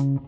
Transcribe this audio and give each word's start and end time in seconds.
Hola 0.00 0.22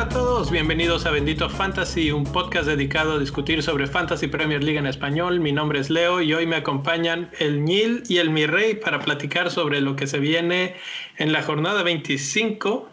a 0.00 0.08
todos, 0.08 0.50
bienvenidos 0.50 1.06
a 1.06 1.12
Bendito 1.12 1.48
Fantasy, 1.48 2.10
un 2.10 2.24
podcast 2.24 2.66
dedicado 2.66 3.12
a 3.12 3.20
discutir 3.20 3.62
sobre 3.62 3.86
Fantasy 3.86 4.26
Premier 4.26 4.64
League 4.64 4.80
en 4.80 4.86
español. 4.86 5.38
Mi 5.38 5.52
nombre 5.52 5.78
es 5.78 5.90
Leo 5.90 6.22
y 6.22 6.34
hoy 6.34 6.46
me 6.46 6.56
acompañan 6.56 7.30
el 7.38 7.64
Nil 7.64 8.02
y 8.08 8.16
el 8.16 8.30
Mi 8.30 8.46
Rey 8.46 8.74
para 8.74 8.98
platicar 8.98 9.52
sobre 9.52 9.80
lo 9.80 9.94
que 9.94 10.08
se 10.08 10.18
viene 10.18 10.74
en 11.18 11.30
la 11.30 11.42
jornada 11.42 11.84
25, 11.84 12.88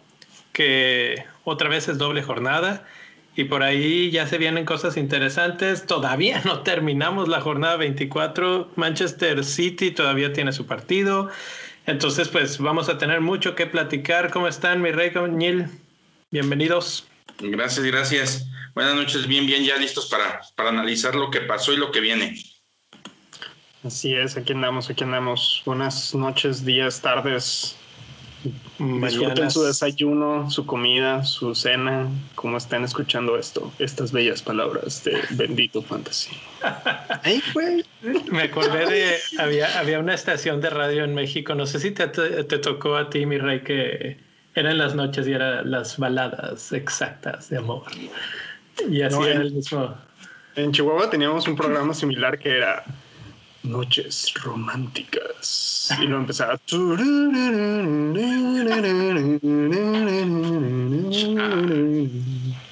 que 0.52 1.26
otra 1.46 1.68
vez 1.68 1.88
es 1.88 1.98
doble 1.98 2.22
jornada. 2.22 2.86
Y 3.36 3.46
por 3.46 3.64
ahí 3.64 4.12
ya 4.12 4.28
se 4.28 4.38
vienen 4.38 4.66
cosas 4.66 4.96
interesantes. 4.96 5.86
Todavía 5.86 6.42
no 6.46 6.62
terminamos 6.62 7.28
la 7.28 7.42
jornada 7.42 7.76
24. 7.76 8.72
Manchester 8.76 9.44
City 9.44 9.92
todavía 9.92 10.32
tiene 10.32 10.54
su 10.54 10.66
partido. 10.66 11.30
Entonces, 11.86 12.30
pues 12.30 12.58
vamos 12.58 12.90
a 12.90 12.98
tener 12.98 13.22
mucho 13.22 13.54
que 13.56 13.68
platicar. 13.68 14.32
¿Cómo 14.32 14.48
están, 14.48 14.82
mi 14.82 14.92
rey 14.92 15.12
Nil? 15.30 15.68
Bienvenidos. 16.32 17.08
Gracias, 17.40 17.86
gracias. 17.86 18.48
Buenas 18.74 18.96
noches, 18.96 19.28
bien, 19.28 19.46
bien, 19.46 19.64
ya 19.64 19.78
listos 19.78 20.08
para, 20.08 20.42
para 20.56 20.70
analizar 20.70 21.16
lo 21.16 21.30
que 21.30 21.42
pasó 21.42 21.74
y 21.74 21.78
lo 21.78 21.92
que 21.92 22.00
viene. 22.00 22.36
Así 23.84 24.16
es, 24.16 24.36
aquí 24.36 24.54
andamos, 24.54 24.90
aquí 24.90 25.04
andamos. 25.04 25.62
Buenas 25.66 26.16
noches, 26.16 26.66
días, 26.66 27.02
tardes. 27.02 27.78
Disfruten 28.80 29.52
su 29.52 29.64
desayuno, 29.64 30.50
su 30.50 30.66
comida, 30.66 31.24
su 31.24 31.56
cena, 31.56 32.08
como 32.36 32.58
estén 32.58 32.84
escuchando 32.84 33.38
esto, 33.38 33.72
estas 33.80 34.12
bellas 34.12 34.42
palabras 34.42 35.04
de 35.04 35.22
Bendito 35.32 35.82
Fantasy. 35.82 36.32
Ay, 37.24 37.42
güey. 37.54 37.86
Me 38.32 38.44
acordé 38.44 38.86
de, 38.86 39.18
había, 39.40 39.80
había 39.80 40.00
una 40.00 40.14
estación 40.14 40.62
de 40.62 40.70
radio 40.70 41.04
en 41.04 41.14
México, 41.16 41.56
no 41.56 41.66
sé 41.66 41.80
si 41.80 41.92
te, 41.92 42.08
te 42.08 42.58
tocó 42.60 42.96
a 42.96 43.10
ti, 43.10 43.26
mi 43.26 43.38
rey, 43.38 43.62
que 43.62 44.18
eran 44.56 44.78
las 44.78 44.96
noches 44.96 45.28
y 45.28 45.34
eran 45.34 45.70
las 45.70 45.98
baladas 45.98 46.72
exactas 46.72 47.50
de 47.50 47.58
amor. 47.58 47.84
Y 48.90 49.02
así 49.02 49.22
era 49.22 49.42
el 49.42 49.52
mismo. 49.54 49.96
En 50.56 50.72
Chihuahua 50.72 51.10
teníamos 51.10 51.48
un 51.48 51.56
programa 51.56 51.94
similar 51.94 52.40
que 52.40 52.58
era 52.58 52.84
Noches 53.66 54.34
Románticas. 54.44 55.90
Y 56.00 56.06
luego 56.06 56.22
empezaba. 56.22 56.60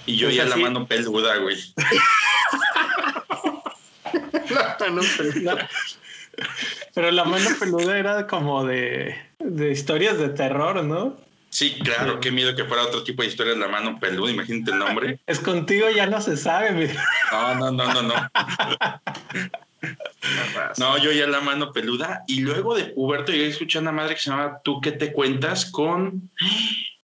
Y 0.06 0.16
yo 0.16 0.30
ya 0.30 0.46
la 0.46 0.58
mano 0.58 0.88
peluda, 0.88 1.38
güey. 1.38 1.58
la 4.50 4.78
mano 4.80 5.02
peluda. 5.18 5.70
Pero 6.94 7.12
la 7.12 7.24
mano 7.24 7.50
peluda 7.60 7.98
era 7.98 8.28
como 8.28 8.66
de, 8.66 9.16
de 9.40 9.72
historias 9.72 10.18
de 10.18 10.30
terror, 10.30 10.84
¿no? 10.84 11.18
Sí, 11.50 11.78
claro, 11.84 12.20
qué 12.20 12.32
miedo 12.32 12.56
que 12.56 12.66
fuera 12.66 12.84
otro 12.84 13.04
tipo 13.04 13.22
de 13.22 13.28
historia 13.28 13.54
de 13.54 13.60
la 13.60 13.68
mano 13.68 14.00
peluda, 14.00 14.32
imagínate 14.32 14.72
el 14.72 14.80
nombre. 14.80 15.20
Es 15.28 15.40
contigo 15.40 15.88
ya 15.92 16.08
no 16.08 16.20
se 16.20 16.36
sabe, 16.36 16.72
mira. 16.72 17.06
No, 17.32 17.56
no, 17.56 17.72
no, 17.72 17.94
no, 17.94 18.02
no. 18.02 18.14
No, 20.78 20.98
yo 20.98 21.12
ya 21.12 21.28
la 21.28 21.42
mano 21.42 21.72
peluda. 21.72 22.24
Y 22.28 22.42
luego 22.42 22.76
de 22.76 22.86
puberto 22.86 23.32
llegué 23.32 23.46
a 23.46 23.50
escuchar 23.50 23.82
una 23.82 23.92
madre 23.92 24.16
que 24.16 24.22
se 24.22 24.30
llama 24.30 24.60
Tú 24.64 24.80
qué 24.82 24.92
te 24.92 25.12
cuentas 25.12 25.66
con 25.66 26.32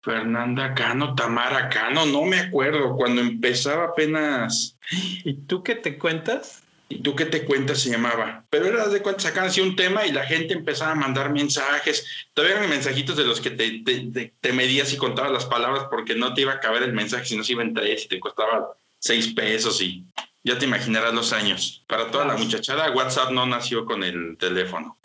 Fernanda 0.02 0.74
Cano, 0.74 1.14
Tamara 1.14 1.68
Cano, 1.68 2.06
no 2.06 2.22
me 2.24 2.38
acuerdo, 2.38 2.96
cuando 2.96 3.20
empezaba 3.20 3.84
apenas. 3.84 4.76
¿Y 5.24 5.34
tú 5.34 5.62
qué 5.62 5.74
te 5.74 5.98
cuentas? 5.98 6.62
¿Y 6.88 7.02
tú 7.02 7.14
qué 7.14 7.26
te 7.26 7.44
cuentas? 7.44 7.80
Se 7.80 7.90
llamaba. 7.90 8.44
Pero 8.50 8.66
era 8.66 8.88
de 8.88 9.00
cuenta, 9.00 9.22
sacaban 9.22 9.50
así 9.50 9.60
un 9.60 9.76
tema 9.76 10.06
y 10.06 10.12
la 10.12 10.24
gente 10.24 10.54
empezaba 10.54 10.92
a 10.92 10.96
mandar 10.96 11.30
mensajes. 11.30 12.28
Todavía 12.34 12.56
eran 12.56 12.70
mensajitos 12.70 13.16
de 13.16 13.24
los 13.24 13.40
que 13.40 13.50
te, 13.50 13.82
te, 13.84 14.32
te, 14.40 14.52
medías 14.52 14.92
y 14.92 14.96
contabas 14.96 15.30
las 15.30 15.44
palabras 15.44 15.84
porque 15.88 16.16
no 16.16 16.34
te 16.34 16.40
iba 16.40 16.54
a 16.54 16.60
caber 16.60 16.82
el 16.82 16.92
mensaje, 16.92 17.26
si 17.26 17.36
no 17.36 17.44
se 17.44 17.52
iba 17.52 17.62
en 17.62 17.74
tres 17.74 18.06
y 18.06 18.08
te 18.08 18.18
costaba 18.18 18.72
seis 18.98 19.28
pesos 19.28 19.80
y 19.80 20.04
ya 20.42 20.58
te 20.58 20.64
imaginarás 20.64 21.14
los 21.14 21.32
años. 21.32 21.82
Para 21.86 22.10
toda 22.10 22.24
la 22.24 22.36
muchachada, 22.36 22.90
WhatsApp 22.92 23.30
no 23.30 23.46
nació 23.46 23.84
con 23.84 24.02
el 24.02 24.36
teléfono. 24.38 24.96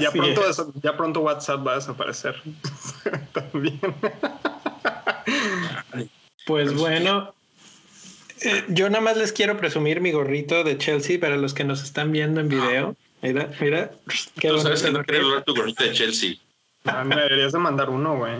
ya, 0.00 0.10
pronto, 0.12 0.42
ya 0.82 0.96
pronto 0.96 1.20
WhatsApp 1.20 1.66
va 1.66 1.72
a 1.72 1.76
desaparecer. 1.76 2.40
También. 3.32 3.80
Pues 6.46 6.74
bueno, 6.74 7.34
eh, 8.42 8.64
yo 8.68 8.88
nada 8.88 9.02
más 9.02 9.16
les 9.16 9.32
quiero 9.32 9.56
presumir 9.56 10.00
mi 10.00 10.12
gorrito 10.12 10.62
de 10.62 10.78
Chelsea 10.78 11.18
para 11.18 11.36
los 11.36 11.54
que 11.54 11.64
nos 11.64 11.82
están 11.82 12.12
viendo 12.12 12.40
en 12.40 12.48
video. 12.48 12.96
Mira, 13.22 13.50
mira. 13.60 13.90
Qué 14.38 14.48
Tú 14.48 14.60
sabes 14.60 14.82
que 14.82 14.92
no 14.92 15.02
quieres 15.02 15.44
tu 15.44 15.54
gorrito 15.54 15.82
de 15.82 15.92
Chelsea. 15.92 16.34
Ah, 16.84 17.02
me 17.02 17.16
deberías 17.16 17.52
de 17.52 17.58
mandar 17.58 17.90
uno, 17.90 18.16
güey. 18.16 18.36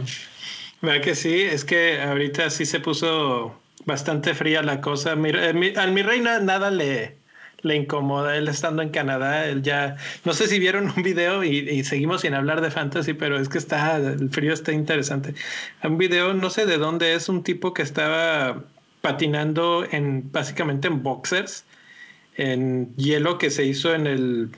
Vea 0.82 1.00
que 1.00 1.16
sí, 1.16 1.42
es 1.42 1.64
que 1.64 2.00
ahorita 2.00 2.50
sí 2.50 2.64
se 2.64 2.78
puso 2.78 3.58
bastante 3.86 4.34
fría 4.34 4.62
la 4.62 4.80
cosa. 4.80 5.16
Mira, 5.16 5.48
eh, 5.48 5.74
al 5.76 5.92
mi 5.92 6.02
reina 6.02 6.38
nada 6.40 6.70
le, 6.70 7.16
le 7.62 7.76
incomoda. 7.76 8.36
Él 8.36 8.48
estando 8.48 8.82
en 8.82 8.90
Canadá, 8.90 9.46
él 9.48 9.62
ya. 9.62 9.96
No 10.24 10.34
sé 10.34 10.48
si 10.48 10.58
vieron 10.58 10.92
un 10.96 11.02
video 11.02 11.42
y, 11.44 11.58
y, 11.58 11.84
seguimos 11.84 12.20
sin 12.22 12.34
hablar 12.34 12.60
de 12.60 12.70
fantasy, 12.70 13.14
pero 13.14 13.38
es 13.40 13.48
que 13.48 13.58
está. 13.58 13.96
El 13.96 14.28
frío 14.30 14.52
está 14.52 14.72
interesante. 14.72 15.34
Un 15.82 15.96
video, 15.96 16.34
no 16.34 16.50
sé 16.50 16.66
de 16.66 16.76
dónde 16.78 17.14
es, 17.14 17.28
un 17.28 17.42
tipo 17.42 17.72
que 17.72 17.82
estaba 17.82 18.64
patinando 19.00 19.86
en 19.90 20.30
básicamente 20.32 20.88
en 20.88 21.02
boxers, 21.02 21.64
en 22.36 22.94
hielo 22.96 23.38
que 23.38 23.50
se 23.50 23.64
hizo 23.64 23.94
en 23.94 24.06
el 24.06 24.50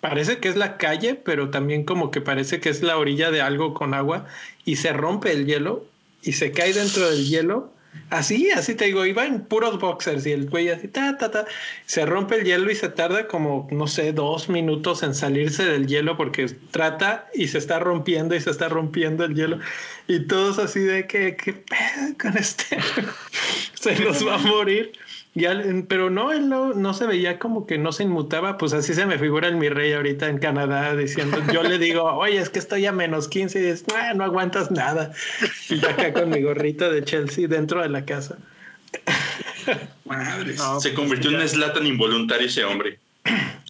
parece 0.00 0.38
que 0.38 0.48
es 0.48 0.56
la 0.56 0.78
calle, 0.78 1.14
pero 1.14 1.50
también 1.50 1.84
como 1.84 2.10
que 2.10 2.20
parece 2.20 2.58
que 2.58 2.68
es 2.68 2.82
la 2.82 2.98
orilla 2.98 3.30
de 3.30 3.40
algo 3.40 3.72
con 3.72 3.94
agua 3.94 4.26
y 4.64 4.76
se 4.76 4.92
rompe 4.92 5.30
el 5.30 5.46
hielo 5.46 5.86
y 6.22 6.32
se 6.32 6.50
cae 6.50 6.72
dentro 6.72 7.08
del 7.08 7.28
hielo. 7.28 7.71
Así, 8.08 8.50
así 8.50 8.74
te 8.74 8.86
digo, 8.86 9.04
iba 9.06 9.26
en 9.26 9.44
puros 9.44 9.78
boxers 9.78 10.26
y 10.26 10.32
el 10.32 10.48
güey 10.48 10.68
así, 10.68 10.88
ta, 10.88 11.16
ta, 11.18 11.30
ta, 11.30 11.46
se 11.86 12.04
rompe 12.06 12.36
el 12.36 12.44
hielo 12.44 12.70
y 12.70 12.74
se 12.74 12.88
tarda 12.88 13.26
como, 13.26 13.68
no 13.70 13.86
sé, 13.86 14.12
dos 14.12 14.48
minutos 14.48 15.02
en 15.02 15.14
salirse 15.14 15.64
del 15.64 15.86
hielo 15.86 16.16
porque 16.16 16.46
trata 16.70 17.28
y 17.34 17.48
se 17.48 17.58
está 17.58 17.78
rompiendo 17.78 18.34
y 18.34 18.40
se 18.40 18.50
está 18.50 18.68
rompiendo 18.68 19.24
el 19.24 19.34
hielo 19.34 19.58
y 20.08 20.20
todos 20.20 20.58
así 20.58 20.80
de 20.80 21.06
que, 21.06 21.36
¿qué 21.36 21.52
pedo 21.52 22.18
con 22.20 22.36
este? 22.36 22.78
se 23.74 23.98
nos 24.04 24.26
va 24.26 24.34
a 24.34 24.38
morir. 24.38 24.92
Pero 25.88 26.10
no, 26.10 26.32
él 26.32 26.48
no, 26.48 26.94
se 26.94 27.06
veía 27.06 27.38
como 27.38 27.66
que 27.66 27.78
no 27.78 27.92
se 27.92 28.02
inmutaba, 28.02 28.58
pues 28.58 28.74
así 28.74 28.92
se 28.92 29.06
me 29.06 29.18
figura 29.18 29.48
el 29.48 29.56
mi 29.56 29.70
rey 29.70 29.92
ahorita 29.92 30.28
en 30.28 30.38
Canadá 30.38 30.94
diciendo, 30.94 31.38
yo 31.52 31.62
le 31.62 31.78
digo, 31.78 32.04
oye, 32.18 32.38
es 32.38 32.50
que 32.50 32.58
estoy 32.58 32.84
a 32.84 32.92
menos 32.92 33.28
15 33.28 33.58
y 33.58 33.62
dices, 33.62 33.84
no, 33.88 34.14
no 34.14 34.24
aguantas 34.24 34.70
nada. 34.70 35.12
Y 35.70 35.84
acá 35.84 36.12
con 36.12 36.28
mi 36.28 36.42
gorrito 36.42 36.90
de 36.90 37.02
Chelsea 37.02 37.48
dentro 37.48 37.80
de 37.80 37.88
la 37.88 38.04
casa. 38.04 38.36
Madre, 40.04 40.54
se 40.80 40.92
convirtió 40.92 41.30
en 41.30 41.36
un 41.36 41.48
Slatan 41.48 41.86
involuntario 41.86 42.46
ese 42.46 42.64
hombre. 42.64 42.98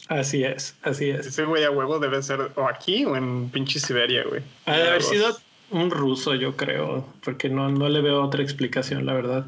Así 0.09 0.43
es, 0.43 0.75
así 0.83 1.11
es. 1.11 1.27
Ese 1.27 1.44
güey 1.44 1.62
a 1.65 1.71
huevo 1.71 2.00
debe 2.00 2.23
ser 2.23 2.50
o 2.56 2.69
aquí 2.69 3.05
o 3.05 3.17
en 3.17 3.50
pinche 3.50 3.79
Siberia, 3.79 4.25
güey. 4.29 4.43
Ha 4.67 4.77
de 4.77 4.89
haber 4.89 5.03
sido 5.03 5.39
un 5.71 5.91
ruso, 5.91 6.34
yo 6.34 6.56
creo, 6.56 7.06
porque 7.25 7.49
no, 7.49 7.71
no 7.71 7.89
le 7.89 8.00
veo 8.00 8.23
otra 8.23 8.43
explicación, 8.43 9.06
la 9.06 9.15
verdad. 9.15 9.47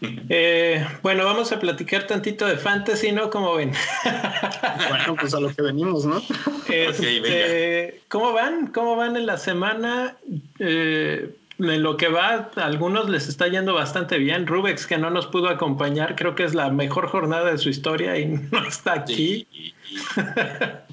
Eh, 0.32 0.86
bueno, 1.02 1.24
vamos 1.24 1.50
a 1.52 1.58
platicar 1.58 2.06
tantito 2.06 2.46
de 2.46 2.56
fantasy, 2.56 3.10
¿no? 3.10 3.30
Como 3.30 3.54
ven. 3.54 3.72
bueno, 4.88 5.16
pues 5.18 5.34
a 5.34 5.40
lo 5.40 5.52
que 5.52 5.62
venimos, 5.62 6.06
¿no? 6.06 6.22
Este, 6.68 8.00
¿Cómo 8.08 8.32
van? 8.32 8.68
¿Cómo 8.68 8.94
van 8.94 9.16
en 9.16 9.26
la 9.26 9.36
semana? 9.36 10.16
Eh, 10.60 11.34
en 11.58 11.82
lo 11.82 11.96
que 11.96 12.08
va, 12.08 12.48
a 12.54 12.64
algunos 12.64 13.10
les 13.10 13.28
está 13.28 13.48
yendo 13.48 13.74
bastante 13.74 14.18
bien. 14.18 14.46
Rubex, 14.46 14.86
que 14.86 14.96
no 14.96 15.10
nos 15.10 15.26
pudo 15.26 15.48
acompañar, 15.48 16.14
creo 16.14 16.36
que 16.36 16.44
es 16.44 16.54
la 16.54 16.70
mejor 16.70 17.08
jornada 17.08 17.50
de 17.50 17.58
su 17.58 17.68
historia 17.68 18.16
y 18.16 18.26
no 18.26 18.66
está 18.66 18.92
aquí. 18.92 19.46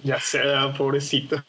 ya 0.04 0.20
sea, 0.20 0.74
pobrecito. 0.74 1.44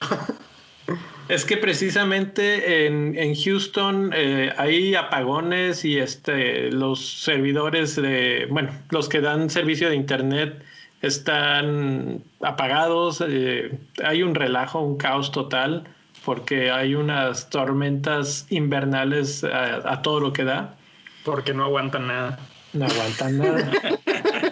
Es 1.29 1.45
que 1.45 1.59
precisamente 1.59 2.87
en, 2.87 3.35
Houston 3.35 4.13
eh, 4.15 4.53
hay 4.57 4.95
apagones 4.95 5.85
y 5.85 5.99
este, 5.99 6.71
los 6.71 7.23
servidores 7.23 7.97
de, 7.97 8.47
bueno, 8.51 8.71
los 8.91 9.11
que 9.11 9.21
dan 9.21 9.51
servicio 9.51 9.91
de 9.91 9.97
internet 9.97 10.65
están 11.03 12.23
apagados. 12.41 13.23
Eh, 13.27 13.79
hay 14.03 14.23
un 14.23 14.35
relajo, 14.35 14.81
un 14.81 14.97
caos 14.97 15.31
total, 15.31 15.85
porque 16.25 16.71
hay 16.71 16.95
unas 16.95 17.51
tormentas 17.51 18.47
invernales 18.49 19.45
a, 19.45 20.01
todo 20.01 20.21
lo 20.21 20.33
que 20.33 20.45
da. 20.45 20.77
Porque 21.25 21.53
no 21.53 21.65
aguantan 21.65 22.07
nada. 22.07 22.39
No 22.73 22.87
aguantan 22.87 23.39
nada. 23.39 23.71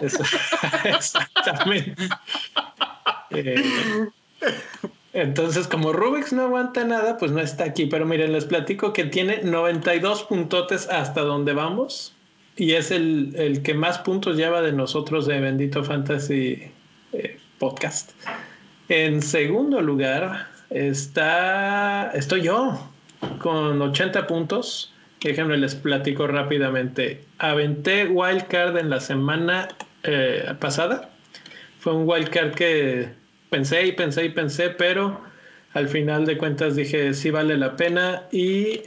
exactamente. 0.83 1.95
Eh, 3.31 3.63
entonces, 5.13 5.67
como 5.67 5.93
Rubix 5.93 6.33
no 6.33 6.43
aguanta 6.43 6.83
nada, 6.83 7.17
pues 7.17 7.31
no 7.31 7.39
está 7.39 7.63
aquí. 7.63 7.85
Pero 7.85 8.05
miren, 8.05 8.33
les 8.33 8.45
platico 8.45 8.93
que 8.93 9.05
tiene 9.05 9.41
92 9.43 10.23
puntotes 10.23 10.87
hasta 10.89 11.21
donde 11.21 11.53
vamos. 11.53 12.13
y 12.55 12.73
es 12.73 12.91
el, 12.91 13.33
el, 13.35 13.61
que 13.61 13.73
más 13.73 13.99
puntos 13.99 14.35
lleva 14.35 14.61
de 14.61 14.71
nosotros 14.73 15.27
de 15.27 15.39
Bendito 15.39 15.83
Fantasy 15.83 16.71
eh, 17.13 17.39
Podcast. 17.59 18.11
En 18.89 19.21
segundo 19.21 19.81
lugar 19.81 20.47
está, 20.69 22.11
estoy 22.11 22.43
yo 22.43 22.79
con 23.39 23.81
80 23.81 24.27
puntos. 24.27 24.93
Déjenme 25.21 25.57
les 25.57 25.75
platico 25.75 26.27
rápidamente. 26.27 27.23
Aventé 27.39 28.07
wildcard 28.07 28.77
en 28.77 28.89
la 28.89 28.99
semana 28.99 29.67
eh, 30.03 30.53
pasada. 30.59 31.09
Fue 31.79 31.93
un 31.93 32.07
wildcard 32.07 32.53
que 32.53 33.09
pensé 33.49 33.85
y 33.87 33.91
pensé 33.91 34.25
y 34.25 34.29
pensé, 34.29 34.69
pero 34.69 35.21
al 35.73 35.87
final 35.87 36.25
de 36.25 36.37
cuentas 36.37 36.75
dije 36.75 37.13
sí 37.13 37.29
vale 37.29 37.57
la 37.57 37.75
pena 37.75 38.23
y 38.31 38.81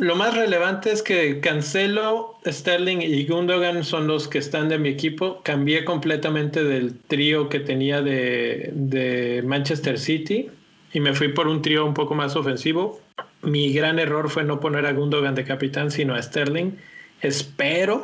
lo 0.00 0.16
más 0.16 0.34
relevante 0.34 0.90
es 0.90 1.02
que 1.02 1.40
Cancelo, 1.40 2.38
Sterling 2.46 3.02
y 3.02 3.26
Gundogan 3.26 3.84
son 3.84 4.06
los 4.06 4.28
que 4.28 4.38
están 4.38 4.70
de 4.70 4.78
mi 4.78 4.88
equipo. 4.88 5.42
Cambié 5.42 5.84
completamente 5.84 6.64
del 6.64 6.98
trío 7.00 7.50
que 7.50 7.60
tenía 7.60 8.00
de, 8.00 8.70
de, 8.72 9.42
Manchester 9.44 9.98
City 9.98 10.48
y 10.94 11.00
me 11.00 11.12
fui 11.12 11.28
por 11.28 11.48
un 11.48 11.60
trío 11.60 11.84
un 11.84 11.92
poco 11.92 12.14
más 12.14 12.34
ofensivo. 12.34 12.98
Mi 13.42 13.74
gran 13.74 13.98
error 13.98 14.30
fue 14.30 14.42
no 14.42 14.58
poner 14.58 14.86
a 14.86 14.94
Gundogan 14.94 15.34
de 15.34 15.44
capitán, 15.44 15.90
sino 15.90 16.14
a 16.14 16.22
Sterling. 16.22 16.78
Espero 17.20 18.02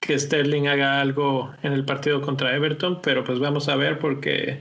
que 0.00 0.18
Sterling 0.18 0.68
haga 0.68 1.00
algo 1.00 1.52
en 1.62 1.72
el 1.72 1.84
partido 1.84 2.20
contra 2.20 2.54
Everton, 2.54 3.00
pero 3.02 3.24
pues 3.24 3.38
vamos 3.38 3.68
a 3.68 3.76
ver 3.76 3.98
porque 3.98 4.60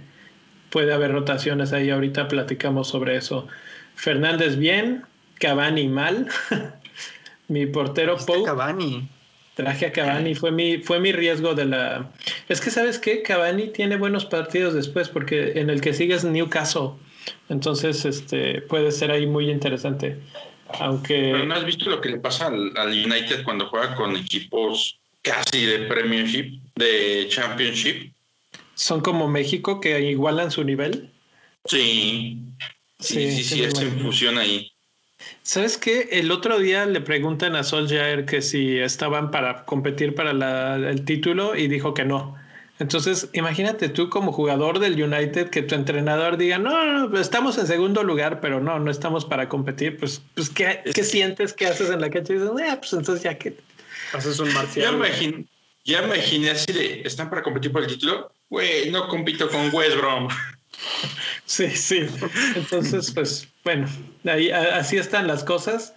puede 0.69 0.93
haber 0.93 1.11
rotaciones 1.11 1.73
ahí. 1.73 1.89
Ahorita 1.89 2.27
platicamos 2.27 2.87
sobre 2.87 3.15
eso. 3.15 3.47
Fernández 3.95 4.57
bien, 4.57 5.03
Cavani 5.39 5.87
mal. 5.87 6.27
mi 7.47 7.65
portero 7.65 8.17
Pope. 8.17 8.43
Cavani. 8.43 9.07
Traje 9.55 9.87
a 9.87 9.91
Cavani, 9.91 10.35
fue 10.35 10.51
mi, 10.51 10.77
fue 10.77 10.99
mi 10.99 11.11
riesgo 11.11 11.55
de 11.55 11.65
la. 11.65 12.11
Es 12.47 12.61
que, 12.61 12.69
¿sabes 12.69 12.99
qué? 12.99 13.23
Cavani 13.23 13.69
tiene 13.69 13.97
buenos 13.97 14.25
partidos 14.25 14.75
después, 14.75 15.09
porque 15.09 15.53
en 15.59 15.71
el 15.71 15.81
que 15.81 15.93
sigue 15.93 16.13
es 16.13 16.23
Newcastle. 16.23 16.91
Entonces, 17.49 18.05
este 18.05 18.61
puede 18.61 18.91
ser 18.91 19.09
ahí 19.09 19.25
muy 19.25 19.49
interesante. 19.49 20.19
Aunque. 20.79 21.43
¿no 21.45 21.55
has 21.55 21.65
visto 21.65 21.89
lo 21.89 22.01
que 22.01 22.09
le 22.09 22.19
pasa 22.19 22.47
al, 22.47 22.71
al 22.77 22.89
United 22.89 23.43
cuando 23.43 23.67
juega 23.67 23.95
con 23.95 24.15
equipos 24.15 24.99
casi 25.27 25.65
de 25.65 25.79
Premiership, 25.87 26.59
de 26.75 27.27
Championship? 27.29 28.13
Son 28.75 29.01
como 29.01 29.27
México 29.27 29.79
que 29.81 29.99
igualan 30.01 30.51
su 30.51 30.63
nivel. 30.63 31.11
Sí. 31.65 32.41
Sí, 32.99 33.31
sí, 33.31 33.43
sí, 33.43 33.71
sí, 33.71 33.85
infusión 33.85 34.37
ahí. 34.37 34.71
¿Sabes 35.43 35.77
qué? 35.77 36.09
El 36.11 36.31
otro 36.31 36.59
día 36.59 36.85
le 36.85 37.01
preguntan 37.01 37.55
a 37.55 37.63
Solskjaer 37.63 38.25
que 38.25 38.41
si 38.41 38.77
estaban 38.77 39.31
para 39.31 39.65
competir 39.65 40.15
para 40.15 40.75
el 40.75 41.05
título 41.05 41.55
y 41.55 41.67
dijo 41.67 41.93
que 41.93 42.05
no. 42.05 42.35
Entonces, 42.79 43.29
imagínate 43.33 43.89
tú 43.89 44.09
como 44.09 44.31
jugador 44.31 44.79
del 44.79 45.01
United 45.01 45.49
que 45.49 45.63
tu 45.63 45.73
entrenador 45.73 46.37
diga, 46.37 46.59
no, 46.59 47.07
no, 47.07 47.19
estamos 47.19 47.57
en 47.57 47.65
segundo 47.65 48.03
lugar, 48.03 48.39
pero 48.39 48.59
no, 48.59 48.79
no 48.79 48.91
estamos 48.91 49.25
para 49.25 49.49
competir. 49.49 49.97
Pues, 49.97 50.21
pues 50.35 50.49
¿qué, 50.49 50.81
¿qué 50.93 51.03
sientes? 51.03 51.53
¿Qué 51.53 51.65
haces 51.65 51.89
en 51.89 52.01
la 52.01 52.09
cancha? 52.11 52.33
Y 52.33 52.37
dices, 52.37 52.51
ah, 52.69 52.77
pues 52.79 52.93
entonces 52.93 53.23
ya 53.23 53.37
que... 53.37 53.57
Haces 54.13 54.39
un 54.39 54.53
marcial. 54.53 55.01
Ya, 55.83 56.03
imaginé 56.03 56.49
así 56.49 56.73
de, 56.73 57.01
¿están 57.05 57.29
para 57.29 57.41
competir 57.41 57.71
por 57.71 57.81
el 57.81 57.87
título? 57.87 58.31
Güey, 58.49 58.91
no 58.91 59.07
compito 59.07 59.49
con 59.49 59.73
West 59.73 59.97
Brom. 59.97 60.27
Sí, 61.45 61.69
sí. 61.69 62.05
Entonces, 62.55 63.09
pues 63.11 63.47
bueno, 63.63 63.87
ahí, 64.25 64.51
así 64.51 64.97
están 64.97 65.25
las 65.25 65.45
cosas. 65.45 65.95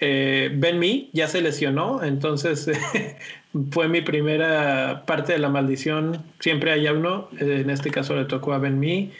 Eh, 0.00 0.50
ben 0.52 0.80
Mi 0.80 1.10
ya 1.12 1.28
se 1.28 1.40
lesionó, 1.42 2.02
entonces 2.02 2.68
fue 3.70 3.88
mi 3.88 4.00
primera 4.00 5.04
parte 5.06 5.34
de 5.34 5.38
la 5.38 5.48
maldición. 5.48 6.24
Siempre 6.40 6.72
hay 6.72 6.88
uno, 6.88 7.28
en 7.38 7.70
este 7.70 7.90
caso 7.90 8.16
le 8.16 8.24
tocó 8.24 8.52
a 8.52 8.58
Ben 8.58 8.80
Mi 8.80 9.12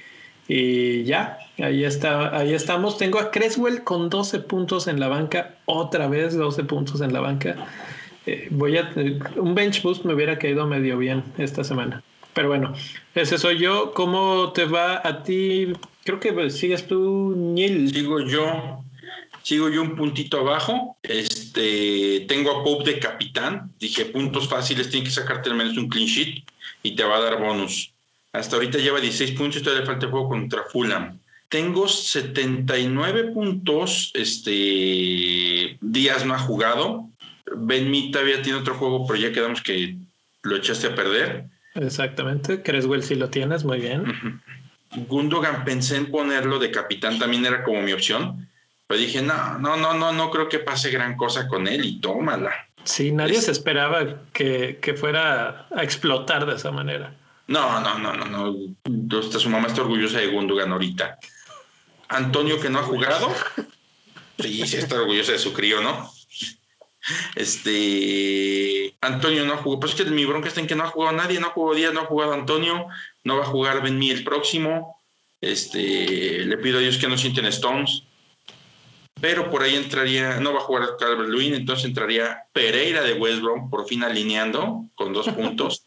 y 0.49 1.05
ya, 1.05 1.39
ahí 1.59 1.85
está, 1.85 2.37
ahí 2.37 2.53
estamos. 2.53 2.99
Tengo 2.99 3.21
a 3.21 3.31
Creswell 3.31 3.85
con 3.85 4.11
12 4.11 4.41
puntos 4.41 4.89
en 4.89 4.99
la 4.99 5.07
banca, 5.07 5.55
otra 5.67 6.09
vez 6.09 6.37
12 6.37 6.65
puntos 6.65 7.01
en 7.01 7.13
la 7.13 7.21
banca. 7.21 7.55
Eh, 8.27 8.49
voy 8.51 8.77
a 8.77 8.93
un 9.37 9.55
bench 9.55 9.83
boost 9.83 10.05
me 10.05 10.15
hubiera 10.15 10.39
caído 10.39 10.67
medio 10.67 10.99
bien 10.99 11.25
esta 11.39 11.65
semana. 11.65 12.03
Pero 12.35 12.49
bueno, 12.49 12.75
ese 13.15 13.39
soy 13.39 13.59
yo. 13.59 13.93
¿Cómo 13.93 14.53
te 14.53 14.65
va 14.65 15.01
a 15.07 15.23
ti? 15.23 15.73
Creo 16.05 16.21
que 16.21 16.33
pues, 16.33 16.57
sigues 16.57 16.87
tú, 16.87 17.35
Niel. 17.37 17.93
Sigo 17.93 18.21
yo. 18.21 18.85
Sigo 19.43 19.69
yo 19.69 19.83
un 19.83 19.97
puntito 19.97 20.41
abajo. 20.41 20.97
Este, 21.03 22.27
tengo 22.29 22.51
a 22.51 22.65
Pope 22.65 22.93
de 22.93 22.99
capitán. 22.99 23.73
Dije, 23.79 24.07
puntos 24.07 24.49
fáciles, 24.49 24.91
tiene 24.91 25.05
que 25.05 25.13
sacarte 25.13 25.51
al 25.51 25.57
menos 25.57 25.77
un 25.77 25.89
clean 25.89 26.07
sheet 26.07 26.45
y 26.83 26.95
te 26.95 27.05
va 27.05 27.17
a 27.17 27.21
dar 27.21 27.41
bonus. 27.41 27.93
Hasta 28.33 28.57
ahorita 28.57 28.79
lleva 28.79 29.01
16 29.01 29.33
puntos 29.33 29.61
y 29.61 29.65
todavía 29.65 29.87
falta 29.87 30.09
juego 30.09 30.29
contra 30.29 30.63
Fulham. 30.65 31.19
Tengo 31.49 31.89
79 31.89 33.33
puntos. 33.33 34.13
Este, 34.15 35.79
Díaz 35.81 36.25
no 36.25 36.35
ha 36.35 36.39
jugado. 36.39 37.10
Ben 37.57 37.91
Mi 37.91 38.11
todavía 38.11 38.43
tiene 38.43 38.59
otro 38.59 38.75
juego, 38.75 39.07
pero 39.07 39.19
ya 39.19 39.33
quedamos 39.33 39.63
que 39.63 39.97
lo 40.43 40.57
echaste 40.57 40.89
a 40.89 40.95
perder. 40.95 41.47
Exactamente. 41.75 42.63
Creswell 42.63 43.03
si 43.03 43.15
lo 43.15 43.31
tienes, 43.31 43.65
muy 43.65 43.81
bien. 43.81 44.41
Gundogan 45.09 45.65
pensé 45.65 45.97
en 45.97 46.11
ponerlo 46.11 46.59
de 46.59 46.71
capitán, 46.71 47.19
también 47.19 47.47
era 47.47 47.63
como 47.63 47.83
mi 47.83 47.93
opción. 47.93 48.49
Pero 48.87 49.01
dije, 49.01 49.23
no, 49.23 49.59
no, 49.59 49.77
no, 49.77 49.95
no, 49.95 50.13
no 50.13 50.31
creo 50.31 50.49
que 50.49 50.59
pase 50.59 50.91
gran 50.91 51.17
cosa 51.17 51.47
con 51.47 51.69
él 51.69 51.85
y 51.85 52.01
tómala. 52.01 52.53
Sí, 52.83 53.13
nadie 53.13 53.41
se 53.41 53.53
esperaba 53.53 54.23
que, 54.33 54.79
que, 54.81 54.95
fuera 54.95 55.69
a 55.71 55.85
explotar 55.85 56.47
de 56.47 56.57
esa 56.57 56.73
manera. 56.73 57.15
No, 57.47 57.81
no, 57.81 57.99
no, 57.99 58.15
no, 58.15 58.25
no. 58.25 59.19
Hasta 59.19 59.39
su 59.39 59.49
mamá 59.49 59.69
está 59.69 59.83
orgullosa 59.83 60.19
de 60.19 60.27
Gundogan 60.29 60.73
ahorita. 60.73 61.19
Antonio 62.09 62.59
que 62.59 62.71
no 62.71 62.81
ha 62.81 62.83
jugado. 62.83 63.33
Sí, 64.39 64.67
sí 64.67 64.77
está 64.79 64.97
orgullosa 64.97 65.33
de 65.33 65.39
su 65.39 65.53
crío, 65.53 65.81
¿no? 65.81 66.11
Este 67.35 68.95
Antonio 69.01 69.45
no 69.45 69.57
jugó, 69.57 69.81
pues 69.81 69.93
es 69.95 70.03
que 70.03 70.11
mi 70.11 70.25
bronca 70.25 70.49
está 70.49 70.61
en 70.61 70.67
que 70.67 70.77
no 70.77 70.85
ha 70.85 70.89
jugado 70.89 71.17
nadie, 71.17 71.41
no 71.41 71.49
ha 71.49 71.51
jugado 71.51 71.77
Díaz, 71.77 71.95
no 71.95 72.01
ha 72.01 72.07
jugado 72.07 72.33
Antonio, 72.33 72.87
no 73.25 73.37
va 73.37 73.43
a 73.43 73.47
jugar 73.47 73.83
Ben 73.83 74.03
el 74.03 74.25
próximo. 74.25 74.97
Este, 75.41 76.45
le 76.45 76.59
pido 76.59 76.79
a 76.79 76.83
Dios 76.83 76.99
que 76.99 77.09
no 77.09 77.17
sienten 77.17 77.47
Stones. 77.47 78.05
Pero 79.21 79.51
por 79.51 79.63
ahí 79.63 79.77
entraría, 79.77 80.41
no 80.41 80.53
va 80.55 80.61
a 80.61 80.63
jugar 80.63 80.97
Calvert 80.99 81.29
Lewin, 81.29 81.55
entonces 81.55 81.85
entraría 81.85 82.45
Pereira 82.53 83.03
de 83.03 83.15
West 83.15 83.43
Brom, 83.43 83.69
por 83.69 83.87
fin 83.87 84.03
alineando 84.03 84.87
con 84.95 85.13
dos 85.13 85.29
puntos 85.37 85.85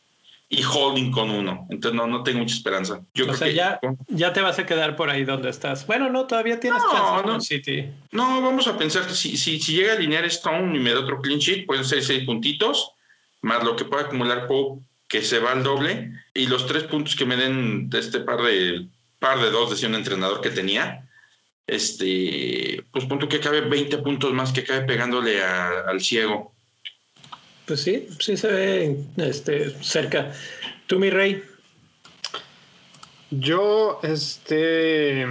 y 0.54 0.64
Holding 0.64 1.12
con 1.12 1.32
uno. 1.32 1.66
Entonces 1.72 1.98
no, 1.98 2.06
no 2.06 2.22
tengo 2.22 2.40
mucha 2.40 2.56
esperanza. 2.56 3.02
Yo 3.16 3.30
o 3.30 3.34
sea, 3.34 3.50
ya, 3.50 3.80
ya 4.08 4.34
te 4.34 4.42
vas 4.42 4.60
a 4.60 4.66
quedar 4.68 4.96
por 4.96 5.10
ahí 5.10 5.26
donde 5.26 5.50
estás. 5.50 5.88
Bueno, 5.88 6.10
no, 6.12 6.28
todavía 6.28 6.60
tienes 6.60 6.80
no, 6.94 7.24
no, 7.24 7.42
City. 7.42 7.90
No, 8.12 8.40
vamos 8.40 8.68
a 8.68 8.78
pensar 8.78 9.08
que 9.08 9.16
si, 9.16 9.36
si, 9.36 9.60
si, 9.60 9.76
llega 9.76 9.94
a 9.94 9.96
alinear 9.96 10.26
Stone 10.26 10.78
y 10.78 10.80
me 10.80 10.94
da 10.94 11.00
otro 11.00 11.20
clean 11.22 11.40
sheet, 11.40 11.66
pueden 11.66 11.84
ser 11.84 12.04
seis 12.04 12.24
puntitos, 12.24 12.92
más 13.42 13.64
lo 13.64 13.76
que 13.76 13.86
pueda 13.86 14.04
acumular 14.04 14.46
Pope, 14.46 14.84
que 15.08 15.24
se 15.24 15.40
va 15.40 15.54
al 15.54 15.64
doble, 15.64 16.12
y 16.36 16.46
los 16.46 16.68
tres 16.68 16.84
puntos 16.84 17.16
que 17.16 17.26
me 17.26 17.36
den 17.36 17.90
de 17.90 18.00
este 18.00 18.20
par 18.20 18.44
de 18.44 18.88
par 19.18 19.40
de 19.40 19.50
dos, 19.50 19.72
decía 19.72 19.90
un 19.90 19.96
entrenador 19.96 20.40
que 20.42 20.52
tenía. 20.52 21.08
Este, 21.66 22.84
pues 22.92 23.06
punto 23.06 23.28
que 23.28 23.40
cabe 23.40 23.62
20 23.62 24.00
puntos 24.00 24.34
más 24.34 24.52
que 24.52 24.64
cabe 24.64 24.82
pegándole 24.82 25.42
al 25.42 26.00
ciego. 26.02 26.53
Pues 27.66 27.82
sí, 27.82 28.10
sí 28.20 28.36
se 28.36 28.48
ve 28.48 28.98
este, 29.18 29.70
cerca. 29.82 30.32
¿Tú, 30.88 31.00
mi 31.00 31.10
rey? 31.10 31.42
Yo, 33.32 34.00
este. 34.04 35.26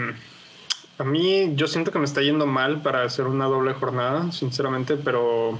A 0.98 1.04
mí, 1.04 1.52
yo 1.56 1.66
siento 1.66 1.90
que 1.90 1.98
me 1.98 2.04
está 2.04 2.22
yendo 2.22 2.46
mal 2.46 2.82
para 2.82 3.02
hacer 3.02 3.26
una 3.26 3.46
doble 3.46 3.74
jornada, 3.74 4.32
sinceramente, 4.32 4.96
pero. 4.96 5.58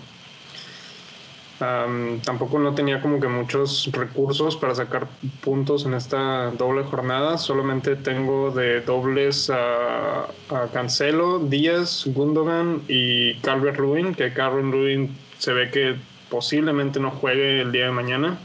tampoco 2.25 2.59
no 2.59 2.75
tenía 2.75 3.01
como 3.01 3.21
que 3.21 3.29
muchos 3.29 3.89
recursos 3.93 4.57
para 4.57 4.75
sacar 4.75 5.07
puntos 5.43 5.85
en 5.85 5.93
esta 5.95 6.51
doble 6.53 6.85
jornada. 6.85 7.37
Solamente 7.37 7.97
tengo 7.97 8.51
de 8.51 8.81
dobles 8.81 9.51
a, 9.51 10.27
Cancelo, 10.73 11.39
Díaz, 11.39 12.05
Gundogan 12.07 12.83
y 12.89 13.35
Calvert 13.41 13.79
Lewin, 13.79 14.15
que 14.15 14.33
Calvert 14.33 14.73
Lewin 14.73 15.15
se 15.39 15.53
ve 15.53 15.71
que 15.71 16.12
posiblemente 16.33 16.99
no 16.99 17.11
juegue 17.11 17.61
el 17.61 17.73
día 17.73 17.85
de 17.85 17.91
mañana. 17.93 18.39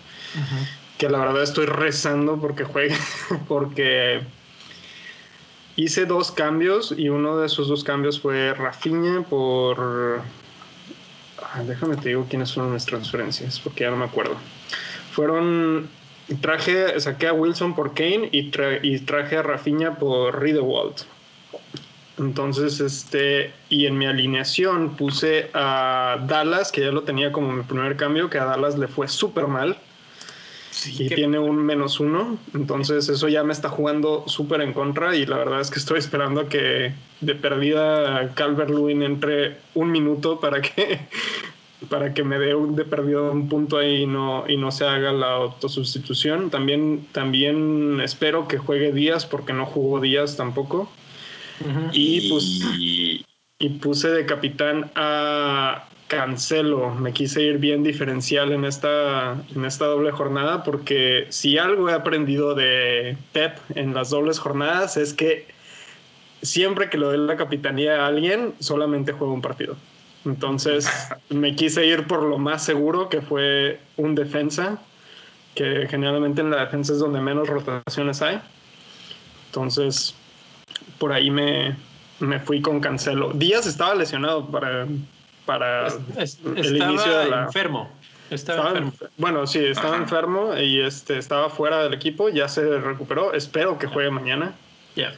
Que 0.97 1.09
la 1.09 1.19
verdad 1.19 1.41
estoy 1.41 1.67
rezando 1.67 2.37
porque 2.37 2.65
juegue, 2.65 2.97
porque 3.47 4.19
hice 5.77 6.05
dos 6.05 6.31
cambios 6.31 6.93
y 6.95 7.07
uno 7.07 7.37
de 7.37 7.45
esos 7.45 7.69
dos 7.69 7.85
cambios 7.85 8.19
fue 8.19 8.53
Rafinha 8.53 9.21
por... 9.21 10.21
Déjame 11.65 11.95
te 11.95 12.09
digo 12.09 12.27
quiénes 12.29 12.53
fueron 12.53 12.73
mis 12.73 12.85
transferencias, 12.85 13.59
porque 13.61 13.85
ya 13.85 13.89
no 13.89 13.97
me 13.97 14.05
acuerdo. 14.05 14.35
Fueron... 15.13 15.89
Traje, 16.41 16.99
saqué 16.99 17.27
a 17.27 17.33
Wilson 17.33 17.73
por 17.73 17.93
Kane 17.93 18.27
y, 18.33 18.51
y 18.83 18.99
traje 18.99 19.37
a 19.37 19.43
Rafinha 19.43 19.95
por 19.95 20.41
Riedewald. 20.41 21.05
Entonces, 22.17 22.79
este, 22.79 23.51
y 23.69 23.85
en 23.85 23.97
mi 23.97 24.07
alineación 24.07 24.95
puse 24.95 25.49
a 25.53 26.23
Dallas, 26.27 26.71
que 26.71 26.81
ya 26.81 26.91
lo 26.91 27.03
tenía 27.03 27.31
como 27.31 27.51
mi 27.51 27.63
primer 27.63 27.95
cambio, 27.95 28.29
que 28.29 28.39
a 28.39 28.45
Dallas 28.45 28.77
le 28.77 28.87
fue 28.87 29.07
súper 29.07 29.47
mal. 29.47 29.77
y 30.85 31.09
tiene 31.09 31.39
un 31.39 31.57
menos 31.57 31.99
uno. 31.99 32.37
Entonces, 32.53 33.09
eso 33.09 33.27
ya 33.27 33.43
me 33.43 33.53
está 33.53 33.69
jugando 33.69 34.23
súper 34.27 34.61
en 34.61 34.73
contra. 34.73 35.15
Y 35.15 35.25
la 35.25 35.37
verdad 35.37 35.61
es 35.61 35.69
que 35.69 35.79
estoy 35.79 35.99
esperando 35.99 36.49
que 36.49 36.93
de 37.21 37.35
perdida 37.35 38.31
Calvert 38.35 38.69
Lewin 38.69 39.03
entre 39.03 39.57
un 39.73 39.91
minuto 39.91 40.39
para 40.39 40.61
que 40.61 40.99
para 41.89 42.13
que 42.13 42.23
me 42.23 42.39
dé 42.39 42.55
un 42.55 42.75
de 42.75 42.85
perdido 42.85 43.31
un 43.31 43.47
punto 43.47 43.77
ahí 43.77 44.03
y 44.03 44.05
no, 44.07 44.45
y 44.47 44.57
no 44.57 44.71
se 44.71 44.85
haga 44.85 45.11
la 45.11 45.33
autosustitución. 45.33 46.49
También, 46.49 47.07
también 47.11 48.01
espero 48.01 48.47
que 48.47 48.57
juegue 48.57 48.91
Díaz 48.91 49.25
porque 49.25 49.53
no 49.53 49.65
jugó 49.65 49.99
Díaz 49.99 50.35
tampoco. 50.35 50.89
Y, 51.93 53.25
y 53.59 53.69
puse 53.69 54.09
de 54.09 54.25
capitán 54.25 54.91
a 54.95 55.87
Cancelo. 56.07 56.91
Me 56.95 57.13
quise 57.13 57.41
ir 57.41 57.57
bien 57.57 57.83
diferencial 57.83 58.51
en 58.51 58.65
esta, 58.65 59.37
en 59.55 59.65
esta 59.65 59.85
doble 59.85 60.11
jornada 60.11 60.63
porque 60.63 61.27
si 61.29 61.57
algo 61.57 61.89
he 61.89 61.93
aprendido 61.93 62.55
de 62.55 63.17
Pep 63.33 63.57
en 63.75 63.93
las 63.93 64.09
dobles 64.09 64.39
jornadas 64.39 64.97
es 64.97 65.13
que 65.13 65.47
siempre 66.41 66.89
que 66.89 66.97
lo 66.97 67.11
dé 67.11 67.17
la 67.17 67.35
capitanía 67.35 68.03
a 68.03 68.07
alguien, 68.07 68.53
solamente 68.59 69.11
juega 69.11 69.33
un 69.33 69.41
partido. 69.41 69.75
Entonces 70.25 70.89
me 71.29 71.55
quise 71.55 71.85
ir 71.85 72.07
por 72.07 72.23
lo 72.23 72.37
más 72.37 72.63
seguro, 72.63 73.09
que 73.09 73.21
fue 73.21 73.79
un 73.97 74.15
defensa, 74.15 74.79
que 75.55 75.87
generalmente 75.89 76.41
en 76.41 76.51
la 76.51 76.65
defensa 76.65 76.93
es 76.93 76.99
donde 76.99 77.19
menos 77.19 77.47
rotaciones 77.47 78.21
hay. 78.21 78.39
Entonces, 79.47 80.13
por 80.97 81.13
ahí 81.13 81.29
me, 81.29 81.75
fui 82.45 82.61
con 82.61 82.79
Cancelo. 82.79 83.31
Díaz 83.33 83.67
estaba 83.67 83.95
lesionado 83.95 84.47
para, 84.47 84.87
para 85.45 85.87
el 85.87 86.77
inicio 86.77 87.17
de 87.19 87.29
la... 87.29 87.43
enfermo. 87.43 87.89
Estaba, 88.29 88.69
enfermo. 88.77 88.93
Bueno, 89.17 89.47
sí, 89.47 89.59
estaba 89.59 89.95
enfermo 89.95 90.57
y 90.57 90.81
este, 90.81 91.17
estaba 91.17 91.49
fuera 91.49 91.83
del 91.83 91.93
equipo, 91.93 92.29
ya 92.29 92.47
se 92.47 92.79
recuperó. 92.79 93.33
Espero 93.33 93.77
que 93.77 93.87
juegue 93.87 94.11
mañana. 94.11 94.53
Ya. 94.95 95.13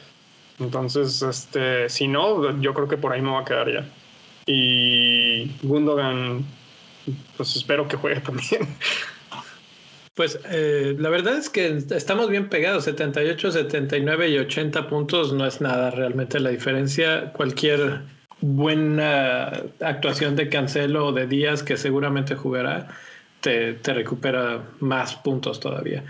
Entonces, 0.58 1.22
este, 1.22 1.88
si 1.88 2.06
no, 2.06 2.60
yo 2.60 2.74
creo 2.74 2.86
que 2.86 2.96
por 2.96 3.12
ahí 3.12 3.22
me 3.22 3.30
va 3.30 3.40
a 3.40 3.44
quedar 3.44 3.72
ya 3.72 3.84
y 4.46 5.46
Gundogan, 5.62 6.44
pues 7.36 7.56
espero 7.56 7.86
que 7.86 7.96
juegue 7.96 8.20
también. 8.20 8.76
Pues 10.14 10.40
eh, 10.50 10.96
la 10.98 11.08
verdad 11.08 11.36
es 11.36 11.48
que 11.48 11.78
estamos 11.90 12.28
bien 12.28 12.48
pegados, 12.48 12.84
78, 12.84 13.52
79 13.52 14.28
y 14.28 14.38
80 14.38 14.88
puntos 14.88 15.32
no 15.32 15.46
es 15.46 15.60
nada 15.60 15.90
realmente 15.90 16.40
la 16.40 16.50
diferencia. 16.50 17.32
Cualquier 17.32 18.00
buena 18.40 19.52
actuación 19.80 20.36
de 20.36 20.48
Cancelo 20.48 21.06
o 21.06 21.12
de 21.12 21.26
Díaz 21.26 21.62
que 21.62 21.76
seguramente 21.76 22.34
jugará, 22.34 22.88
te, 23.40 23.74
te 23.74 23.94
recupera 23.94 24.62
más 24.80 25.14
puntos 25.14 25.60
todavía. 25.60 26.04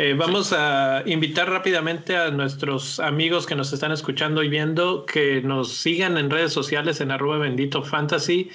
Eh, 0.00 0.14
vamos 0.16 0.52
a 0.52 1.02
invitar 1.06 1.50
rápidamente 1.50 2.16
a 2.16 2.30
nuestros 2.30 3.00
amigos 3.00 3.46
que 3.46 3.56
nos 3.56 3.72
están 3.72 3.90
escuchando 3.90 4.44
y 4.44 4.48
viendo 4.48 5.04
que 5.04 5.42
nos 5.42 5.72
sigan 5.72 6.16
en 6.18 6.30
redes 6.30 6.52
sociales 6.52 7.00
en 7.00 7.10
arroba 7.10 7.38
bendito 7.38 7.82
fantasy 7.82 8.48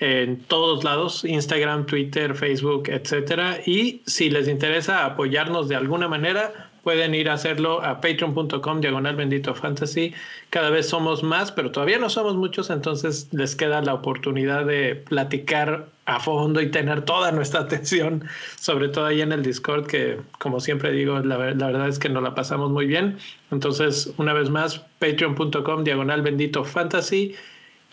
en 0.00 0.40
todos 0.40 0.82
lados, 0.82 1.24
Instagram, 1.24 1.86
Twitter, 1.86 2.34
Facebook, 2.34 2.88
etcétera. 2.88 3.60
Y 3.64 4.02
si 4.06 4.28
les 4.28 4.48
interesa 4.48 5.04
apoyarnos 5.04 5.68
de 5.68 5.76
alguna 5.76 6.08
manera, 6.08 6.67
pueden 6.88 7.14
ir 7.14 7.28
a 7.28 7.34
hacerlo 7.34 7.84
a 7.84 8.00
patreon.com 8.00 8.80
diagonal 8.80 9.14
bendito 9.14 9.54
fantasy. 9.54 10.14
Cada 10.48 10.70
vez 10.70 10.88
somos 10.88 11.22
más, 11.22 11.52
pero 11.52 11.70
todavía 11.70 11.98
no 11.98 12.08
somos 12.08 12.34
muchos, 12.34 12.70
entonces 12.70 13.28
les 13.30 13.54
queda 13.54 13.82
la 13.82 13.92
oportunidad 13.92 14.64
de 14.64 14.94
platicar 14.94 15.88
a 16.06 16.18
fondo 16.18 16.62
y 16.62 16.70
tener 16.70 17.02
toda 17.02 17.30
nuestra 17.30 17.60
atención, 17.66 18.24
sobre 18.58 18.88
todo 18.88 19.04
ahí 19.04 19.20
en 19.20 19.32
el 19.32 19.42
Discord, 19.42 19.86
que 19.86 20.18
como 20.38 20.60
siempre 20.60 20.90
digo, 20.90 21.20
la, 21.20 21.36
verdad 21.36 21.88
es 21.88 21.98
que 21.98 22.08
nos 22.08 22.22
la 22.22 22.34
pasamos 22.34 22.70
muy 22.70 22.86
bien. 22.86 23.18
Entonces, 23.50 24.10
una 24.16 24.32
vez 24.32 24.48
más, 24.48 24.78
patreon.com 24.98 25.84
diagonal 25.84 26.22
bendito 26.22 26.64
fantasy. 26.64 27.34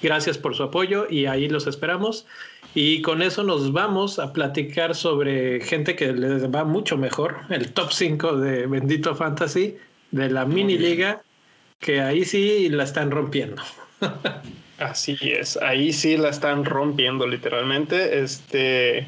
Gracias 0.02 0.38
por 0.38 0.56
su 0.56 0.64
apoyo 0.64 1.06
y 1.10 1.26
ahí 1.26 1.50
los 1.50 1.68
esperamos. 1.68 2.26
Y 2.76 3.02
con 3.02 3.22
eso 3.22 3.44
nos 3.44 3.72
vamos 3.72 4.20
a 4.20 4.34
platicar 4.34 4.96
sobre 4.96 5.62
gente 5.62 5.96
que 5.96 6.12
les 6.12 6.54
va 6.54 6.66
mucho 6.66 6.98
mejor, 6.98 7.38
el 7.50 7.72
top 7.72 7.94
5 7.94 8.36
de 8.36 8.68
Bendito 8.68 9.16
Fantasy, 9.16 9.78
de 10.12 10.30
la 10.30 10.46
mini 10.46 10.78
liga, 10.78 11.22
que 11.80 12.02
ahí 12.02 12.26
sí 12.26 12.68
la 12.68 12.84
están 12.84 13.12
rompiendo. 13.12 13.64
Así 14.78 15.18
es, 15.22 15.56
ahí 15.56 15.94
sí 15.94 16.18
la 16.18 16.28
están 16.28 16.66
rompiendo 16.66 17.26
literalmente. 17.26 18.22
Este, 18.22 19.08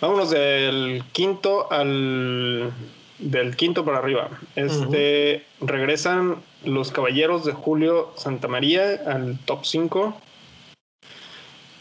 vámonos 0.00 0.30
del 0.30 1.04
quinto 1.12 1.70
al 1.70 2.72
del 3.18 3.54
quinto 3.54 3.84
para 3.84 3.98
arriba. 3.98 4.30
Este, 4.56 5.44
regresan 5.60 6.36
los 6.64 6.90
Caballeros 6.90 7.44
de 7.44 7.52
Julio 7.52 8.14
Santa 8.16 8.48
María 8.48 8.98
al 9.06 9.38
top 9.44 9.66
5 9.66 10.18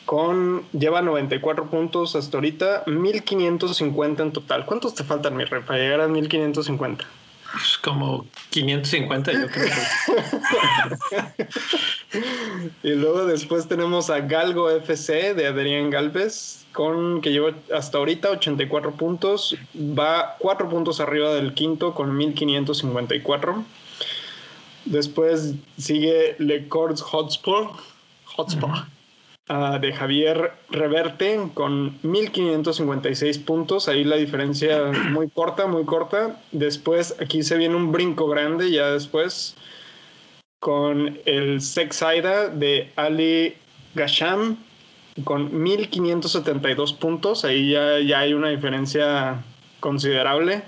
con 0.05 0.63
lleva 0.71 1.01
94 1.01 1.69
puntos 1.69 2.15
hasta 2.15 2.37
ahorita, 2.37 2.83
1550 2.87 4.23
en 4.23 4.31
total. 4.31 4.65
¿Cuántos 4.65 4.95
te 4.95 5.03
faltan, 5.03 5.35
mi 5.35 5.45
rey, 5.45 5.61
para 5.63 5.79
llegar 5.79 6.01
a 6.01 6.07
1550? 6.07 7.05
Pues 7.51 7.77
como 7.77 8.25
550, 8.49 9.31
yo 9.31 9.47
creo. 9.47 9.73
y 12.83 12.89
luego 12.95 13.25
después 13.25 13.67
tenemos 13.67 14.09
a 14.09 14.21
Galgo 14.21 14.71
FC 14.71 15.35
de 15.35 15.45
Adrián 15.45 15.91
Galvez, 15.91 16.65
con 16.71 17.21
que 17.21 17.31
lleva 17.31 17.51
hasta 17.71 17.99
ahorita 17.99 18.31
84 18.31 18.93
puntos, 18.93 19.55
va 19.75 20.35
4 20.39 20.67
puntos 20.67 20.99
arriba 20.99 21.31
del 21.33 21.53
quinto 21.53 21.93
con 21.93 22.17
1554. 22.17 23.63
Después 24.85 25.53
sigue 25.77 26.35
Le 26.39 26.67
Cords 26.67 27.03
Hotspur, 27.03 27.69
Hotspur 28.25 28.71
de 29.47 29.91
Javier 29.91 30.53
Reverte 30.69 31.37
con 31.53 31.99
1556 32.01 33.39
puntos. 33.39 33.89
Ahí 33.89 34.05
la 34.05 34.15
diferencia 34.15 34.85
muy 35.11 35.29
corta, 35.29 35.67
muy 35.67 35.83
corta. 35.83 36.41
Después 36.53 37.15
aquí 37.19 37.43
se 37.43 37.57
viene 37.57 37.75
un 37.75 37.91
brinco 37.91 38.27
grande 38.27 38.71
ya 38.71 38.91
después 38.91 39.55
con 40.59 41.19
el 41.25 41.59
Sexaida 41.59 42.47
de 42.47 42.89
Ali 42.95 43.55
Gasham 43.95 44.57
con 45.25 45.61
1572 45.61 46.93
puntos. 46.93 47.43
Ahí 47.43 47.71
ya, 47.71 47.99
ya 47.99 48.19
hay 48.19 48.33
una 48.33 48.47
diferencia 48.47 49.43
considerable. 49.81 50.63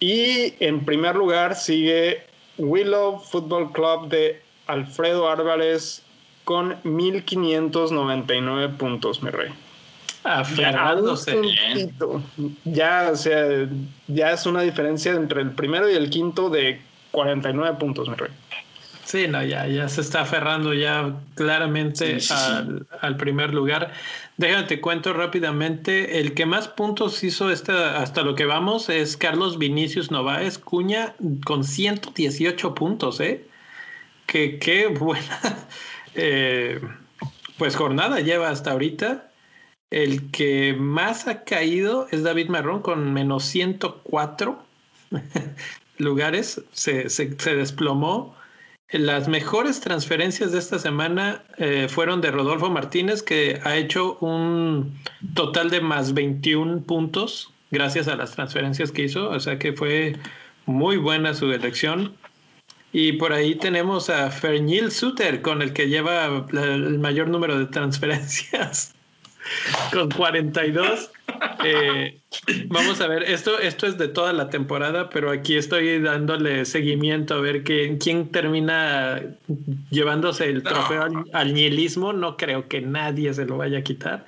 Y 0.00 0.52
en 0.60 0.84
primer 0.84 1.16
lugar 1.16 1.56
sigue 1.56 2.26
Willow 2.58 3.20
Football 3.20 3.72
Club 3.72 4.08
de 4.10 4.42
Alfredo 4.66 5.30
Álvarez 5.30 6.04
con 6.48 6.76
1599 6.82 8.70
puntos, 8.78 9.22
mi 9.22 9.28
rey. 9.28 9.50
Aferrándose 10.24 11.38
bien. 11.38 11.92
Ya, 12.64 13.10
o 13.12 13.16
sea, 13.16 13.68
ya 14.06 14.30
es 14.30 14.46
una 14.46 14.62
diferencia 14.62 15.12
entre 15.12 15.42
el 15.42 15.50
primero 15.50 15.90
y 15.90 15.94
el 15.94 16.08
quinto 16.08 16.48
de 16.48 16.80
49 17.10 17.76
puntos, 17.78 18.08
mi 18.08 18.14
rey. 18.14 18.30
Sí, 19.04 19.28
no, 19.28 19.44
ya, 19.44 19.66
ya 19.66 19.90
se 19.90 20.00
está 20.00 20.22
aferrando 20.22 20.72
ya 20.72 21.16
claramente 21.34 22.16
al, 23.02 23.18
primer 23.18 23.52
lugar. 23.52 23.92
Déjame 24.38 24.62
te 24.62 24.80
cuento 24.80 25.12
rápidamente. 25.12 26.18
El 26.18 26.32
que 26.32 26.46
más 26.46 26.66
puntos 26.66 27.22
hizo 27.24 27.50
esta, 27.50 28.00
hasta 28.00 28.22
lo 28.22 28.34
que 28.34 28.46
vamos 28.46 28.88
es 28.88 29.18
Carlos 29.18 29.58
Vinicius 29.58 30.10
Novaes 30.10 30.56
Cuña 30.56 31.12
con 31.44 31.62
118 31.62 32.74
puntos, 32.74 33.20
¿eh? 33.20 33.44
Que 34.24 34.58
qué 34.58 34.86
buena 34.86 35.68
eh, 36.18 36.80
pues 37.56 37.76
jornada 37.76 38.20
lleva 38.20 38.50
hasta 38.50 38.72
ahorita. 38.72 39.30
El 39.90 40.30
que 40.30 40.74
más 40.78 41.26
ha 41.28 41.44
caído 41.44 42.08
es 42.10 42.22
David 42.22 42.48
Marrón 42.48 42.82
con 42.82 43.12
menos 43.12 43.44
104 43.44 44.62
lugares. 45.98 46.62
Se, 46.72 47.08
se, 47.08 47.54
desplomó. 47.54 48.36
Las 48.90 49.28
mejores 49.28 49.80
transferencias 49.80 50.52
de 50.52 50.58
esta 50.58 50.78
semana 50.78 51.44
eh, 51.56 51.88
fueron 51.88 52.20
de 52.20 52.30
Rodolfo 52.30 52.70
Martínez, 52.70 53.22
que 53.22 53.60
ha 53.64 53.76
hecho 53.76 54.18
un 54.20 54.98
total 55.34 55.70
de 55.70 55.80
más 55.80 56.14
21 56.14 56.82
puntos 56.82 57.52
gracias 57.70 58.08
a 58.08 58.16
las 58.16 58.32
transferencias 58.32 58.92
que 58.92 59.04
hizo. 59.04 59.30
O 59.30 59.40
sea 59.40 59.58
que 59.58 59.72
fue 59.72 60.16
muy 60.66 60.96
buena 60.96 61.34
su 61.34 61.50
elección. 61.52 62.16
Y 62.92 63.12
por 63.12 63.32
ahí 63.32 63.54
tenemos 63.54 64.08
a 64.10 64.30
Fernil 64.30 64.90
Suter, 64.90 65.42
con 65.42 65.60
el 65.62 65.72
que 65.72 65.88
lleva 65.88 66.46
el 66.52 66.98
mayor 66.98 67.28
número 67.28 67.58
de 67.58 67.66
transferencias. 67.66 68.94
con 69.92 70.10
42. 70.10 71.10
Eh, 71.64 72.18
vamos 72.66 73.00
a 73.00 73.06
ver, 73.06 73.22
esto, 73.24 73.58
esto 73.58 73.86
es 73.86 73.98
de 73.98 74.08
toda 74.08 74.32
la 74.32 74.50
temporada, 74.50 75.10
pero 75.10 75.30
aquí 75.30 75.56
estoy 75.56 76.00
dándole 76.00 76.64
seguimiento 76.64 77.34
a 77.34 77.40
ver 77.40 77.62
quién 77.62 78.30
termina 78.30 79.22
llevándose 79.90 80.48
el 80.48 80.62
trofeo 80.62 81.08
al, 81.32 81.54
nihilismo. 81.54 82.12
No 82.12 82.36
creo 82.36 82.68
que 82.68 82.80
nadie 82.80 83.32
se 83.34 83.44
lo 83.44 83.56
vaya 83.56 83.78
a 83.78 83.82
quitar. 83.82 84.26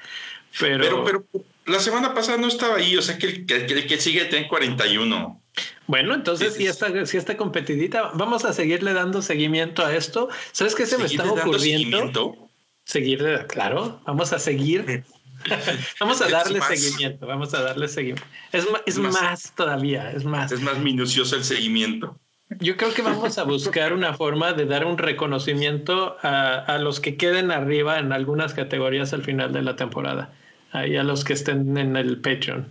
Pero, 0.58 1.04
pero, 1.04 1.24
la 1.66 1.78
semana 1.78 2.12
pasada 2.14 2.38
no 2.38 2.48
estaba 2.48 2.76
ahí, 2.76 2.96
o 2.96 3.02
sea 3.02 3.16
que 3.16 3.26
el 3.26 3.86
que, 3.86 3.96
sigue 3.98 4.24
tiene 4.24 4.48
41. 4.48 5.39
Bueno, 5.86 6.14
entonces 6.14 6.54
si 6.54 6.66
está, 6.66 7.36
competidita, 7.36 8.12
vamos 8.14 8.44
a 8.44 8.52
seguirle 8.52 8.92
dando 8.92 9.22
seguimiento 9.22 9.84
a 9.84 9.94
esto. 9.94 10.28
¿Sabes 10.52 10.74
qué 10.74 10.86
se 10.86 10.98
me 10.98 11.06
está 11.06 11.30
ocurriendo? 11.30 12.48
Seguirle, 12.84 13.46
claro, 13.46 14.00
vamos 14.06 14.32
a 14.32 14.38
seguir 14.38 15.04
vamos 16.00 16.20
a 16.20 16.28
darle 16.28 16.60
seguimiento, 16.60 17.26
vamos 17.26 17.54
a 17.54 17.62
darle 17.62 17.88
seguimiento. 17.88 18.28
Es, 18.52 18.66
es 18.86 18.98
más, 18.98 19.52
todavía, 19.54 20.12
es 20.12 20.24
más. 20.24 20.52
Es 20.52 20.60
más 20.60 20.78
minucioso 20.78 21.36
el 21.36 21.44
seguimiento. 21.44 22.18
Yo 22.58 22.76
creo 22.76 22.92
que 22.92 23.02
vamos 23.02 23.38
a 23.38 23.44
buscar 23.44 23.92
una 23.92 24.14
forma 24.14 24.52
de 24.52 24.66
dar 24.66 24.84
un 24.84 24.98
reconocimiento 24.98 26.16
a, 26.22 26.54
a, 26.54 26.78
los 26.78 26.98
que 26.98 27.16
queden 27.16 27.52
arriba 27.52 28.00
en 28.00 28.12
algunas 28.12 28.54
categorías 28.54 29.12
al 29.12 29.22
final 29.22 29.52
de 29.52 29.62
la 29.62 29.76
temporada. 29.76 30.32
Ahí 30.72 30.96
a 30.96 31.04
los 31.04 31.22
que 31.24 31.32
estén 31.32 31.76
en 31.78 31.96
el 31.96 32.20
Patreon. 32.20 32.66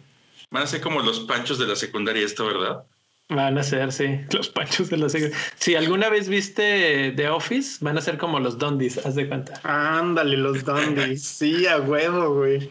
Van 0.52 0.64
a 0.64 0.68
ser 0.68 0.82
como 0.82 1.02
los 1.02 1.22
panchos 1.22 1.60
de 1.60 1.68
la 1.68 1.76
secundaria 1.76 2.26
esto, 2.26 2.46
¿verdad? 2.46 2.84
Van 3.32 3.60
a 3.60 3.64
ser, 3.64 3.92
sí, 3.92 4.20
los 4.34 4.50
panchos 4.50 4.90
de 4.90 4.98
la 4.98 5.08
secundaria. 5.08 5.46
Si 5.56 5.76
alguna 5.76 6.10
vez 6.10 6.28
viste 6.28 7.14
The 7.16 7.30
Office, 7.30 7.78
van 7.82 7.98
a 7.98 8.02
ser 8.02 8.18
como 8.18 8.40
los 8.40 8.58
Dundis, 8.58 8.98
haz 8.98 9.14
de 9.14 9.28
cuenta. 9.28 9.62
Ándale, 9.64 10.36
los 10.36 10.66
Dundis. 10.66 11.24
sí, 11.38 11.68
a 11.68 11.78
huevo, 11.78 12.34
güey. 12.34 12.70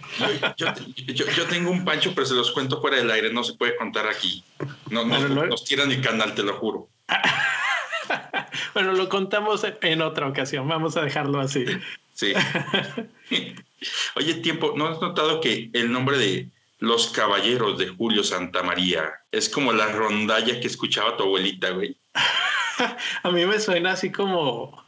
Yo, 0.57 1.47
tengo 1.49 1.71
un 1.71 1.85
pancho, 1.85 2.13
pero 2.13 2.27
se 2.27 2.35
los 2.35 2.51
cuento 2.51 2.81
fuera 2.81 2.97
del 2.97 3.11
aire, 3.11 3.33
no 3.33 3.45
se 3.45 3.55
puede 3.55 3.77
contar 3.77 4.09
aquí. 4.09 4.43
No, 4.91 5.05
no, 5.05 5.47
nos 5.47 5.65
tiran 5.65 5.93
el 5.93 6.01
canal, 6.01 6.35
te 6.35 6.43
lo 6.43 6.55
juro. 6.55 6.89
bueno, 8.75 8.93
lo 8.95 9.09
contamos 9.09 9.65
en 9.81 10.03
otra 10.03 10.27
ocasión, 10.27 10.67
vamos 10.67 10.97
a 10.97 11.03
dejarlo 11.03 11.39
así. 11.39 11.67
Sí. 12.15 12.33
Oye, 14.17 14.35
tiempo, 14.35 14.75
¿no 14.77 14.89
has 14.89 15.01
notado 15.01 15.41
que 15.41 15.71
el 15.73 15.93
nombre 15.93 16.19
de 16.19 16.49
los 16.79 17.09
Caballeros 17.09 17.79
de 17.79 17.89
Julio 17.89 18.23
Santamaría. 18.23 19.13
Es 19.33 19.49
como 19.49 19.73
la 19.73 19.87
rondalla 19.87 20.61
que 20.61 20.67
escuchaba 20.67 21.17
tu 21.17 21.25
abuelita, 21.25 21.71
güey. 21.71 21.97
a 23.23 23.31
mí 23.31 23.45
me 23.47 23.59
suena 23.59 23.93
así 23.93 24.11
como, 24.11 24.85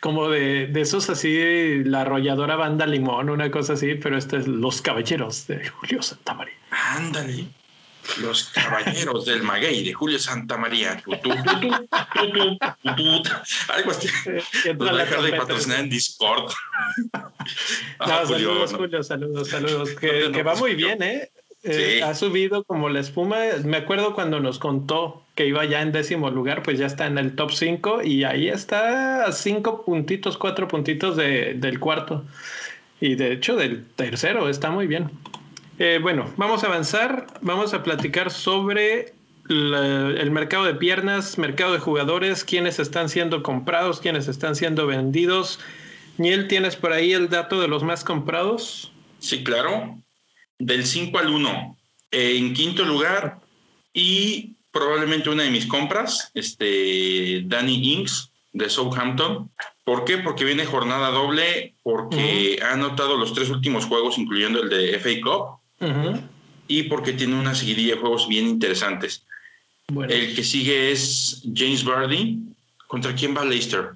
como 0.00 0.28
de, 0.28 0.66
de, 0.66 0.80
esos 0.80 1.08
así, 1.10 1.84
la 1.84 2.02
arrolladora 2.02 2.56
banda 2.56 2.86
limón, 2.86 3.30
una 3.30 3.50
cosa 3.50 3.74
así, 3.74 3.94
pero 3.94 4.18
este 4.18 4.38
es 4.38 4.48
Los 4.48 4.82
Caballeros 4.82 5.46
de 5.46 5.68
Julio 5.68 6.02
Santamaría. 6.02 6.56
Ándale. 6.70 7.46
Los 8.20 8.44
Caballeros 8.44 9.26
del 9.26 9.42
Maguey 9.42 9.84
de 9.84 9.92
Julio 9.92 10.18
Santamaría. 10.18 11.02
Algo 13.68 13.90
así. 13.90 14.08
Nos 14.26 14.88
va 14.88 14.90
a 14.90 14.96
dejar 14.96 15.22
de 15.22 15.32
patrocinar 15.32 15.80
en 15.80 15.90
Discord. 15.90 16.52
Ah, 18.00 18.24
saludos, 18.26 18.74
Julio, 18.74 19.02
saludos, 19.02 19.48
saludos. 19.48 19.90
Que, 19.92 20.30
que 20.32 20.42
va 20.42 20.54
muy 20.54 20.74
bien, 20.74 21.02
¿eh? 21.02 21.30
Eh, 21.64 22.02
ha 22.04 22.14
subido 22.14 22.62
como 22.64 22.88
la 22.88 23.00
espuma. 23.00 23.38
Me 23.64 23.78
acuerdo 23.78 24.14
cuando 24.14 24.38
nos 24.40 24.58
contó 24.58 25.22
que 25.34 25.46
iba 25.46 25.64
ya 25.64 25.82
en 25.82 25.92
décimo 25.92 26.30
lugar, 26.30 26.62
pues 26.62 26.78
ya 26.78 26.86
está 26.86 27.06
en 27.06 27.18
el 27.18 27.34
top 27.34 27.52
5 27.52 28.02
y 28.02 28.24
ahí 28.24 28.48
está 28.48 29.24
a 29.24 29.32
cinco 29.32 29.84
puntitos, 29.84 30.38
cuatro 30.38 30.68
puntitos 30.68 31.16
de, 31.16 31.54
del 31.54 31.80
cuarto. 31.80 32.24
Y 33.00 33.14
de 33.16 33.32
hecho 33.32 33.56
del 33.56 33.84
tercero, 33.84 34.48
está 34.48 34.70
muy 34.70 34.86
bien. 34.86 35.10
Eh, 35.78 36.00
bueno, 36.02 36.32
vamos 36.36 36.64
a 36.64 36.66
avanzar, 36.66 37.26
vamos 37.40 37.72
a 37.72 37.84
platicar 37.84 38.32
sobre 38.32 39.14
el 39.48 40.30
mercado 40.30 40.64
de 40.64 40.74
piernas, 40.74 41.38
mercado 41.38 41.72
de 41.72 41.78
jugadores, 41.78 42.44
quiénes 42.44 42.80
están 42.80 43.08
siendo 43.08 43.42
comprados, 43.42 44.00
quiénes 44.00 44.26
están 44.26 44.56
siendo 44.56 44.86
vendidos. 44.86 45.60
Niel, 46.18 46.48
¿tienes 46.48 46.74
por 46.74 46.92
ahí 46.92 47.12
el 47.12 47.28
dato 47.28 47.60
de 47.60 47.68
los 47.68 47.84
más 47.84 48.02
comprados? 48.02 48.92
Sí, 49.20 49.44
claro. 49.44 49.96
Del 50.58 50.84
5 50.84 51.16
al 51.18 51.30
1. 51.30 51.76
en 52.10 52.54
quinto 52.54 52.84
lugar 52.84 53.38
y 53.92 54.56
probablemente 54.72 55.30
una 55.30 55.44
de 55.44 55.50
mis 55.50 55.66
compras, 55.66 56.30
este, 56.34 57.42
Danny 57.44 57.94
Inks 57.94 58.32
de 58.52 58.68
Southampton. 58.68 59.50
¿Por 59.84 60.04
qué? 60.04 60.18
Porque 60.18 60.44
viene 60.44 60.66
jornada 60.66 61.10
doble, 61.10 61.74
porque 61.82 62.58
ha 62.62 62.72
anotado 62.72 63.16
los 63.16 63.32
tres 63.32 63.48
últimos 63.48 63.86
juegos, 63.86 64.18
incluyendo 64.18 64.62
el 64.62 64.68
de 64.68 64.98
FA 64.98 65.20
Cup 65.22 65.57
y 66.68 66.82
porque 66.84 67.12
tiene 67.12 67.38
una 67.38 67.54
seguidilla 67.54 67.94
de 67.94 68.00
juegos 68.00 68.28
bien 68.28 68.46
interesantes. 68.46 69.24
El 69.88 70.34
que 70.34 70.44
sigue 70.44 70.92
es 70.92 71.42
James 71.54 71.84
Bardi. 71.84 72.38
¿Contra 72.86 73.14
quién 73.14 73.36
va 73.36 73.44
Leicester? 73.44 73.92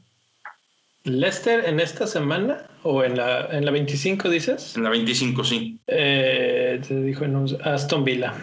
¿Leicester 1.04 1.64
en 1.66 1.80
esta 1.80 2.06
semana 2.06 2.66
o 2.82 3.02
en 3.02 3.16
la, 3.16 3.46
en 3.50 3.64
la 3.64 3.70
25 3.70 4.28
dices? 4.28 4.76
En 4.76 4.84
la 4.84 4.90
25, 4.90 5.44
sí. 5.44 5.78
Eh, 5.86 6.80
te 6.86 7.02
dijo 7.02 7.24
en 7.24 7.46
Aston 7.64 8.04
Villa. 8.04 8.34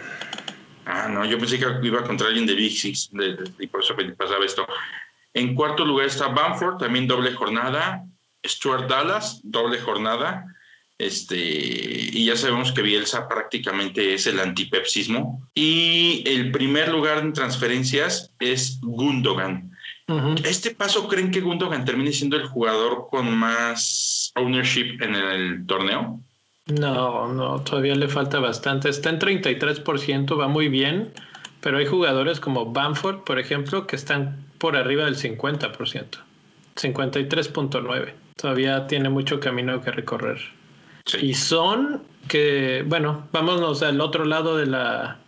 Ah, 0.84 1.08
no, 1.08 1.24
yo 1.24 1.38
pensé 1.38 1.58
que 1.58 1.66
iba 1.82 2.02
contra 2.02 2.26
alguien 2.26 2.46
de 2.46 2.54
Big 2.54 2.72
Six 2.72 3.10
y 3.58 3.66
por 3.68 3.82
eso 3.82 3.94
pasaba 4.16 4.44
esto. 4.44 4.66
En 5.32 5.54
cuarto 5.54 5.84
lugar 5.84 6.06
está 6.06 6.28
Bamford, 6.28 6.78
también 6.78 7.06
doble 7.06 7.32
jornada. 7.32 8.04
Stuart 8.44 8.88
Dallas, 8.88 9.40
doble 9.44 9.78
jornada. 9.78 10.44
Este, 11.00 11.38
y 11.38 12.26
ya 12.26 12.36
sabemos 12.36 12.72
que 12.72 12.82
Bielsa 12.82 13.26
prácticamente 13.26 14.12
es 14.12 14.26
el 14.26 14.38
antipepsismo. 14.38 15.48
Y 15.54 16.22
el 16.26 16.52
primer 16.52 16.90
lugar 16.90 17.18
en 17.18 17.32
transferencias 17.32 18.34
es 18.38 18.78
Gundogan. 18.82 19.70
¿Este 20.44 20.74
paso 20.74 21.08
creen 21.08 21.30
que 21.30 21.40
Gundogan 21.40 21.86
termine 21.86 22.12
siendo 22.12 22.36
el 22.36 22.44
jugador 22.44 23.06
con 23.10 23.34
más 23.34 24.30
ownership 24.34 24.98
en 25.00 25.14
el 25.14 25.66
torneo? 25.66 26.20
No, 26.66 27.32
no, 27.32 27.60
todavía 27.62 27.94
le 27.94 28.08
falta 28.08 28.38
bastante. 28.38 28.90
Está 28.90 29.08
en 29.08 29.20
33%, 29.20 30.38
va 30.38 30.48
muy 30.48 30.68
bien, 30.68 31.14
pero 31.62 31.78
hay 31.78 31.86
jugadores 31.86 32.40
como 32.40 32.72
Bamford, 32.72 33.20
por 33.20 33.38
ejemplo, 33.38 33.86
que 33.86 33.96
están 33.96 34.44
por 34.58 34.76
arriba 34.76 35.06
del 35.06 35.16
50%, 35.16 36.18
53.9%. 36.76 38.12
Todavía 38.36 38.86
tiene 38.86 39.08
mucho 39.08 39.40
camino 39.40 39.80
que 39.80 39.92
recorrer. 39.92 40.59
Y 41.20 41.34
son 41.34 42.02
que, 42.28 42.84
bueno, 42.86 43.26
vámonos 43.32 43.82
al 43.82 44.00
otro 44.00 44.24
lado 44.24 44.56
de, 44.56 44.66
la, 44.66 45.18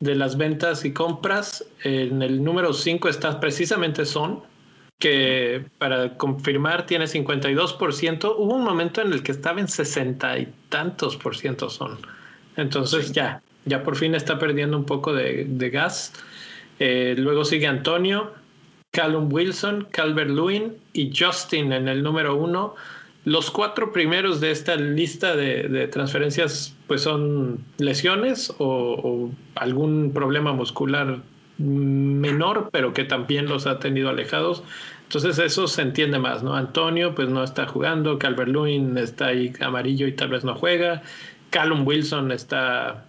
de 0.00 0.14
las 0.14 0.36
ventas 0.36 0.84
y 0.84 0.92
compras. 0.92 1.64
En 1.84 2.22
el 2.22 2.42
número 2.42 2.72
5 2.72 3.08
está 3.08 3.38
precisamente 3.40 4.04
Son, 4.04 4.42
que 4.98 5.64
para 5.78 6.16
confirmar 6.16 6.86
tiene 6.86 7.04
52%. 7.04 8.34
Hubo 8.36 8.54
un 8.54 8.64
momento 8.64 9.00
en 9.00 9.12
el 9.12 9.22
que 9.22 9.32
estaba 9.32 9.60
en 9.60 9.68
60 9.68 10.38
y 10.38 10.52
tantos 10.68 11.16
por 11.16 11.36
ciento 11.36 11.70
Son. 11.70 11.98
Entonces 12.56 13.12
ya, 13.12 13.40
ya 13.64 13.82
por 13.84 13.96
fin 13.96 14.14
está 14.14 14.38
perdiendo 14.38 14.76
un 14.76 14.84
poco 14.84 15.12
de, 15.12 15.70
gas. 15.72 16.12
Eh, 16.80 17.14
luego 17.16 17.44
sigue 17.44 17.66
Antonio, 17.66 18.32
Callum 18.90 19.32
Wilson, 19.32 19.86
Calvert 19.92 20.30
Lewin 20.30 20.76
y 20.92 21.12
Justin 21.16 21.72
en 21.72 21.88
el 21.88 22.02
número 22.02 22.36
1 22.36 22.74
los 23.24 23.50
cuatro 23.50 23.92
primeros 23.92 24.40
de 24.40 24.50
esta 24.50 24.76
lista 24.76 25.36
de, 25.36 25.88
transferencias 25.88 26.74
pues 26.86 27.02
son 27.02 27.64
lesiones 27.78 28.54
o, 28.58 29.30
algún 29.54 30.12
problema 30.12 30.52
muscular 30.52 31.18
menor, 31.58 32.70
pero 32.72 32.92
que 32.92 33.04
también 33.04 33.46
los 33.46 33.66
ha 33.66 33.80
tenido 33.80 34.08
alejados. 34.08 34.62
Entonces 35.02 35.38
eso 35.38 35.66
se 35.66 35.82
entiende 35.82 36.18
más, 36.18 36.42
¿no? 36.42 36.54
Antonio 36.54 37.14
pues 37.14 37.28
no 37.28 37.42
está 37.42 37.66
jugando, 37.66 38.18
Calvert 38.18 38.50
Lewin 38.50 38.96
está 38.96 39.28
ahí 39.28 39.52
amarillo 39.60 40.06
y 40.06 40.12
tal 40.12 40.28
vez 40.28 40.44
no 40.44 40.54
juega, 40.54 41.02
Callum 41.50 41.86
Wilson 41.86 42.30
está, 42.30 43.06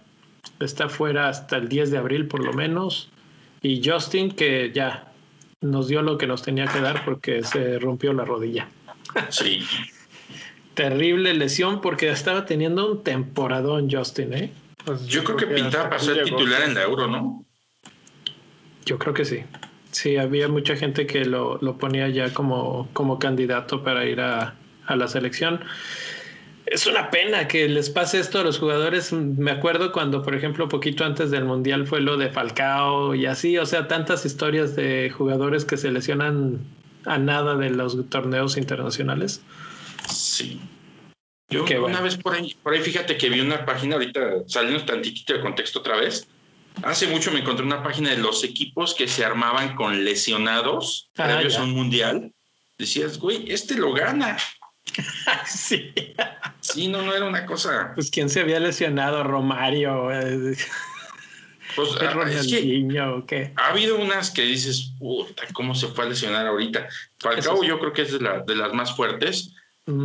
está 0.58 0.88
fuera 0.88 1.28
hasta 1.28 1.58
el 1.58 1.68
10 1.68 1.90
de 1.92 1.98
abril 1.98 2.26
por 2.26 2.44
lo 2.44 2.52
menos, 2.52 3.10
y 3.62 3.82
Justin 3.86 4.30
que 4.30 4.72
ya 4.74 5.12
nos 5.60 5.88
dio 5.88 6.02
lo 6.02 6.18
que 6.18 6.26
nos 6.26 6.42
tenía 6.42 6.64
que 6.66 6.80
dar 6.80 7.04
porque 7.04 7.44
se 7.44 7.78
rompió 7.78 8.12
la 8.14 8.24
rodilla. 8.24 8.68
Sí 9.28 9.62
terrible 10.80 11.34
lesión 11.34 11.82
porque 11.82 12.08
estaba 12.08 12.46
teniendo 12.46 12.90
un 12.90 13.04
temporadón 13.04 13.90
Justin, 13.90 14.32
¿eh? 14.32 14.50
Pues 14.86 15.06
yo, 15.06 15.22
creo 15.24 15.36
que 15.36 15.46
pintaba 15.46 15.90
para 15.90 16.00
ser 16.00 16.24
titular 16.24 16.62
en 16.62 16.72
la 16.72 16.84
Euro, 16.84 17.06
¿no? 17.06 17.44
Yo 18.86 18.98
creo 18.98 19.12
que 19.12 19.26
sí. 19.26 19.44
Sí, 19.90 20.16
había 20.16 20.48
mucha 20.48 20.76
gente 20.76 21.06
que 21.06 21.26
lo, 21.26 21.58
lo 21.60 21.76
ponía 21.76 22.08
ya 22.08 22.32
como, 22.32 22.88
como 22.94 23.18
candidato 23.18 23.84
para 23.84 24.06
ir 24.06 24.22
a, 24.22 24.54
a 24.86 24.96
la 24.96 25.06
selección. 25.06 25.60
Es 26.64 26.86
una 26.86 27.10
pena 27.10 27.46
que 27.46 27.68
les 27.68 27.90
pase 27.90 28.18
esto 28.18 28.38
a 28.38 28.42
los 28.42 28.58
jugadores. 28.58 29.12
Me 29.12 29.50
acuerdo 29.50 29.92
cuando, 29.92 30.22
por 30.22 30.34
ejemplo, 30.34 30.66
poquito 30.70 31.04
antes 31.04 31.30
del 31.30 31.44
Mundial 31.44 31.86
fue 31.86 32.00
lo 32.00 32.16
de 32.16 32.30
Falcao 32.30 33.14
y 33.14 33.26
así, 33.26 33.58
o 33.58 33.66
sea, 33.66 33.86
tantas 33.86 34.24
historias 34.24 34.76
de 34.76 35.10
jugadores 35.10 35.66
que 35.66 35.76
se 35.76 35.90
lesionan 35.90 36.58
a 37.04 37.18
nada 37.18 37.56
de 37.56 37.68
los 37.68 38.08
torneos 38.08 38.56
internacionales. 38.56 39.42
Sí. 40.08 40.60
Yo 41.48 41.64
una 41.84 42.00
vez 42.00 42.16
por 42.16 42.34
ahí, 42.34 42.56
por 42.62 42.72
ahí, 42.72 42.80
fíjate 42.80 43.16
que 43.16 43.28
vi 43.28 43.40
una 43.40 43.66
página, 43.66 43.96
ahorita 43.96 44.44
saliendo 44.46 44.84
tantitito 44.84 45.32
de 45.32 45.40
contexto 45.40 45.80
otra 45.80 45.96
vez. 45.96 46.28
Hace 46.84 47.08
mucho 47.08 47.32
me 47.32 47.40
encontré 47.40 47.66
una 47.66 47.82
página 47.82 48.10
de 48.10 48.18
los 48.18 48.44
equipos 48.44 48.94
que 48.94 49.08
se 49.08 49.24
armaban 49.24 49.74
con 49.74 50.04
lesionados 50.04 51.10
ah, 51.18 51.24
previos 51.24 51.56
a 51.56 51.64
un 51.64 51.72
mundial. 51.72 52.32
Decías, 52.78 53.18
güey, 53.18 53.50
este 53.50 53.74
lo 53.74 53.92
gana. 53.92 54.38
sí. 55.46 55.92
Sí, 56.60 56.86
no, 56.86 57.02
no 57.02 57.14
era 57.14 57.26
una 57.26 57.44
cosa. 57.46 57.92
Pues 57.94 58.10
quién 58.10 58.28
se 58.28 58.40
había 58.40 58.60
lesionado, 58.60 59.24
Romario. 59.24 60.08
Pues, 61.76 61.90
ah, 62.00 62.24
es 62.28 62.46
que 63.26 63.52
ha 63.56 63.68
habido 63.68 63.96
unas 63.98 64.30
que 64.30 64.42
dices, 64.42 64.92
puta, 64.98 65.44
¿cómo 65.52 65.74
se 65.74 65.88
fue 65.88 66.04
a 66.04 66.08
lesionar 66.08 66.46
ahorita? 66.46 66.88
Falcao 67.18 67.62
yo 67.62 67.78
creo 67.78 67.92
que 67.92 68.02
es 68.02 68.12
de, 68.12 68.42
de 68.46 68.56
las 68.56 68.72
más 68.72 68.94
fuertes, 68.96 69.52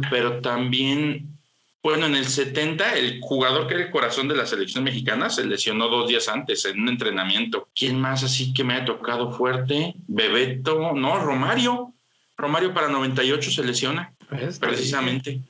pero 0.09 0.41
también, 0.41 1.37
bueno, 1.83 2.05
en 2.05 2.15
el 2.15 2.25
70 2.25 2.95
el 2.95 3.19
jugador 3.21 3.67
que 3.67 3.75
era 3.75 3.83
el 3.83 3.91
corazón 3.91 4.27
de 4.27 4.35
la 4.35 4.45
selección 4.45 4.83
mexicana 4.83 5.29
se 5.29 5.45
lesionó 5.45 5.87
dos 5.87 6.09
días 6.09 6.27
antes 6.27 6.65
en 6.65 6.81
un 6.81 6.89
entrenamiento. 6.89 7.69
¿Quién 7.75 7.99
más 7.99 8.23
así 8.23 8.53
que 8.53 8.63
me 8.63 8.75
ha 8.75 8.85
tocado 8.85 9.31
fuerte? 9.31 9.93
Bebeto, 10.07 10.93
no, 10.93 11.19
Romario. 11.19 11.93
Romario 12.37 12.73
para 12.73 12.89
98 12.89 13.51
se 13.51 13.63
lesiona, 13.63 14.13
pues, 14.29 14.59
precisamente. 14.59 15.41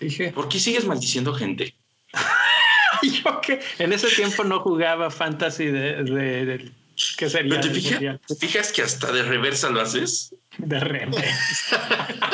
Dije. 0.00 0.32
¿Por 0.32 0.48
qué 0.48 0.58
sigues 0.58 0.84
maldiciendo 0.84 1.32
gente? 1.34 1.74
yo 3.02 3.40
que 3.40 3.60
en 3.78 3.92
ese 3.92 4.08
tiempo 4.08 4.44
no 4.44 4.60
jugaba 4.60 5.10
fantasy 5.10 5.66
de, 5.66 6.04
de, 6.04 6.70
¿qué 7.16 7.30
sería? 7.30 7.60
te, 7.60 8.34
fijas, 8.34 8.72
que 8.72 8.82
hasta 8.82 9.12
de 9.12 9.22
reversa 9.22 9.70
lo 9.70 9.80
haces? 9.80 10.34
De 10.58 10.80
reversa. 10.80 12.08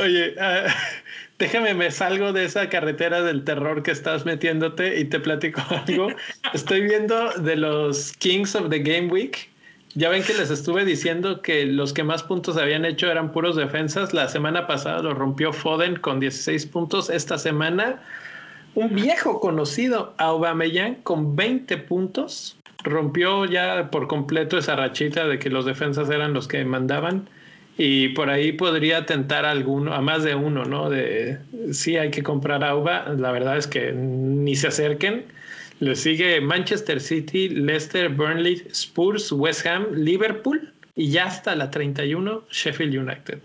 Oye, 0.00 0.34
uh, 0.36 0.68
déjame, 1.38 1.74
me 1.74 1.90
salgo 1.90 2.32
de 2.32 2.44
esa 2.44 2.68
carretera 2.68 3.22
del 3.22 3.44
terror 3.44 3.82
que 3.82 3.90
estás 3.90 4.24
metiéndote 4.24 4.98
y 4.98 5.04
te 5.04 5.20
platico 5.20 5.62
algo. 5.86 6.08
Estoy 6.52 6.82
viendo 6.82 7.32
de 7.32 7.56
los 7.56 8.12
Kings 8.18 8.54
of 8.54 8.70
the 8.70 8.78
Game 8.78 9.08
Week 9.08 9.48
ya 9.96 10.10
ven 10.10 10.22
que 10.22 10.34
les 10.34 10.50
estuve 10.50 10.84
diciendo 10.84 11.40
que 11.40 11.64
los 11.64 11.94
que 11.94 12.04
más 12.04 12.22
puntos 12.22 12.58
habían 12.58 12.84
hecho 12.84 13.10
eran 13.10 13.32
puros 13.32 13.56
defensas. 13.56 14.12
La 14.12 14.28
semana 14.28 14.66
pasada 14.66 15.00
lo 15.00 15.14
rompió 15.14 15.54
Foden 15.54 15.96
con 15.96 16.20
16 16.20 16.66
puntos. 16.66 17.08
Esta 17.08 17.38
semana, 17.38 18.02
un 18.74 18.94
viejo 18.94 19.40
conocido, 19.40 20.12
Aubameyang, 20.18 20.96
con 20.96 21.34
20 21.34 21.78
puntos. 21.78 22.58
Rompió 22.84 23.46
ya 23.46 23.90
por 23.90 24.06
completo 24.06 24.58
esa 24.58 24.76
rachita 24.76 25.26
de 25.26 25.38
que 25.38 25.48
los 25.48 25.64
defensas 25.64 26.10
eran 26.10 26.34
los 26.34 26.46
que 26.46 26.62
mandaban. 26.66 27.26
Y 27.78 28.08
por 28.10 28.30
ahí 28.30 28.52
podría 28.52 29.04
tentar 29.04 29.44
a 29.44 29.50
alguno, 29.50 29.92
a 29.94 30.00
más 30.00 30.24
de 30.24 30.34
uno, 30.34 30.64
¿no? 30.64 30.88
De 30.88 31.38
sí 31.72 31.96
hay 31.96 32.10
que 32.10 32.22
comprar 32.22 32.64
Auba. 32.64 33.04
La 33.18 33.32
verdad 33.32 33.58
es 33.58 33.66
que 33.66 33.92
ni 33.92 34.56
se 34.56 34.68
acerquen 34.68 35.26
le 35.78 35.94
sigue 35.94 36.40
Manchester 36.40 37.00
City, 37.00 37.48
Leicester, 37.48 38.08
Burnley, 38.08 38.66
Spurs, 38.70 39.30
West 39.32 39.66
Ham, 39.66 39.88
Liverpool 39.92 40.72
y 40.94 41.10
ya 41.10 41.26
hasta 41.26 41.54
la 41.54 41.70
31 41.70 42.44
Sheffield 42.50 42.96
United. 42.96 43.40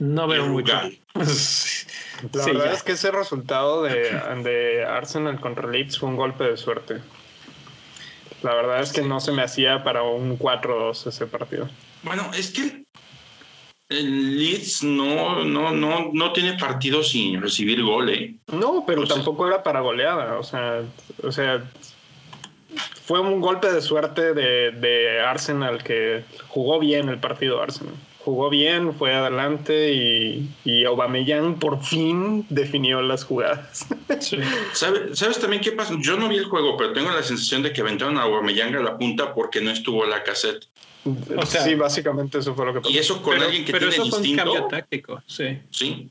No 0.00 0.26
veo 0.26 0.46
mucho. 0.46 0.74
La 2.32 2.46
verdad 2.46 2.72
es 2.72 2.82
que 2.82 2.92
ese 2.92 3.12
resultado 3.12 3.84
de, 3.84 4.10
de, 4.42 4.84
Arsenal 4.84 5.40
contra 5.40 5.68
Leeds 5.68 5.98
fue 5.98 6.08
un 6.08 6.16
golpe 6.16 6.44
de 6.44 6.56
suerte. 6.56 6.98
La 8.42 8.54
verdad 8.54 8.80
es 8.80 8.92
que 8.92 9.02
no 9.02 9.20
se 9.20 9.30
me 9.30 9.42
hacía 9.42 9.84
para 9.84 10.02
un 10.02 10.36
4-2 10.36 11.06
ese 11.06 11.26
partido. 11.26 11.68
Bueno, 12.02 12.28
es 12.36 12.50
que 12.50 12.84
el 13.88 14.38
Leeds 14.38 14.82
no, 14.84 15.44
no, 15.44 15.72
no, 15.72 16.10
no 16.12 16.32
tiene 16.32 16.58
partido 16.58 17.02
sin 17.02 17.40
recibir 17.40 17.82
gol, 17.82 18.10
¿eh? 18.10 18.34
No, 18.52 18.84
pero 18.86 19.06
tampoco 19.06 19.46
era 19.46 19.62
para 19.62 19.80
goleada. 19.80 20.38
O 20.38 20.42
sea, 20.42 20.82
o 21.22 21.32
sea, 21.32 21.64
fue 23.02 23.20
un 23.20 23.40
golpe 23.40 23.72
de 23.72 23.80
suerte 23.80 24.34
de, 24.34 24.72
de 24.72 25.20
Arsenal 25.20 25.82
que 25.82 26.24
jugó 26.48 26.78
bien 26.78 27.08
el 27.08 27.18
partido 27.18 27.62
Arsenal. 27.62 27.94
Jugó 28.18 28.50
bien, 28.50 28.92
fue 28.92 29.14
adelante 29.14 29.94
y, 29.94 30.50
y 30.62 30.84
Aubameyang 30.84 31.58
por 31.58 31.82
fin 31.82 32.44
definió 32.50 33.00
las 33.00 33.24
jugadas. 33.24 33.86
¿Sabes, 34.74 35.40
también 35.40 35.62
qué 35.62 35.72
pasa? 35.72 35.94
Yo 35.98 36.18
no 36.18 36.28
vi 36.28 36.36
el 36.36 36.44
juego, 36.44 36.76
pero 36.76 36.92
tengo 36.92 37.10
la 37.10 37.22
sensación 37.22 37.62
de 37.62 37.72
que 37.72 37.80
aventaron 37.80 38.18
a 38.18 38.22
Aubameyang 38.24 38.74
a 38.74 38.80
la 38.80 38.98
punta 38.98 39.32
porque 39.32 39.62
no 39.62 39.70
estuvo 39.70 40.04
la 40.04 40.24
cassette. 40.24 40.66
O 41.36 41.46
sea, 41.46 41.62
sí, 41.62 41.74
básicamente 41.74 42.38
eso 42.38 42.54
fue 42.54 42.66
lo 42.66 42.74
que 42.74 42.80
pasó. 42.80 42.92
Y 42.92 42.98
eso 42.98 43.22
con 43.22 43.40
alguien 43.40 43.64
que 43.64 43.72
tiene 43.72 43.88
eso 43.88 44.02
el 44.02 44.08
instinto. 44.08 44.42
Fue 44.42 44.50
un 44.52 44.56
cambio 44.58 44.68
táctico, 44.68 45.22
sí. 45.26 45.58
Sí. 45.70 46.10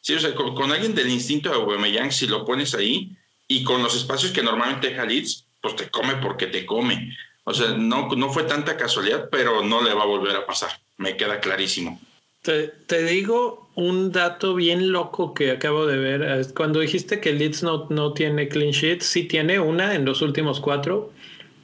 Sí, 0.00 0.14
o 0.14 0.20
sea, 0.20 0.34
con, 0.34 0.72
alguien 0.72 0.94
del 0.94 1.10
instinto 1.10 1.50
de 1.50 1.56
Aubameyang, 1.56 2.12
si 2.12 2.26
lo 2.26 2.44
pones 2.44 2.74
ahí 2.74 3.16
y 3.46 3.64
con 3.64 3.82
los 3.82 3.96
espacios 3.96 4.32
que 4.32 4.42
normalmente 4.42 4.88
deja 4.88 5.04
Leeds, 5.04 5.46
pues 5.60 5.76
te 5.76 5.90
come 5.90 6.16
porque 6.16 6.46
te 6.46 6.64
come. 6.64 7.14
O 7.44 7.54
sea, 7.54 7.70
no, 7.76 8.08
no 8.14 8.30
fue 8.30 8.44
tanta 8.44 8.76
casualidad, 8.76 9.28
pero 9.30 9.62
no 9.62 9.82
le 9.82 9.94
va 9.94 10.02
a 10.02 10.06
volver 10.06 10.36
a 10.36 10.46
pasar. 10.46 10.70
Me 10.96 11.16
queda 11.16 11.40
clarísimo. 11.40 12.00
Te, 12.42 12.68
te, 12.68 13.04
digo 13.04 13.68
un 13.74 14.12
dato 14.12 14.54
bien 14.54 14.92
loco 14.92 15.34
que 15.34 15.50
acabo 15.50 15.86
de 15.86 15.98
ver. 15.98 16.46
Cuando 16.54 16.80
dijiste 16.80 17.20
que 17.20 17.32
Leeds 17.32 17.62
no, 17.62 17.86
no 17.90 18.12
tiene 18.12 18.48
clean 18.48 18.70
sheet, 18.70 19.00
sí 19.00 19.24
tiene 19.24 19.58
una 19.58 19.94
en 19.94 20.04
los 20.04 20.22
últimos 20.22 20.60
cuatro, 20.60 21.12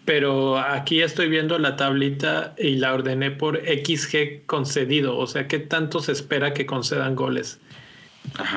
pero 0.05 0.59
aquí 0.59 1.01
estoy 1.01 1.29
viendo 1.29 1.59
la 1.59 1.77
tablita 1.77 2.55
y 2.59 2.77
la 2.77 2.93
ordené 2.93 3.31
por 3.31 3.59
XG 3.59 4.45
concedido, 4.47 5.17
o 5.17 5.27
sea, 5.27 5.49
¿qué 5.49 5.59
tanto 5.59 6.01
se 6.01 6.13
espera 6.13 6.53
que 6.53 6.67
concedan 6.67 7.17
goles? 7.17 7.59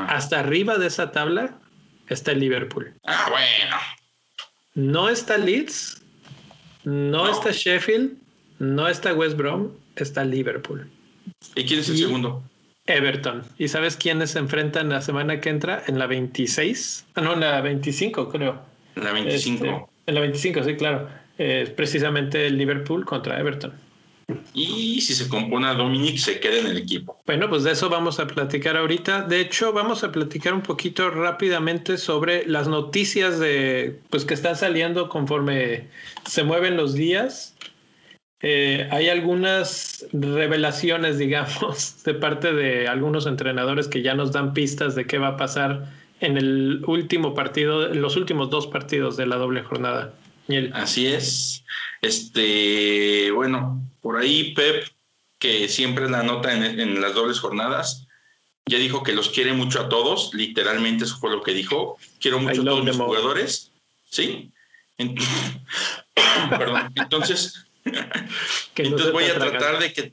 Hasta 0.08 0.40
arriba 0.40 0.78
de 0.78 0.88
esa 0.88 1.12
tabla 1.12 1.58
está 2.10 2.32
el 2.32 2.40
Liverpool. 2.40 2.94
Ah, 3.06 3.28
bueno. 3.30 3.78
No 4.76 5.10
está 5.10 5.38
Leeds, 5.38 6.02
no, 6.84 7.30
está 7.30 7.52
Sheffield, 7.52 8.14
no 8.60 8.88
está 8.88 9.14
West 9.14 9.38
Brom, 9.38 9.72
está 9.96 10.24
Liverpool. 10.24 10.90
¿Y 11.56 11.64
quién 11.64 11.80
es 11.80 11.90
el 11.90 11.98
segundo? 11.98 12.44
Everton. 12.86 13.44
¿Y 13.58 13.68
sabes 13.68 13.98
quiénes 13.98 14.32
se 14.32 14.40
enfrentan 14.40 14.90
la 14.90 15.02
semana 15.02 15.42
que 15.42 15.50
entra? 15.50 15.84
En 15.88 16.00
la 16.00 16.08
26. 16.08 17.06
Ah, 17.16 17.22
no, 17.22 17.34
en 17.34 17.42
la 17.42 17.60
25, 17.60 18.30
creo. 18.30 18.62
En 18.96 19.04
la 19.04 19.12
25. 19.12 19.66
Este, 19.66 19.86
en 20.06 20.16
la 20.16 20.22
25, 20.22 20.64
sí, 20.64 20.76
claro 20.76 21.10
es 21.38 21.70
precisamente 21.70 22.48
el 22.48 22.58
Liverpool 22.58 23.06
contra 23.06 23.40
Everton. 23.40 23.74
Y 24.54 25.00
si 25.00 25.14
se 25.14 25.30
compone 25.30 25.68
a 25.68 25.74
Dominic, 25.74 26.18
se 26.18 26.40
queda 26.42 26.58
en 26.58 26.68
el 26.68 26.78
equipo. 26.78 27.18
Bueno, 27.26 27.48
pues 27.48 27.64
de 27.64 27.72
eso 27.72 27.90
vamos 27.90 28.20
a 28.20 28.28
platicar 28.28 28.76
ahorita. 28.76 29.22
De 29.22 29.40
hecho, 29.40 29.72
vamos 29.72 30.04
a 30.04 30.12
platicar 30.12 30.54
un 30.54 30.62
poquito 30.62 31.10
rápidamente 31.10 31.98
sobre 31.98 32.46
las 32.46 32.68
noticias 32.68 33.40
de, 33.40 34.02
pues, 34.10 34.26
que 34.26 34.34
están 34.34 34.58
saliendo 34.58 35.08
conforme 35.08 35.88
se 36.26 36.44
mueven 36.44 36.76
los 36.76 36.94
días. 36.94 37.56
Eh, 38.42 38.90
hay 38.92 39.08
algunas 39.08 40.06
revelaciones, 40.12 41.18
digamos, 41.20 42.04
de 42.04 42.14
parte 42.14 42.52
de 42.52 42.90
algunos 42.90 43.28
entrenadores 43.28 43.88
que 43.88 44.02
ya 44.02 44.14
nos 44.14 44.34
dan 44.34 44.54
pistas 44.54 44.96
de 44.96 45.08
qué 45.08 45.20
va 45.20 45.30
a 45.30 45.38
pasar 45.38 45.86
en 46.20 46.36
el 46.36 46.84
último 46.86 47.34
partido, 47.34 47.92
en 47.92 48.02
los 48.02 48.18
últimos 48.18 48.50
dos 48.50 48.68
partidos 48.68 49.16
de 49.16 49.28
la 49.28 49.38
doble 49.38 49.64
jornada. 49.64 50.14
Así 50.74 51.08
es. 51.08 51.64
Este, 52.02 53.32
bueno, 53.32 53.82
por 54.02 54.18
ahí 54.18 54.54
Pep, 54.54 54.88
que 55.40 55.68
siempre 55.68 56.10
la 56.10 56.24
nota 56.24 56.54
en, 56.54 57.02
las 57.02 57.14
dobles 57.14 57.40
jornadas, 57.40 58.08
ya 58.66 58.78
dijo 58.78 59.04
que 59.04 59.14
los 59.14 59.30
quiere 59.30 59.54
mucho 59.54 59.80
a 59.80 59.90
todos, 59.90 60.34
literalmente 60.34 61.06
eso 61.06 61.18
fue 61.18 61.32
lo 61.32 61.42
que 61.42 61.54
dijo. 61.54 61.98
Quiero 62.20 62.40
mucho 62.40 62.62
a 62.62 62.66
todos 62.66 62.86
mis 62.86 62.98
jugadores. 62.98 63.72
¿Sí? 64.10 64.52
Perdón. 66.50 66.92
Entonces, 66.96 67.66
entonces 68.76 69.12
voy 69.12 69.26
a 69.26 69.36
tratar 69.36 69.80
de 69.80 69.94
que 69.94 70.12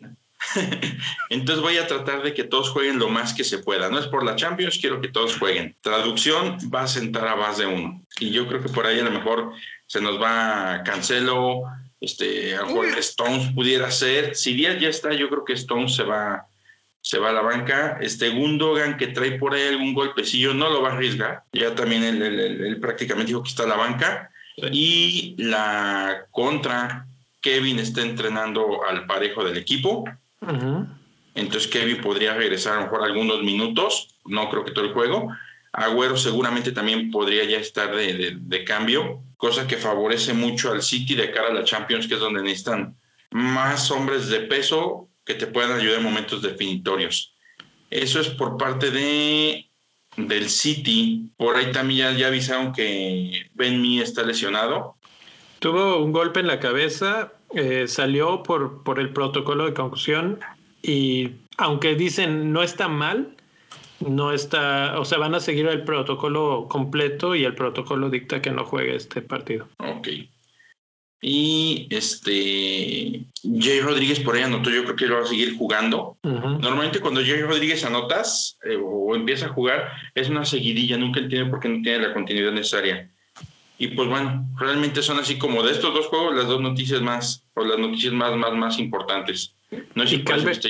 entonces 1.30 1.62
voy 1.62 1.78
a 1.78 1.86
tratar 1.86 2.22
de 2.22 2.34
que 2.34 2.44
todos 2.44 2.70
jueguen 2.70 2.98
lo 2.98 3.08
más 3.08 3.34
que 3.34 3.44
se 3.44 3.58
pueda. 3.58 3.88
No 3.88 3.98
es 3.98 4.06
por 4.06 4.24
la 4.24 4.36
Champions, 4.36 4.78
quiero 4.78 5.00
que 5.00 5.08
todos 5.08 5.38
jueguen. 5.38 5.76
Traducción 5.80 6.58
va 6.72 6.82
a 6.82 6.88
sentar 6.88 7.26
a 7.28 7.34
base 7.34 7.62
de 7.62 7.68
uno. 7.68 8.02
Y 8.18 8.30
yo 8.30 8.46
creo 8.46 8.62
que 8.62 8.68
por 8.68 8.86
ahí 8.86 9.00
a 9.00 9.04
lo 9.04 9.10
mejor 9.10 9.52
se 9.86 10.00
nos 10.00 10.20
va 10.20 10.82
Cancelo, 10.84 11.62
este, 12.00 12.54
a 12.56 12.60
lo 12.60 12.66
mejor 12.66 12.98
Stones 12.98 13.52
pudiera 13.52 13.90
ser. 13.90 14.34
Si 14.34 14.54
Díaz 14.54 14.80
ya 14.80 14.88
está, 14.88 15.12
yo 15.12 15.28
creo 15.28 15.44
que 15.44 15.54
Stones 15.54 15.94
se 15.94 16.02
va, 16.02 16.46
se 17.00 17.18
va 17.18 17.30
a 17.30 17.32
la 17.32 17.42
banca. 17.42 17.98
Este 18.00 18.30
Gundogan 18.30 18.96
que 18.96 19.08
trae 19.08 19.38
por 19.38 19.54
ahí 19.54 19.68
algún 19.68 19.94
golpecillo 19.94 20.54
no 20.54 20.70
lo 20.70 20.82
va 20.82 20.90
a 20.90 20.92
arriesgar. 20.92 21.44
Ya 21.52 21.74
también 21.74 22.02
él, 22.04 22.78
prácticamente 22.80 23.28
dijo 23.28 23.42
que 23.42 23.48
está 23.48 23.64
a 23.64 23.68
la 23.68 23.76
banca. 23.76 24.30
Y 24.56 25.34
la 25.38 26.26
contra, 26.30 27.06
Kevin 27.40 27.78
está 27.78 28.02
entrenando 28.02 28.84
al 28.86 29.06
parejo 29.06 29.42
del 29.44 29.56
equipo. 29.56 30.04
Entonces 31.34 31.68
Kevin 31.68 32.00
podría 32.00 32.34
regresar 32.34 32.74
a 32.74 32.76
lo 32.76 32.82
mejor 32.82 33.02
algunos 33.02 33.42
minutos, 33.42 34.08
no 34.24 34.48
creo 34.50 34.64
que 34.64 34.70
todo 34.70 34.84
el 34.84 34.92
juego. 34.92 35.34
Agüero 35.76 36.16
seguramente 36.16 36.70
también 36.70 37.10
podría 37.10 37.44
ya 37.44 37.58
estar 37.58 37.94
de, 37.94 38.64
cambio, 38.64 39.24
cosa 39.36 39.66
que 39.66 39.76
favorece 39.76 40.32
mucho 40.32 40.70
al 40.70 40.82
City 40.82 41.16
de 41.16 41.32
cara 41.32 41.48
a 41.48 41.52
la 41.52 41.64
Champions, 41.64 42.06
que 42.06 42.14
es 42.14 42.20
donde 42.20 42.42
necesitan 42.42 42.96
más 43.32 43.90
hombres 43.90 44.28
de 44.28 44.40
peso 44.40 45.08
que 45.24 45.34
te 45.34 45.48
puedan 45.48 45.78
ayudar 45.78 45.98
en 45.98 46.04
momentos 46.04 46.42
definitorios. 46.42 47.34
Eso 47.90 48.20
es 48.20 48.28
por 48.28 48.56
parte 48.56 48.92
de 48.92 49.66
del 50.16 50.48
City. 50.48 51.32
Por 51.36 51.56
ahí 51.56 51.72
también 51.72 52.16
ya, 52.16 52.28
avisaron 52.28 52.72
que 52.72 53.50
Ben 53.54 53.82
Mee 53.82 54.00
está 54.00 54.22
lesionado. 54.22 54.96
Tuvo 55.58 56.04
un 56.04 56.12
golpe 56.12 56.38
en 56.38 56.46
la 56.46 56.60
cabeza, 56.60 57.32
eh, 57.52 57.86
salió 57.88 58.44
por, 58.44 58.84
por 58.84 59.00
el 59.00 59.12
protocolo 59.12 59.66
de 59.66 59.74
concusión 59.74 60.38
y 60.82 61.32
aunque 61.56 61.96
dicen 61.96 62.52
no 62.52 62.62
está 62.62 62.86
mal, 62.86 63.33
no 64.08 64.32
está, 64.32 64.98
o 64.98 65.04
sea, 65.04 65.18
van 65.18 65.34
a 65.34 65.40
seguir 65.40 65.66
el 65.66 65.84
protocolo 65.84 66.66
completo 66.68 67.34
y 67.34 67.44
el 67.44 67.54
protocolo 67.54 68.10
dicta 68.10 68.42
que 68.42 68.50
no 68.50 68.64
juegue 68.64 68.94
este 68.94 69.22
partido. 69.22 69.68
Ok. 69.78 70.08
Y 71.26 71.86
este 71.88 73.24
Jay 73.42 73.80
Rodríguez 73.80 74.20
por 74.20 74.36
ahí 74.36 74.42
anotó, 74.42 74.68
yo 74.68 74.84
creo 74.84 74.96
que 74.96 75.06
lo 75.06 75.16
va 75.16 75.22
a 75.22 75.26
seguir 75.26 75.56
jugando. 75.56 76.18
Normalmente 76.22 77.00
cuando 77.00 77.22
Jay 77.22 77.40
Rodríguez 77.40 77.82
anotas 77.84 78.58
eh, 78.64 78.76
o 78.76 79.16
empieza 79.16 79.46
a 79.46 79.50
jugar, 79.50 79.90
es 80.14 80.28
una 80.28 80.44
seguidilla, 80.44 80.98
nunca 80.98 81.20
entiende 81.20 81.50
por 81.50 81.60
qué 81.60 81.70
no 81.70 81.82
tiene 81.82 82.08
la 82.08 82.12
continuidad 82.12 82.52
necesaria. 82.52 83.10
Y 83.76 83.88
pues 83.88 84.08
bueno, 84.08 84.46
realmente 84.56 85.02
son 85.02 85.18
así 85.18 85.36
como 85.36 85.62
de 85.62 85.72
estos 85.72 85.92
dos 85.92 86.06
juegos 86.06 86.36
las 86.36 86.46
dos 86.46 86.60
noticias 86.60 87.02
más, 87.02 87.42
o 87.54 87.64
las 87.64 87.78
noticias 87.78 88.12
más, 88.12 88.36
más, 88.36 88.52
más 88.52 88.78
importantes. 88.78 89.52
No 89.94 90.06
sé 90.06 90.16
si 90.16 90.24
Calvert, 90.24 90.64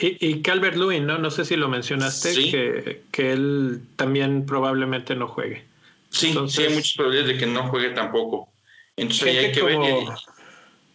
y, 0.00 0.26
y, 0.26 0.42
Calvert 0.42 0.76
Lewin, 0.76 1.06
¿no? 1.06 1.18
No 1.18 1.30
sé 1.30 1.44
si 1.44 1.54
lo 1.54 1.68
mencionaste, 1.68 2.34
que, 2.50 3.02
que 3.12 3.32
él 3.32 3.82
también 3.94 4.46
probablemente 4.46 5.14
no 5.14 5.28
juegue. 5.28 5.64
Sí, 6.10 6.34
sí, 6.48 6.62
hay 6.62 6.74
muchas 6.74 6.94
probabilidades 6.94 7.34
de 7.34 7.38
que 7.38 7.46
no 7.46 7.68
juegue 7.68 7.90
tampoco. 7.90 8.52
Entonces 8.96 9.38
hay 9.38 9.52
que 9.52 9.62
ver. 9.62 9.78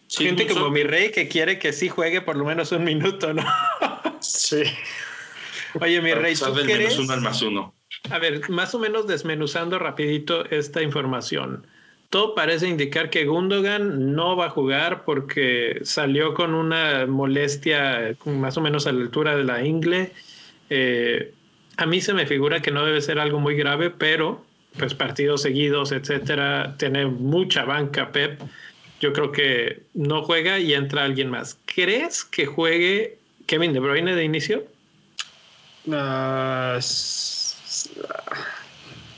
gente 0.08 0.46
como 0.46 0.70
mi 0.70 0.82
rey 0.82 1.10
que 1.10 1.28
quiere 1.28 1.58
que 1.58 1.72
sí 1.72 1.88
juegue 1.88 2.20
por 2.20 2.36
lo 2.36 2.44
menos 2.44 2.70
un 2.72 2.84
minuto, 2.84 3.32
¿no? 3.32 3.44
sí. 4.20 4.62
Oye, 5.80 6.00
mi 6.00 6.12
rey, 6.12 6.34
¿tú 6.34 6.54
menos 6.54 6.98
uno 6.98 7.12
al 7.12 7.20
más 7.20 7.42
uno. 7.42 7.74
A 8.10 8.18
ver, 8.18 8.48
más 8.50 8.74
o 8.74 8.78
menos 8.78 9.06
desmenuzando 9.06 9.78
rapidito 9.78 10.44
esta 10.50 10.82
información. 10.82 11.66
Todo 12.10 12.34
parece 12.34 12.68
indicar 12.68 13.10
que 13.10 13.26
Gundogan 13.26 14.14
no 14.14 14.34
va 14.34 14.46
a 14.46 14.50
jugar 14.50 15.04
porque 15.04 15.80
salió 15.82 16.32
con 16.32 16.54
una 16.54 17.06
molestia 17.06 18.16
más 18.24 18.56
o 18.56 18.62
menos 18.62 18.86
a 18.86 18.92
la 18.92 19.02
altura 19.02 19.36
de 19.36 19.44
la 19.44 19.62
ingle. 19.62 20.12
Eh, 20.70 21.34
a 21.76 21.84
mí 21.84 22.00
se 22.00 22.14
me 22.14 22.26
figura 22.26 22.62
que 22.62 22.70
no 22.70 22.86
debe 22.86 23.02
ser 23.02 23.18
algo 23.18 23.40
muy 23.40 23.56
grave, 23.56 23.90
pero 23.90 24.42
pues 24.78 24.94
partidos 24.94 25.42
seguidos, 25.42 25.92
etcétera, 25.92 26.76
tiene 26.78 27.06
mucha 27.06 27.64
banca 27.64 28.10
Pep. 28.10 28.40
Yo 29.00 29.12
creo 29.12 29.30
que 29.30 29.82
no 29.94 30.22
juega 30.22 30.58
y 30.58 30.74
entra 30.74 31.04
alguien 31.04 31.30
más. 31.30 31.58
¿Crees 31.66 32.24
que 32.24 32.46
juegue 32.46 33.18
Kevin 33.46 33.72
De 33.72 33.80
Bruyne 33.80 34.14
de 34.14 34.24
inicio? 34.24 34.64
Uh, 35.86 36.80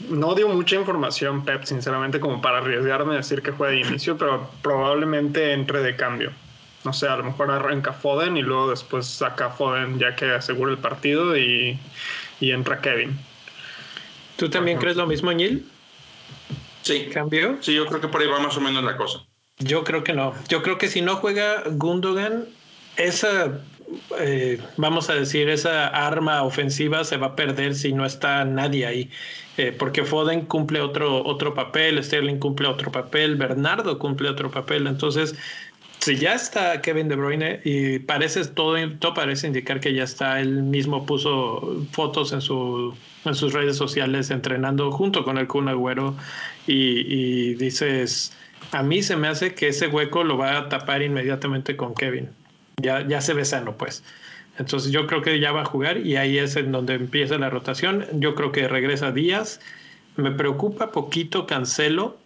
no 0.08 0.34
dio 0.34 0.48
mucha 0.48 0.76
información 0.76 1.44
Pep, 1.44 1.64
sinceramente, 1.64 2.20
como 2.20 2.40
para 2.40 2.58
arriesgarme 2.58 3.14
a 3.14 3.16
decir 3.18 3.42
que 3.42 3.52
juega 3.52 3.72
de 3.72 3.80
inicio, 3.80 4.16
pero 4.16 4.50
probablemente 4.62 5.52
entre 5.52 5.80
de 5.80 5.96
cambio. 5.96 6.32
No 6.84 6.92
sé, 6.92 7.08
a 7.08 7.16
lo 7.16 7.24
mejor 7.24 7.50
arranca 7.50 7.92
Foden 7.92 8.36
y 8.36 8.42
luego 8.42 8.70
después 8.70 9.06
saca 9.06 9.50
Foden 9.50 9.98
ya 9.98 10.16
que 10.16 10.30
asegura 10.30 10.72
el 10.72 10.78
partido 10.78 11.36
y, 11.36 11.78
y 12.40 12.52
entra 12.52 12.80
Kevin. 12.80 13.18
¿Tú 14.36 14.48
también 14.48 14.78
crees 14.78 14.96
lo 14.96 15.06
mismo, 15.06 15.30
Neil? 15.32 15.66
Sí. 16.82 17.10
¿Cambio? 17.12 17.58
Sí, 17.60 17.74
yo 17.74 17.86
creo 17.86 18.00
que 18.00 18.08
por 18.08 18.22
ahí 18.22 18.26
va 18.26 18.40
más 18.40 18.56
o 18.56 18.60
menos 18.60 18.82
la 18.82 18.96
cosa. 18.96 19.22
Yo 19.58 19.84
creo 19.84 20.02
que 20.02 20.14
no. 20.14 20.34
Yo 20.48 20.62
creo 20.62 20.78
que 20.78 20.88
si 20.88 21.02
no 21.02 21.16
juega 21.16 21.62
Gundogan, 21.66 22.46
esa, 22.96 23.60
eh, 24.18 24.60
vamos 24.76 25.10
a 25.10 25.14
decir, 25.14 25.48
esa 25.48 25.88
arma 25.88 26.42
ofensiva 26.42 27.04
se 27.04 27.16
va 27.16 27.28
a 27.28 27.36
perder 27.36 27.74
si 27.74 27.92
no 27.92 28.04
está 28.04 28.44
nadie 28.44 28.86
ahí. 28.86 29.10
Eh, 29.56 29.72
porque 29.76 30.04
Foden 30.04 30.46
cumple 30.46 30.80
otro, 30.80 31.24
otro 31.24 31.54
papel, 31.54 32.02
Sterling 32.02 32.38
cumple 32.38 32.68
otro 32.68 32.90
papel, 32.92 33.36
Bernardo 33.36 33.98
cumple 33.98 34.28
otro 34.28 34.50
papel. 34.50 34.86
Entonces, 34.86 35.34
si 35.98 36.16
ya 36.16 36.34
está 36.34 36.80
Kevin 36.80 37.08
De 37.08 37.16
Bruyne 37.16 37.60
y 37.64 37.98
parece 37.98 38.44
todo, 38.46 38.76
todo 38.98 39.14
parece 39.14 39.46
indicar 39.48 39.80
que 39.80 39.92
ya 39.92 40.04
está, 40.04 40.40
él 40.40 40.62
mismo 40.62 41.04
puso 41.04 41.84
fotos 41.92 42.32
en, 42.32 42.40
su, 42.40 42.96
en 43.24 43.34
sus 43.34 43.52
redes 43.52 43.76
sociales 43.76 44.30
entrenando 44.30 44.90
junto 44.92 45.24
con 45.24 45.36
el 45.36 45.46
Kun 45.46 45.68
Agüero 45.68 46.16
y, 46.66 47.04
y 47.06 47.54
dices, 47.54 48.32
a 48.72 48.82
mí 48.82 49.02
se 49.02 49.16
me 49.16 49.28
hace 49.28 49.54
que 49.54 49.68
ese 49.68 49.88
hueco 49.88 50.24
lo 50.24 50.38
va 50.38 50.56
a 50.58 50.68
tapar 50.68 51.02
inmediatamente 51.02 51.76
con 51.76 51.94
Kevin. 51.94 52.30
Ya, 52.82 53.06
ya 53.06 53.20
se 53.20 53.34
ve 53.34 53.44
sano, 53.44 53.76
pues. 53.76 54.02
Entonces 54.58 54.92
yo 54.92 55.06
creo 55.06 55.22
que 55.22 55.40
ya 55.40 55.52
va 55.52 55.62
a 55.62 55.64
jugar 55.64 55.98
y 55.98 56.16
ahí 56.16 56.38
es 56.38 56.56
en 56.56 56.70
donde 56.72 56.94
empieza 56.94 57.38
la 57.38 57.50
rotación. 57.50 58.04
Yo 58.14 58.34
creo 58.34 58.52
que 58.52 58.68
regresa 58.68 59.10
Díaz. 59.10 59.60
Me 60.16 60.30
preocupa 60.32 60.92
poquito 60.92 61.46
Cancelo 61.46 62.18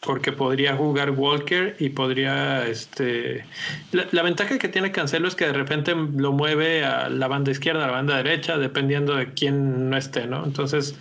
porque 0.00 0.32
podría 0.32 0.74
jugar 0.74 1.10
Walker 1.10 1.76
y 1.78 1.90
podría, 1.90 2.66
este, 2.66 3.44
la, 3.92 4.22
ventaja 4.22 4.58
que 4.58 4.68
tiene 4.68 4.90
Cancelo 4.90 5.28
es 5.28 5.36
que 5.36 5.46
de 5.46 5.52
repente 5.52 5.94
lo 5.94 6.32
mueve 6.32 6.84
a 6.84 7.08
la 7.08 7.28
banda 7.28 7.52
izquierda, 7.52 7.84
a 7.84 7.86
la 7.86 7.92
banda 7.92 8.16
derecha, 8.16 8.58
dependiendo 8.58 9.14
de 9.14 9.32
quién 9.32 9.90
no 9.90 9.96
esté, 9.96 10.26
¿no? 10.26 10.44
Entonces, 10.44 10.96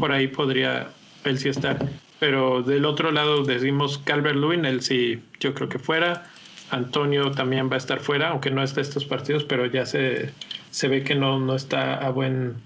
por 0.00 0.10
ahí 0.10 0.28
podría 0.28 0.88
él 1.24 1.38
sí 1.38 1.50
estar. 1.50 1.86
Pero 2.18 2.62
del 2.62 2.86
otro 2.86 3.10
lado 3.10 3.44
decimos 3.44 3.98
Calvert 3.98 4.36
Lewin, 4.36 4.64
él 4.64 4.80
sí, 4.80 5.22
yo 5.38 5.52
creo 5.52 5.68
que 5.68 5.78
fuera. 5.78 6.30
Antonio 6.70 7.30
también 7.30 7.70
va 7.70 7.74
a 7.74 7.78
estar 7.78 8.00
fuera, 8.00 8.30
aunque 8.30 8.50
no 8.50 8.62
esté 8.62 8.80
estos 8.80 9.04
partidos, 9.04 9.44
pero 9.44 9.66
ya 9.66 9.86
se, 9.86 10.30
se 10.70 10.88
ve 10.88 11.04
que 11.04 11.14
no, 11.14 11.38
no 11.38 11.54
está 11.54 11.94
a 11.94 12.10
buen, 12.10 12.56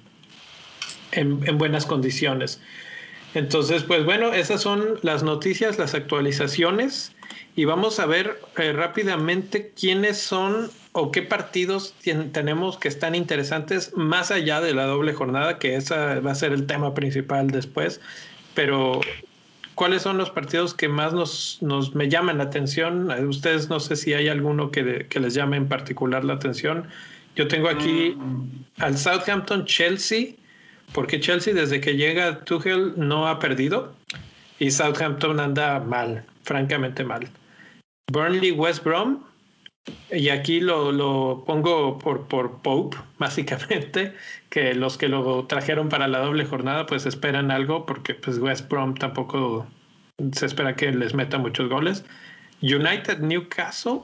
en, 1.13 1.41
en 1.47 1.59
buenas 1.59 1.87
condiciones. 1.87 2.61
Entonces, 3.35 3.85
pues 3.85 4.05
bueno, 4.05 4.33
esas 4.33 4.61
son 4.61 4.99
las 5.03 5.23
noticias, 5.23 5.79
las 5.79 5.95
actualizaciones 5.95 7.13
y 7.55 7.65
vamos 7.65 8.01
a 8.01 8.07
ver 8.07 8.41
eh, 8.57 8.73
rápidamente 8.73 9.73
quiénes 9.79 10.19
son 10.19 10.71
o 10.93 11.13
qué 11.13 11.23
partidos 11.23 11.95
tenemos 12.33 12.79
que 12.79 12.89
están 12.89 13.15
interesantes 13.15 13.97
más 13.97 14.31
allá 14.33 14.61
de 14.61 14.75
la 14.75 14.87
doble 14.87 15.13
jornada, 15.13 15.59
que 15.59 15.77
esa 15.77 16.19
va 16.21 16.33
a 16.33 16.35
ser 16.35 16.53
el 16.53 16.67
tema 16.67 16.95
principal 16.95 17.49
después, 17.49 18.01
pero 18.55 19.01
¿cuáles 19.81 20.03
son 20.03 20.19
los 20.19 20.29
partidos 20.29 20.75
que 20.75 20.89
más 20.89 21.15
nos, 21.15 21.57
nos 21.63 21.95
me 21.95 22.07
llaman 22.11 22.37
la 22.37 22.45
atención? 22.45 23.11
Ustedes 23.27 23.71
no 23.71 23.81
sé 23.81 23.97
si 23.97 24.13
hay 24.13 24.29
alguno 24.29 24.71
que, 24.71 25.07
que 25.09 25.19
les 25.21 25.33
llame 25.33 25.57
en 25.57 25.69
particular 25.69 26.23
la 26.23 26.35
atención. 26.35 26.87
Yo 27.35 27.49
tengo 27.49 27.71
aquí 27.71 28.15
mm. 28.15 28.67
al 28.77 28.99
Southampton 28.99 29.65
Chelsea 29.65 30.35
porque 30.93 31.19
Chelsea 31.19 31.55
desde 31.55 31.81
que 31.81 31.97
llega 31.97 32.41
Tuchel 32.41 32.93
no 32.99 33.27
ha 33.27 33.39
perdido 33.39 33.95
y 34.59 34.71
Southampton 34.71 35.41
anda 35.41 35.81
mal, 35.81 36.27
francamente 36.43 37.03
mal. 37.03 37.27
Burnley 38.13 38.51
West 38.51 38.85
Brom, 38.85 39.23
y 40.13 40.29
aquí 40.29 40.61
lo, 40.61 40.93
lo 40.93 41.45
pongo 41.47 41.99
por, 41.99 42.27
por 42.27 42.63
Pope, 42.63 42.97
básicamente, 43.19 44.15
que 44.49 44.75
los 44.75 44.99
que 44.99 45.09
lo 45.09 45.47
trajeron 45.47 45.89
para 45.89 46.09
la 46.09 46.21
doble 46.21 46.45
jornada 46.45 46.87
pues 46.87 47.07
esperan 47.07 47.51
algo, 47.51 47.87
porque 47.87 48.15
pues 48.15 48.39
West 48.39 48.69
Brom 48.69 48.95
tampoco 48.95 49.67
se 50.33 50.47
espera 50.47 50.77
que 50.77 50.91
les 50.93 51.15
meta 51.15 51.39
muchos 51.39 51.69
goles. 51.69 52.05
United 52.63 53.19
Newcastle 53.21 54.01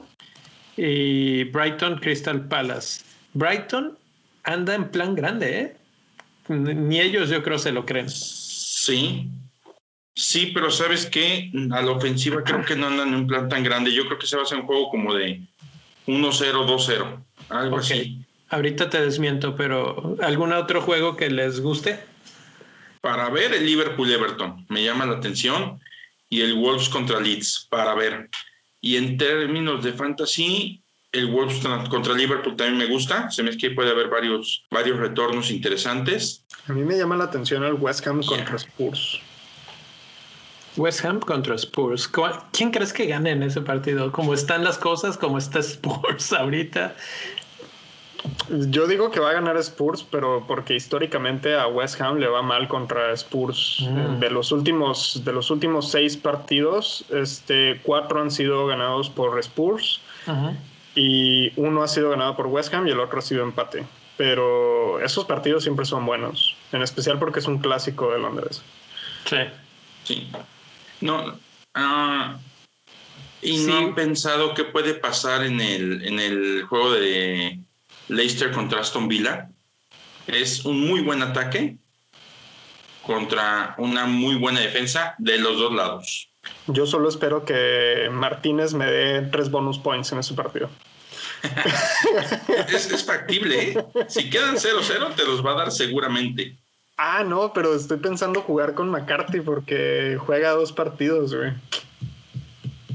y 0.77 1.43
Brighton 1.45 1.99
Crystal 1.99 2.47
Palace. 2.47 3.03
Brighton 3.33 3.97
anda 4.43 4.75
en 4.75 4.89
plan 4.89 5.13
grande, 5.13 5.59
¿eh? 5.59 5.77
Ni 6.49 7.01
ellos 7.01 7.29
yo 7.29 7.43
creo 7.43 7.59
se 7.59 7.73
lo 7.73 7.85
creen. 7.85 8.09
Sí, 8.09 9.29
sí, 10.15 10.51
pero 10.53 10.71
sabes 10.71 11.05
que 11.05 11.51
a 11.71 11.81
la 11.81 11.91
ofensiva 11.91 12.41
creo 12.43 12.63
que 12.63 12.75
no 12.75 12.87
andan 12.87 13.09
en 13.09 13.15
un 13.15 13.27
plan 13.27 13.49
tan 13.49 13.63
grande. 13.63 13.93
Yo 13.93 14.05
creo 14.05 14.17
que 14.17 14.27
se 14.27 14.37
va 14.37 14.43
a 14.43 14.45
hacer 14.45 14.59
un 14.59 14.65
juego 14.65 14.89
como 14.89 15.13
de 15.13 15.41
1-0, 16.07 16.65
2-0, 16.65 17.23
algo 17.49 17.77
así. 17.77 18.25
Ahorita 18.49 18.89
te 18.89 19.01
desmiento, 19.01 19.55
pero 19.55 20.15
¿algún 20.21 20.53
otro 20.53 20.81
juego 20.81 21.17
que 21.17 21.29
les 21.29 21.59
guste? 21.59 21.99
Para 23.01 23.29
ver 23.29 23.53
el 23.53 23.65
Liverpool-Everton, 23.65 24.65
me 24.69 24.83
llama 24.83 25.05
la 25.05 25.17
atención, 25.17 25.79
y 26.29 26.41
el 26.41 26.55
Wolves 26.55 26.89
contra 26.89 27.19
Leeds, 27.19 27.67
para 27.69 27.93
ver. 27.93 28.29
Y 28.81 28.97
en 28.97 29.17
términos 29.17 29.83
de 29.83 29.93
fantasy, 29.93 30.81
el 31.11 31.27
Wolves 31.27 31.61
contra 31.89 32.13
Liverpool 32.13 32.55
también 32.55 32.77
me 32.77 32.85
gusta. 32.85 33.29
Se 33.31 33.43
me 33.43 33.49
es 33.49 33.57
que 33.57 33.71
puede 33.71 33.91
haber 33.91 34.09
varios, 34.09 34.65
varios 34.71 34.99
retornos 34.99 35.51
interesantes. 35.51 36.45
A 36.67 36.73
mí 36.73 36.83
me 36.83 36.97
llama 36.97 37.15
la 37.15 37.25
atención 37.25 37.63
el 37.63 37.73
West 37.73 38.05
Ham 38.07 38.23
contra 38.23 38.55
Spurs. 38.57 39.21
West 40.77 41.03
Ham 41.03 41.19
contra 41.19 41.55
Spurs. 41.55 42.09
¿Quién 42.51 42.71
crees 42.71 42.93
que 42.93 43.05
gane 43.07 43.31
en 43.31 43.43
ese 43.43 43.61
partido? 43.61 44.11
¿Cómo 44.11 44.33
están 44.33 44.63
las 44.63 44.77
cosas? 44.77 45.17
¿Cómo 45.17 45.37
está 45.37 45.59
Spurs 45.61 46.33
ahorita? 46.33 46.95
Yo 48.49 48.87
digo 48.87 49.11
que 49.11 49.19
va 49.19 49.29
a 49.29 49.33
ganar 49.33 49.57
Spurs, 49.57 50.03
pero 50.03 50.43
porque 50.47 50.75
históricamente 50.75 51.55
a 51.55 51.67
West 51.67 52.01
Ham 52.01 52.17
le 52.17 52.27
va 52.27 52.41
mal 52.41 52.67
contra 52.67 53.13
Spurs. 53.13 53.87
Mm. 53.89 54.19
De 54.19 54.29
los 54.29 54.51
últimos, 54.51 55.21
de 55.23 55.33
los 55.33 55.49
últimos 55.51 55.89
seis 55.91 56.17
partidos, 56.17 57.05
este, 57.09 57.79
cuatro 57.83 58.21
han 58.21 58.31
sido 58.31 58.67
ganados 58.67 59.09
por 59.09 59.39
Spurs 59.39 60.01
y 60.95 61.53
uno 61.55 61.83
ha 61.83 61.87
sido 61.87 62.09
ganado 62.09 62.35
por 62.35 62.47
West 62.47 62.73
Ham 62.73 62.87
y 62.87 62.91
el 62.91 62.99
otro 62.99 63.19
ha 63.19 63.21
sido 63.21 63.43
empate. 63.43 63.85
pero 64.17 64.99
esos 64.99 65.25
partidos 65.25 65.61
siempre 65.63 65.85
son 65.85 66.05
buenos, 66.05 66.55
en 66.71 66.81
especial 66.81 67.19
porque 67.19 67.39
es 67.39 67.47
un 67.47 67.59
clásico 67.59 68.11
de 68.11 68.17
Londres. 68.17 68.63
Sí. 69.25 69.37
Sí. 70.03 70.27
No. 71.01 71.39
Ah, 71.73 72.39
y 73.41 73.59
no 73.59 73.77
han 73.77 73.95
pensado 73.95 74.53
qué 74.53 74.63
puede 74.63 74.95
pasar 74.95 75.43
en 75.43 75.61
el, 75.61 76.05
en 76.05 76.19
el 76.19 76.63
juego 76.63 76.91
de 76.91 77.59
Leicester 78.07 78.51
contra 78.51 78.81
Aston 78.81 79.07
Villa. 79.07 79.49
Es 80.25 80.65
un 80.65 80.87
muy 80.87 81.01
buen 81.01 81.21
ataque 81.21 81.77
contra 83.03 83.75
una 83.77 84.05
muy 84.05 84.35
buena 84.35 84.59
defensa 84.59 85.15
de 85.17 85.37
los 85.37 85.57
dos 85.57 85.73
lados. 85.73 86.29
Yo 86.67 86.85
solo 86.85 87.09
espero 87.09 87.45
que 87.45 88.09
Martínez 88.11 88.73
me 88.73 88.85
dé 88.85 89.21
tres 89.21 89.49
bonus 89.49 89.77
points 89.77 90.11
en 90.11 90.19
ese 90.19 90.33
partido. 90.33 90.69
es, 92.67 93.05
factible. 93.05 93.71
¿eh? 93.71 93.85
Si 94.07 94.29
quedan 94.29 94.55
0-0, 94.55 95.15
te 95.15 95.23
los 95.25 95.45
va 95.45 95.51
a 95.51 95.55
dar 95.55 95.71
seguramente. 95.71 96.57
Ah, 96.97 97.23
no, 97.23 97.53
pero 97.53 97.75
estoy 97.75 97.97
pensando 97.97 98.41
jugar 98.41 98.73
con 98.73 98.89
McCarthy 98.89 99.39
porque 99.41 100.17
juega 100.19 100.51
dos 100.51 100.73
partidos, 100.73 101.33
güey. 101.33 101.53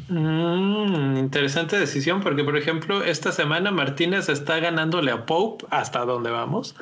Mm, 0.09 1.17
interesante 1.17 1.79
decisión, 1.79 2.21
porque 2.21 2.43
por 2.43 2.57
ejemplo, 2.57 3.05
esta 3.05 3.31
semana 3.31 3.71
Martínez 3.71 4.29
está 4.29 4.59
ganándole 4.59 5.13
a 5.13 5.25
Pope 5.25 5.65
hasta 5.71 6.05
donde 6.05 6.31
vamos, 6.31 6.75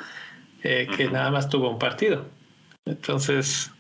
eh, 0.62 0.88
que 0.96 1.08
nada 1.08 1.30
más 1.30 1.48
tuvo 1.50 1.70
un 1.70 1.78
partido. 1.78 2.24
Entonces, 2.86 3.70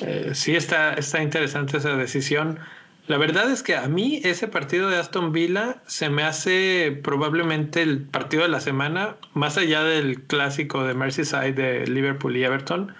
eh, 0.00 0.30
sí 0.34 0.56
está, 0.56 0.94
está 0.94 1.22
interesante 1.22 1.76
esa 1.76 1.96
decisión. 1.96 2.58
La 3.08 3.18
verdad 3.18 3.50
es 3.50 3.62
que 3.62 3.76
a 3.76 3.86
mí 3.86 4.20
ese 4.24 4.48
partido 4.48 4.90
de 4.90 4.96
Aston 4.96 5.32
Villa 5.32 5.82
se 5.86 6.10
me 6.10 6.24
hace 6.24 6.98
probablemente 7.04 7.82
el 7.82 8.02
partido 8.02 8.42
de 8.42 8.48
la 8.48 8.60
semana, 8.60 9.16
más 9.32 9.56
allá 9.56 9.84
del 9.84 10.22
clásico 10.24 10.84
de 10.84 10.94
Merseyside 10.94 11.52
de 11.52 11.86
Liverpool 11.86 12.36
y 12.36 12.42
Everton. 12.42 12.94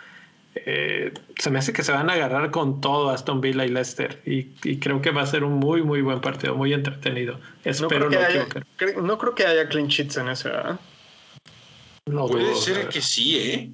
Eh, 0.55 1.13
se 1.39 1.51
me 1.51 1.59
hace 1.59 1.73
que 1.73 1.83
se 1.83 1.93
van 1.93 2.09
a 2.09 2.15
agarrar 2.15 2.51
con 2.51 2.81
todo 2.81 3.11
Aston 3.11 3.41
Villa 3.41 3.67
y 3.67 3.69
Leicester 3.69 4.23
y, 4.25 4.45
creo 4.79 5.03
que 5.03 5.11
va 5.11 5.23
a 5.23 5.27
ser 5.27 5.45
un 5.45 5.55
muy 5.55 5.83
muy 5.83 6.01
buen 6.01 6.21
partido, 6.21 6.55
muy 6.55 6.73
entretenido. 6.73 7.39
Espero 7.65 8.07
no 8.07 8.09
creo 8.09 8.11
que, 8.11 8.89
haya, 8.89 9.01
no 9.03 9.19
creo 9.19 9.35
que 9.35 9.45
haya 9.45 9.69
clean 9.69 9.89
sheets 9.89 10.17
en 10.17 10.29
ese. 10.29 10.51
No 12.07 12.27
Puede 12.27 12.55
ser 12.55 12.89
que 12.89 13.01
sí, 13.01 13.39
¿eh? 13.39 13.71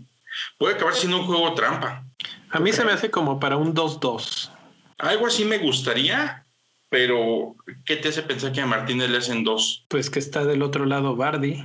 Puede 0.59 0.75
acabar 0.75 0.95
siendo 0.95 1.19
un 1.19 1.27
juego 1.27 1.55
trampa. 1.55 2.05
A 2.51 2.59
mí 2.59 2.73
se 2.73 2.85
me 2.85 2.93
hace 2.93 3.11
como 3.11 3.39
para 3.39 3.57
un 3.57 3.75
2-2. 3.75 4.52
Algo 5.03 5.27
así 5.27 5.45
me 5.45 5.59
gustaría, 5.59 6.47
pero 6.89 7.57
¿qué 7.85 7.97
te 7.97 8.11
hace 8.11 8.23
pensar 8.23 8.53
que 8.53 8.61
a 8.61 8.67
Martínez 8.67 9.11
le 9.11 9.19
hacen 9.19 9.43
dos? 9.43 9.85
Pues 9.89 10.09
que 10.09 10.21
está 10.21 10.45
del 10.45 10.63
otro 10.63 10.87
lado 10.87 11.17
Bardi, 11.17 11.65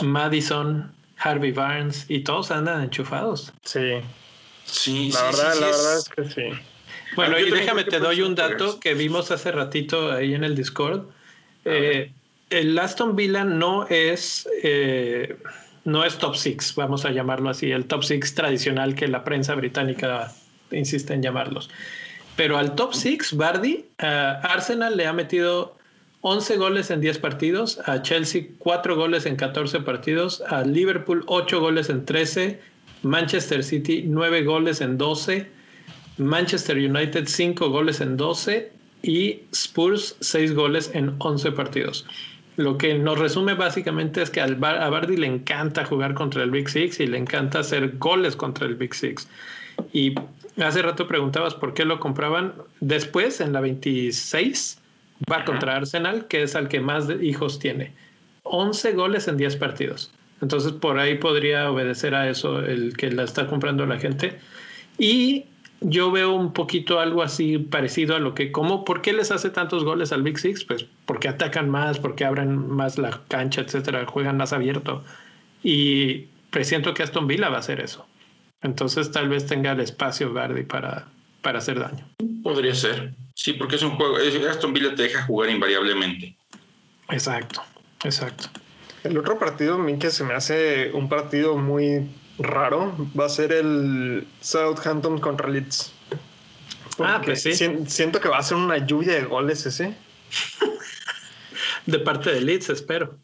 Madison, 0.00 0.94
Harvey 1.18 1.50
Barnes 1.50 2.06
y 2.08 2.20
todos 2.20 2.52
andan 2.52 2.84
enchufados. 2.84 3.52
Sí. 3.64 4.00
Sí, 4.64 5.10
la 5.12 5.22
verdad, 5.24 5.54
la 5.56 5.66
verdad 5.66 5.98
es 5.98 6.08
que 6.08 6.24
sí. 6.30 6.60
Bueno, 7.16 7.36
y 7.36 7.50
déjame 7.50 7.82
te 7.82 7.98
doy 7.98 8.20
un 8.22 8.36
dato 8.36 8.78
que 8.78 8.94
vimos 8.94 9.32
hace 9.32 9.50
ratito 9.50 10.12
ahí 10.12 10.34
en 10.34 10.44
el 10.44 10.54
Discord. 10.54 11.08
Eh, 11.64 12.12
el 12.48 12.78
Aston 12.78 13.16
Villa 13.16 13.42
no 13.42 13.88
es 13.88 14.48
eh, 14.62 15.36
no 15.84 16.04
es 16.04 16.16
top 16.18 16.36
six, 16.36 16.76
vamos 16.76 17.04
a 17.04 17.10
llamarlo 17.10 17.50
así, 17.50 17.72
el 17.72 17.86
top 17.86 18.04
six 18.04 18.36
tradicional 18.36 18.94
que 18.94 19.08
la 19.08 19.24
prensa 19.24 19.56
británica 19.56 20.32
insiste 20.70 21.12
en 21.12 21.22
llamarlos. 21.22 21.70
Pero 22.36 22.58
al 22.58 22.74
top 22.74 22.94
six, 22.94 23.36
Bardi, 23.36 23.84
Arsenal 23.98 24.96
le 24.96 25.06
ha 25.06 25.12
metido 25.12 25.76
11 26.22 26.56
goles 26.56 26.90
en 26.90 27.00
10 27.00 27.18
partidos, 27.18 27.80
a 27.86 28.02
Chelsea 28.02 28.44
4 28.58 28.96
goles 28.96 29.26
en 29.26 29.36
14 29.36 29.80
partidos, 29.80 30.42
a 30.48 30.62
Liverpool 30.62 31.22
8 31.26 31.60
goles 31.60 31.90
en 31.90 32.04
13, 32.04 32.60
Manchester 33.02 33.62
City 33.62 34.04
9 34.06 34.42
goles 34.44 34.80
en 34.80 34.96
12, 34.96 35.46
Manchester 36.16 36.76
United 36.78 37.26
5 37.26 37.68
goles 37.68 38.00
en 38.00 38.16
12 38.16 38.72
y 39.02 39.42
Spurs 39.52 40.16
6 40.20 40.54
goles 40.54 40.90
en 40.94 41.14
11 41.18 41.52
partidos. 41.52 42.06
Lo 42.56 42.78
que 42.78 42.94
nos 42.94 43.18
resume 43.18 43.54
básicamente 43.54 44.22
es 44.22 44.30
que 44.30 44.40
a 44.40 44.46
Bardi 44.46 45.16
le 45.16 45.26
encanta 45.26 45.84
jugar 45.84 46.14
contra 46.14 46.42
el 46.42 46.50
Big 46.50 46.70
Six 46.70 47.00
y 47.00 47.06
le 47.06 47.18
encanta 47.18 47.58
hacer 47.58 47.98
goles 47.98 48.36
contra 48.36 48.66
el 48.66 48.76
Big 48.76 48.94
Six. 48.94 49.28
Y 49.92 50.14
hace 50.58 50.82
rato 50.82 51.06
preguntabas 51.06 51.54
por 51.54 51.74
qué 51.74 51.84
lo 51.84 52.00
compraban. 52.00 52.54
Después, 52.80 53.40
en 53.40 53.52
la 53.52 53.60
26, 53.60 54.80
va 55.30 55.44
contra 55.44 55.76
Arsenal, 55.76 56.26
que 56.26 56.42
es 56.42 56.54
al 56.54 56.68
que 56.68 56.80
más 56.80 57.08
hijos 57.20 57.58
tiene. 57.58 57.92
11 58.44 58.92
goles 58.92 59.28
en 59.28 59.36
10 59.36 59.56
partidos. 59.56 60.12
Entonces, 60.40 60.72
por 60.72 60.98
ahí 60.98 61.16
podría 61.16 61.70
obedecer 61.70 62.14
a 62.14 62.28
eso 62.28 62.60
el 62.60 62.96
que 62.96 63.10
la 63.10 63.24
está 63.24 63.46
comprando 63.46 63.86
la 63.86 63.98
gente. 63.98 64.38
Y 64.98 65.44
yo 65.80 66.10
veo 66.10 66.32
un 66.32 66.52
poquito 66.52 67.00
algo 67.00 67.22
así 67.22 67.58
parecido 67.58 68.16
a 68.16 68.18
lo 68.18 68.34
que, 68.34 68.52
¿cómo, 68.52 68.84
¿por 68.84 69.02
qué 69.02 69.12
les 69.12 69.30
hace 69.30 69.50
tantos 69.50 69.84
goles 69.84 70.12
al 70.12 70.22
Big 70.22 70.38
Six? 70.38 70.64
Pues 70.64 70.86
porque 71.06 71.28
atacan 71.28 71.68
más, 71.68 71.98
porque 71.98 72.24
abren 72.24 72.68
más 72.68 72.98
la 72.98 73.20
cancha, 73.28 73.60
etcétera, 73.60 74.06
juegan 74.06 74.36
más 74.36 74.52
abierto. 74.52 75.04
Y 75.62 76.26
presiento 76.50 76.94
que 76.94 77.02
Aston 77.02 77.26
Villa 77.26 77.48
va 77.48 77.56
a 77.56 77.60
hacer 77.60 77.80
eso. 77.80 78.06
Entonces 78.64 79.12
tal 79.12 79.28
vez 79.28 79.46
tenga 79.46 79.72
el 79.72 79.80
espacio 79.80 80.32
Verdi 80.32 80.62
para, 80.62 81.06
para 81.42 81.58
hacer 81.58 81.78
daño. 81.78 82.08
Podría 82.42 82.74
ser. 82.74 83.14
Sí, 83.34 83.52
porque 83.52 83.76
es 83.76 83.82
un 83.82 83.90
juego. 83.90 84.16
Aston 84.50 84.72
Villa 84.72 84.94
te 84.94 85.02
deja 85.02 85.22
jugar 85.22 85.50
invariablemente. 85.50 86.34
Exacto, 87.10 87.62
exacto. 88.04 88.48
El 89.04 89.18
otro 89.18 89.38
partido, 89.38 89.74
a 89.74 89.78
mí 89.78 89.98
que 89.98 90.10
se 90.10 90.24
me 90.24 90.32
hace 90.32 90.90
un 90.94 91.10
partido 91.10 91.58
muy 91.58 92.08
raro 92.38 92.96
va 93.18 93.26
a 93.26 93.28
ser 93.28 93.52
el 93.52 94.26
Southampton 94.40 95.20
contra 95.20 95.46
Leeds. 95.46 95.92
ah, 97.00 97.20
pues 97.22 97.42
sí. 97.42 97.52
siento 97.86 98.18
que 98.18 98.30
va 98.30 98.38
a 98.38 98.42
ser 98.42 98.56
una 98.56 98.78
lluvia 98.78 99.12
de 99.12 99.24
goles 99.24 99.66
ese. 99.66 99.94
de 101.86 101.98
parte 101.98 102.32
de 102.32 102.40
Leeds, 102.40 102.70
espero. 102.70 103.18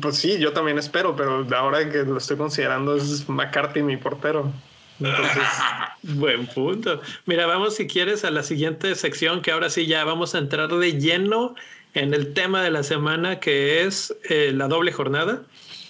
Pues 0.00 0.16
sí, 0.16 0.38
yo 0.38 0.52
también 0.52 0.78
espero, 0.78 1.16
pero 1.16 1.46
ahora 1.56 1.88
que 1.88 1.98
lo 2.02 2.18
estoy 2.18 2.36
considerando 2.36 2.96
es 2.96 3.28
McCarthy 3.28 3.82
mi 3.82 3.96
portero. 3.96 4.52
Buen 6.02 6.46
punto. 6.46 7.00
Mira, 7.24 7.46
vamos 7.46 7.76
si 7.76 7.86
quieres 7.86 8.24
a 8.24 8.30
la 8.30 8.42
siguiente 8.42 8.94
sección, 8.94 9.40
que 9.40 9.50
ahora 9.50 9.70
sí 9.70 9.86
ya 9.86 10.04
vamos 10.04 10.34
a 10.34 10.38
entrar 10.38 10.68
de 10.68 10.92
lleno 10.98 11.54
en 11.94 12.12
el 12.12 12.34
tema 12.34 12.62
de 12.62 12.70
la 12.70 12.82
semana, 12.82 13.40
que 13.40 13.82
es 13.84 14.14
eh, 14.28 14.52
la 14.54 14.68
doble 14.68 14.92
jornada 14.92 15.42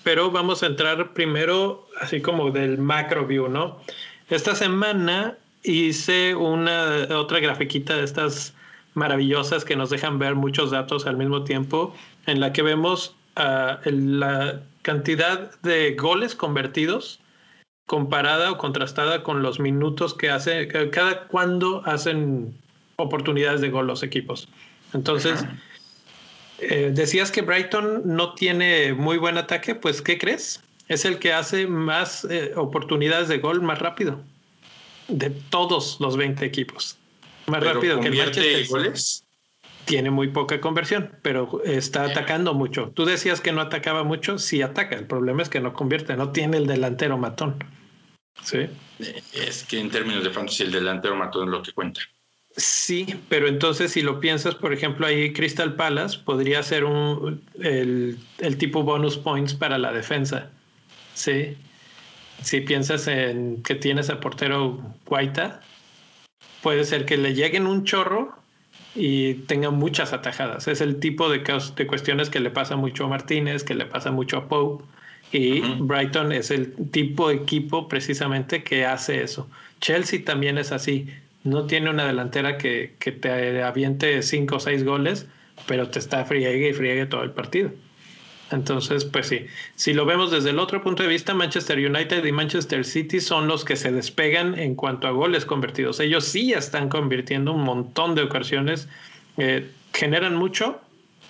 pero 0.03 0.31
vamos 0.31 0.63
a 0.63 0.67
entrar 0.67 1.13
primero 1.13 1.87
así 2.01 2.21
como 2.21 2.51
del 2.51 2.79
macro 2.79 3.27
view, 3.27 3.49
¿no? 3.49 3.79
Esta 4.29 4.55
semana 4.55 5.37
hice 5.63 6.35
una 6.35 7.07
otra 7.17 7.41
grafiquita 7.41 7.97
de 7.97 8.05
estas 8.05 8.55
maravillosas 8.95 9.65
que 9.65 9.77
nos 9.77 9.91
dejan 9.91 10.19
ver 10.19 10.35
muchos 10.35 10.71
datos 10.71 11.07
al 11.07 11.17
mismo 11.17 11.45
tiempo, 11.45 11.95
en 12.27 12.41
la 12.41 12.53
que 12.53 12.63
vemos 12.63 13.15
uh, 13.37 13.91
la 13.91 14.61
cantidad 14.83 15.51
de 15.63 15.95
goles 15.95 16.35
convertidos 16.35 17.21
comparada 17.87 18.53
o 18.53 18.57
contrastada 18.59 19.25
con 19.25 19.43
los 19.43 19.59
minutos 19.59 20.15
que 20.15 20.31
hace, 20.31 20.69
cada 20.69 21.27
cuando 21.27 21.83
hacen 21.87 22.57
oportunidades 22.95 23.61
de 23.61 23.69
gol 23.69 23.89
los 23.89 24.05
equipos. 24.05 24.49
Entonces, 24.95 25.45
eh, 26.61 26.93
decías 26.95 27.33
que 27.33 27.43
Brighton 27.43 28.03
no 28.05 28.35
tiene 28.35 28.93
muy 28.93 29.19
buen 29.19 29.39
ataque, 29.39 29.75
pues 29.75 30.03
¿qué 30.03 30.19
crees? 30.19 30.63
Es 30.87 31.05
el 31.05 31.19
que 31.19 31.33
hace 31.33 31.67
más 31.67 32.25
eh, 32.31 32.53
oportunidades 32.55 33.29
de 33.29 33.39
gol 33.39 33.61
más 33.61 33.81
rápido 33.81 34.21
de 35.09 35.31
todos 35.31 35.99
los 36.01 36.17
20 36.17 36.45
equipos. 36.45 36.97
Más 37.47 37.63
rápido 37.63 37.99
que 38.01 38.09
el 38.09 38.17
Manchester. 38.17 38.67
goles? 38.69 39.25
Tiene 39.85 40.11
muy 40.11 40.29
poca 40.29 40.61
conversión, 40.61 41.11
pero 41.23 41.63
está 41.65 42.05
atacando 42.05 42.55
mucho. 42.55 42.93
Tú 42.95 43.05
decías 43.05 43.41
que 43.41 43.53
no 43.53 43.61
atacaba 43.61 44.05
mucho, 44.05 44.39
sí 44.39 44.63
ataca. 44.63 44.97
El 44.97 45.07
problema 45.07 45.43
es 45.43 45.49
que 45.49 45.61
no 45.61 45.73
convierte, 45.73 46.17
no 46.17 46.31
tiene 46.31 46.59
el 46.59 46.67
delantero 46.67 47.19
matón. 47.19 47.57
Sí. 48.43 48.69
Es 49.33 49.65
que 49.65 49.81
en 49.81 49.91
términos 49.91 50.25
de 50.25 50.31
fantasy 50.31 50.65
el 50.65 50.73
delantero 50.73 51.17
matón 51.17 51.49
es 51.49 51.51
lo 51.51 51.63
que 51.63 51.73
cuenta. 51.73 52.01
Sí, 52.57 53.07
pero 53.29 53.47
entonces 53.47 53.93
si 53.93 54.03
lo 54.03 54.21
piensas, 54.21 54.55
por 54.55 54.73
ejemplo, 54.73 55.07
ahí 55.07 55.33
Crystal 55.33 55.77
Palace 55.77 56.19
podría 56.19 56.63
ser 56.63 56.85
un, 56.85 57.43
el, 57.61 58.19
tipo 58.59 58.83
bonus 58.83 59.17
points 59.17 59.55
para 59.55 59.79
la 59.79 59.93
defensa. 59.93 60.51
Sí. 61.15 61.57
Si 62.43 62.61
piensas 62.61 63.07
en 63.07 63.63
que 63.63 63.75
tienes 63.75 64.11
a 64.11 64.19
portero 64.19 64.81
Guaita, 65.07 65.63
puede 66.63 66.85
ser 66.85 67.05
que 67.05 67.17
le 67.17 67.35
lleguen 67.35 67.67
un 67.67 67.85
chorro 67.85 68.40
y 68.95 69.35
tenga 69.35 69.71
muchas 69.71 70.13
atajadas. 70.13 70.69
Es 70.69 70.81
el 70.81 70.99
tipo 71.01 71.31
de, 71.31 71.43
de 71.77 71.87
cuestiones 71.87 72.31
que 72.31 72.41
le 72.41 72.51
pasa 72.51 72.77
mucho 72.77 73.05
a 73.05 73.09
Martínez, 73.09 73.65
que 73.65 73.75
le 73.75 73.87
pasa 73.87 74.11
mucho 74.11 74.37
a 74.39 74.49
Pope. 74.49 74.85
Y 75.33 75.61
Brighton 75.61 76.33
es 76.33 76.51
el 76.51 76.75
tipo 76.91 77.29
de 77.29 77.37
equipo 77.37 77.87
precisamente 77.87 78.65
que 78.65 78.85
hace 78.85 79.23
eso. 79.23 79.49
Chelsea 79.81 80.25
también 80.25 80.59
es 80.59 80.73
así 80.73 81.09
no 81.45 81.67
tiene 81.67 81.91
una 81.91 82.07
delantera 82.07 82.59
que, 82.59 82.95
te 82.99 83.63
aviente 83.63 84.23
cinco 84.23 84.57
o 84.57 84.61
seis 84.61 84.85
goles, 84.85 85.27
pero 85.67 85.89
te 85.89 85.99
está 85.99 86.25
friegue 86.25 86.69
y 86.69 86.73
friegue 86.73 87.07
todo 87.07 87.23
el 87.23 87.31
partido. 87.31 87.71
Entonces, 88.51 89.05
pues 89.05 89.29
sí, 89.29 89.47
si 89.77 89.93
lo 89.93 90.05
vemos 90.05 90.31
desde 90.31 90.51
el 90.51 90.59
otro 90.59 90.83
punto 90.83 91.03
de 91.03 91.09
vista, 91.09 91.35
Manchester 91.35 91.79
United 91.79 92.25
y 92.25 92.33
Manchester 92.33 92.85
City 92.85 93.21
son 93.21 93.47
los 93.47 93.65
que 93.65 93.77
se 93.77 93.93
despegan 93.93 94.59
en 94.59 94.75
cuanto 94.75 95.07
a 95.07 95.13
goles 95.13 95.45
convertidos. 95.45 96.01
Ellos 96.01 96.25
sí 96.25 96.53
están 96.53 96.89
convirtiendo 96.89 97.53
un 97.53 97.63
montón 97.63 98.15
de 98.15 98.23
ocasiones, 98.23 98.89
eh, 99.37 99.71
generan 99.93 100.35
mucho 100.35 100.81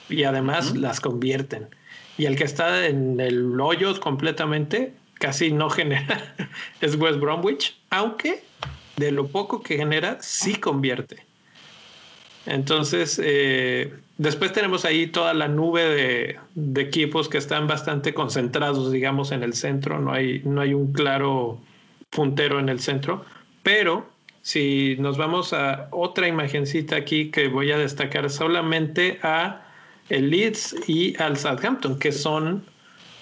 y 0.08 0.24
además 0.24 0.76
las 0.76 1.00
convierten. 1.00 1.68
Y 2.16 2.26
el 2.26 2.36
que 2.36 2.44
está 2.44 2.86
en 2.86 3.20
el 3.20 3.60
hoyo 3.60 3.98
completamente 4.00 4.94
casi 5.14 5.52
no 5.52 5.70
genera 5.70 6.34
es 6.80 6.96
West 6.96 7.20
Bromwich, 7.20 7.76
aunque 7.90 8.42
de 8.96 9.12
lo 9.12 9.28
poco 9.28 9.62
que 9.62 9.76
genera 9.76 10.18
sí 10.20 10.54
convierte. 10.54 11.29
Entonces, 12.46 13.20
eh, 13.22 13.92
después 14.18 14.52
tenemos 14.52 14.84
ahí 14.84 15.06
toda 15.06 15.34
la 15.34 15.48
nube 15.48 16.38
de, 16.54 16.80
equipos 16.80 17.28
que 17.28 17.38
están 17.38 17.66
bastante 17.66 18.14
concentrados, 18.14 18.90
digamos, 18.90 19.32
en 19.32 19.42
el 19.42 19.54
centro. 19.54 20.00
No 20.00 20.12
hay, 20.12 20.42
no 20.44 20.60
hay 20.60 20.74
un 20.74 20.92
claro 20.92 21.60
puntero 22.10 22.58
en 22.58 22.68
el 22.68 22.80
centro. 22.80 23.24
Pero 23.62 24.06
si 24.42 24.96
nos 24.98 25.18
vamos 25.18 25.52
a 25.52 25.88
otra 25.90 26.28
imagencita 26.28 26.96
aquí 26.96 27.30
que 27.30 27.48
voy 27.48 27.72
a 27.72 27.78
destacar 27.78 28.30
solamente 28.30 29.18
a 29.22 29.66
el 30.08 30.30
Leeds 30.30 30.88
y 30.88 31.20
al 31.22 31.36
Southampton, 31.36 31.98
que 31.98 32.10
son 32.10 32.64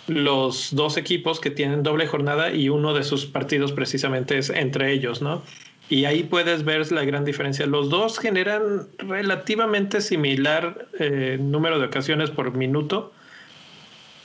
los 0.07 0.75
dos 0.75 0.97
equipos 0.97 1.39
que 1.39 1.51
tienen 1.51 1.83
doble 1.83 2.07
jornada 2.07 2.51
y 2.53 2.71
uno 2.71 2.95
de 2.95 3.05
sus 3.05 3.27
partidos 3.27 3.73
precisamente 3.73 4.39
es 4.39 4.49
entre 4.49 4.93
ellos, 4.93 5.21
¿no? 5.21 5.43
Y 5.91 6.05
ahí 6.05 6.23
puedes 6.23 6.65
ver 6.65 6.91
la 6.93 7.05
gran 7.05 7.25
diferencia. 7.25 7.67
Los 7.67 7.89
dos 7.89 8.19
generan 8.19 8.89
relativamente 8.99 10.01
similar 10.01 10.87
eh, 10.99 11.39
número 11.41 11.79
de 11.79 11.87
ocasiones 11.87 12.31
por 12.31 12.53
minuto, 12.53 13.13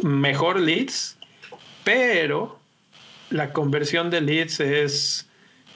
mejor 0.01 0.59
leads, 0.59 1.17
pero 1.83 2.59
la 3.29 3.53
conversión 3.53 4.09
de 4.09 4.21
leads 4.21 4.59
es 4.59 5.29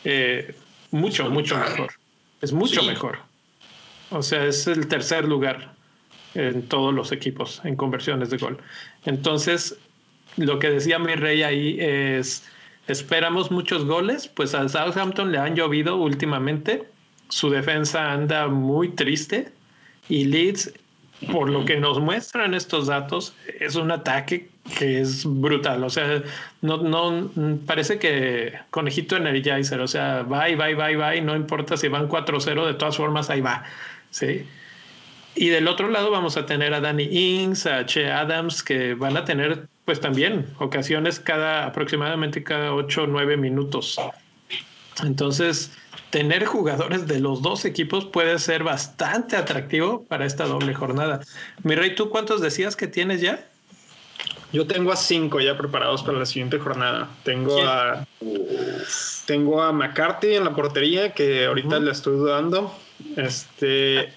eh, 0.03 0.55
mucho, 0.91 1.29
mucho 1.29 1.57
mejor. 1.57 1.93
Es 2.41 2.51
mucho 2.51 2.83
mejor. 2.83 3.19
O 4.09 4.21
sea, 4.21 4.45
es 4.45 4.67
el 4.67 4.87
tercer 4.87 5.25
lugar 5.25 5.73
en 6.35 6.67
todos 6.67 6.93
los 6.93 7.11
equipos 7.11 7.61
en 7.63 7.75
conversiones 7.75 8.29
de 8.29 8.37
gol. 8.37 8.57
Entonces, 9.05 9.77
lo 10.35 10.59
que 10.59 10.69
decía 10.69 10.99
mi 10.99 11.15
rey 11.15 11.43
ahí 11.43 11.77
es 11.79 12.43
Esperamos 12.87 13.51
muchos 13.51 13.85
goles, 13.85 14.27
pues 14.27 14.55
al 14.55 14.69
Southampton 14.69 15.31
le 15.31 15.37
han 15.37 15.55
llovido 15.55 15.97
últimamente, 15.97 16.83
su 17.29 17.49
defensa 17.49 18.11
anda 18.11 18.47
muy 18.47 18.89
triste. 18.89 19.51
Y 20.09 20.25
Leeds, 20.25 20.73
por 21.31 21.49
lo 21.49 21.65
que 21.65 21.77
nos 21.77 21.99
muestran 21.99 22.53
estos 22.53 22.87
datos, 22.87 23.35
es 23.59 23.75
un 23.75 23.91
ataque 23.91 24.49
que 24.77 25.01
es 25.01 25.25
brutal, 25.25 25.83
o 25.83 25.89
sea, 25.89 26.23
no, 26.61 26.77
no 26.77 27.29
parece 27.65 27.99
que 27.99 28.53
conejito 28.69 29.15
energizer, 29.15 29.79
o 29.79 29.87
sea, 29.87 30.23
va 30.23 30.49
y 30.49 30.55
va 30.55 30.69
y 30.69 30.73
va 30.73 30.91
y 30.91 30.95
va 30.95 31.15
y 31.15 31.21
no 31.21 31.35
importa 31.35 31.77
si 31.77 31.87
van 31.87 32.09
4-0, 32.09 32.65
de 32.65 32.73
todas 32.73 32.97
formas 32.97 33.29
ahí 33.29 33.41
va, 33.41 33.63
¿sí? 34.11 34.45
Y 35.35 35.49
del 35.49 35.67
otro 35.67 35.89
lado 35.89 36.11
vamos 36.11 36.35
a 36.35 36.45
tener 36.45 36.73
a 36.73 36.81
Danny 36.81 37.03
Ings, 37.11 37.65
a 37.65 37.85
Che 37.85 38.11
Adams, 38.11 38.63
que 38.63 38.93
van 38.93 39.15
a 39.17 39.23
tener 39.23 39.67
pues 39.87 40.01
también 40.01 40.45
ocasiones 40.59 41.21
cada 41.21 41.65
aproximadamente 41.65 42.43
cada 42.43 42.73
8 42.73 43.03
o 43.03 43.07
9 43.07 43.37
minutos. 43.37 43.97
Entonces, 45.01 45.71
tener 46.09 46.43
jugadores 46.43 47.07
de 47.07 47.21
los 47.21 47.41
dos 47.41 47.63
equipos 47.63 48.03
puede 48.03 48.37
ser 48.37 48.65
bastante 48.65 49.37
atractivo 49.37 50.03
para 50.03 50.25
esta 50.25 50.45
doble 50.45 50.73
jornada. 50.73 51.21
Mi 51.63 51.73
rey, 51.75 51.95
¿tú 51.95 52.09
cuántos 52.09 52.41
decías 52.41 52.75
que 52.75 52.87
tienes 52.87 53.21
ya? 53.21 53.47
Yo 54.51 54.67
tengo 54.67 54.91
a 54.91 54.97
cinco 54.97 55.39
ya 55.39 55.57
preparados 55.57 56.03
para 56.03 56.17
la 56.17 56.25
siguiente 56.25 56.59
jornada. 56.59 57.07
Tengo 57.23 57.65
a 57.65 58.05
tengo 59.25 59.63
a 59.63 59.71
McCarthy 59.71 60.35
en 60.35 60.43
la 60.43 60.53
portería 60.53 61.13
que 61.13 61.45
ahorita 61.45 61.79
le 61.79 61.91
estoy 61.91 62.17
dudando. 62.17 62.77
Este 63.15 64.11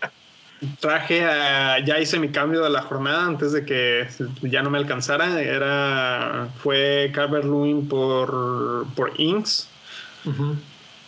traje 0.81 1.21
ya 1.21 1.99
hice 1.99 2.19
mi 2.19 2.29
cambio 2.29 2.63
de 2.63 2.71
la 2.71 2.83
jornada 2.83 3.25
antes 3.25 3.53
de 3.53 3.65
que 3.65 4.07
ya 4.43 4.63
no 4.63 4.71
me 4.71 4.79
alcanzara. 4.79 5.41
Era, 5.41 6.49
fue 6.63 7.11
Calvert 7.15 7.45
Lewin 7.45 7.89
por, 7.89 8.87
por 8.95 9.13
Inks, 9.19 9.69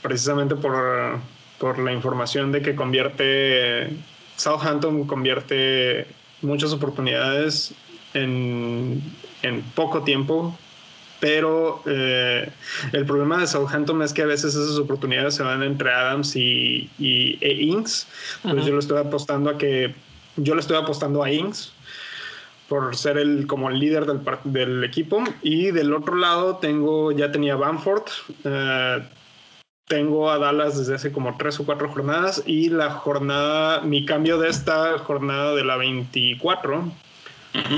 precisamente 0.00 0.56
por, 0.56 1.20
por 1.58 1.78
la 1.78 1.92
información 1.92 2.52
de 2.52 2.62
que 2.62 2.74
convierte, 2.74 3.96
Southampton 4.36 5.06
convierte 5.06 6.06
muchas 6.40 6.72
oportunidades 6.72 7.74
en, 8.14 9.02
en 9.42 9.62
poco 9.74 10.02
tiempo 10.02 10.56
pero 11.22 11.80
eh, 11.86 12.50
el 12.92 13.06
problema 13.06 13.38
de 13.38 13.46
Southampton 13.46 14.02
es 14.02 14.12
que 14.12 14.22
a 14.22 14.26
veces 14.26 14.56
esas 14.56 14.76
oportunidades 14.76 15.36
se 15.36 15.44
van 15.44 15.62
entre 15.62 15.94
Adams 15.94 16.34
y, 16.34 16.90
y 16.98 17.38
e 17.40 17.62
Inks. 17.62 18.08
Pues 18.42 18.66
yo 18.66 18.72
le 18.72 18.80
estoy 18.80 18.98
apostando 18.98 19.48
a 19.48 19.56
que 19.56 19.94
yo 20.34 20.56
le 20.56 20.60
estoy 20.60 20.76
apostando 20.78 21.22
a 21.22 21.30
Inks 21.30 21.74
por 22.68 22.96
ser 22.96 23.18
el 23.18 23.46
como 23.46 23.70
el 23.70 23.78
líder 23.78 24.04
del, 24.06 24.20
del 24.42 24.82
equipo. 24.82 25.22
Y 25.42 25.70
del 25.70 25.94
otro 25.94 26.16
lado 26.16 26.56
tengo 26.56 27.12
ya 27.12 27.30
tenía 27.30 27.54
Bamford 27.54 28.02
eh, 28.42 29.08
tengo 29.86 30.28
a 30.28 30.38
Dallas 30.38 30.76
desde 30.76 30.96
hace 30.96 31.12
como 31.12 31.36
tres 31.36 31.60
o 31.60 31.64
cuatro 31.64 31.88
jornadas. 31.88 32.42
Y 32.46 32.68
la 32.68 32.90
jornada 32.90 33.82
mi 33.82 34.04
cambio 34.06 34.38
de 34.38 34.48
esta 34.48 34.98
jornada 34.98 35.54
de 35.54 35.62
la 35.62 35.76
24 35.76 36.90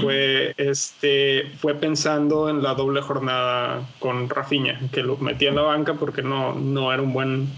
fue, 0.01 0.55
este, 0.57 1.51
fue 1.59 1.75
pensando 1.75 2.49
en 2.49 2.63
la 2.63 2.75
doble 2.75 3.03
jornada 3.03 3.89
con 3.99 4.29
Rafinha, 4.29 4.79
que 4.93 5.03
lo 5.03 5.17
metí 5.17 5.47
en 5.47 5.57
la 5.57 5.63
banca 5.63 5.95
porque 5.95 6.23
no, 6.23 6.55
no 6.55 6.93
era 6.93 7.03
un 7.03 7.13
buen, 7.13 7.49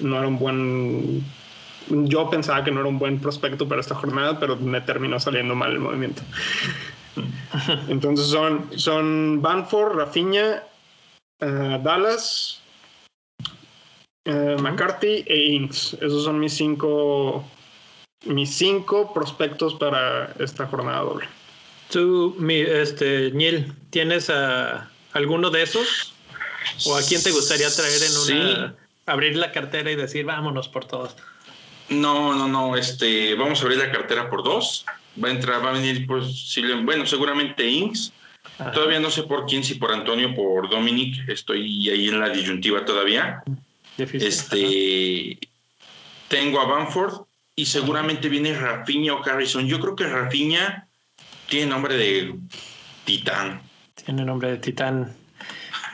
no 0.00 0.18
era 0.18 0.28
un 0.28 0.38
buen, 0.38 1.24
yo 1.88 2.28
pensaba 2.28 2.62
que 2.62 2.70
no 2.70 2.80
era 2.80 2.88
un 2.88 2.98
buen 2.98 3.20
prospecto 3.20 3.66
para 3.68 3.80
esta 3.80 3.94
jornada, 3.94 4.38
pero 4.38 4.56
me 4.56 4.80
terminó 4.82 5.18
saliendo 5.18 5.54
mal 5.54 5.72
el 5.72 5.80
movimiento. 5.80 6.22
Entonces 7.88 8.26
son, 8.26 8.68
son 8.76 9.40
Banford, 9.40 9.96
Rafinha, 9.96 10.62
eh, 11.40 11.80
Dallas, 11.82 12.60
eh, 14.24 14.56
McCarthy 14.60 15.24
e 15.26 15.52
Inks. 15.54 15.94
Esos 15.94 16.24
son 16.24 16.38
mis 16.38 16.54
cinco, 16.54 17.44
mis 18.26 18.54
cinco 18.54 19.12
prospectos 19.12 19.74
para 19.74 20.32
esta 20.38 20.66
jornada 20.66 21.00
doble. 21.00 21.26
Tú, 21.92 22.34
mi, 22.38 22.54
este, 22.54 23.32
Neil, 23.32 23.70
¿tienes 23.90 24.30
a 24.30 24.90
alguno 25.12 25.50
de 25.50 25.62
esos? 25.62 26.14
¿O 26.86 26.96
a 26.96 27.02
quién 27.02 27.22
te 27.22 27.30
gustaría 27.30 27.68
traer 27.70 28.02
en 28.02 28.16
una... 28.16 28.74
abrir 29.04 29.36
la 29.36 29.52
cartera 29.52 29.90
y 29.90 29.96
decir, 29.96 30.24
vámonos 30.24 30.68
por 30.68 30.86
todos? 30.86 31.14
No, 31.90 32.34
no, 32.34 32.48
no, 32.48 32.78
este, 32.78 33.34
vamos 33.34 33.60
a 33.60 33.64
abrir 33.64 33.78
la 33.78 33.92
cartera 33.92 34.30
por 34.30 34.42
dos. 34.42 34.86
Va 35.22 35.28
a 35.28 35.32
entrar, 35.32 35.62
va 35.62 35.68
a 35.68 35.72
venir, 35.74 36.06
pues, 36.06 36.56
bueno, 36.82 37.04
seguramente 37.04 37.68
Inks. 37.68 38.10
Todavía 38.72 38.98
no 38.98 39.10
sé 39.10 39.24
por 39.24 39.44
quién, 39.44 39.62
si 39.62 39.74
por 39.74 39.92
Antonio 39.92 40.30
o 40.30 40.34
por 40.34 40.70
Dominic. 40.70 41.28
Estoy 41.28 41.90
ahí 41.90 42.08
en 42.08 42.20
la 42.20 42.30
disyuntiva 42.30 42.86
todavía. 42.86 43.42
Este, 43.98 45.38
tengo 46.28 46.58
a 46.58 46.64
Banford 46.64 47.26
y 47.54 47.66
seguramente 47.66 48.30
viene 48.30 48.58
Rafinha 48.58 49.12
o 49.12 49.22
Harrison. 49.22 49.66
Yo 49.66 49.78
creo 49.78 49.94
que 49.94 50.06
Rafinha 50.06 50.88
tiene 51.52 51.66
nombre 51.66 51.98
de 51.98 52.34
titán. 53.04 53.60
Tiene 54.06 54.24
nombre 54.24 54.52
de 54.52 54.56
titán. 54.56 55.12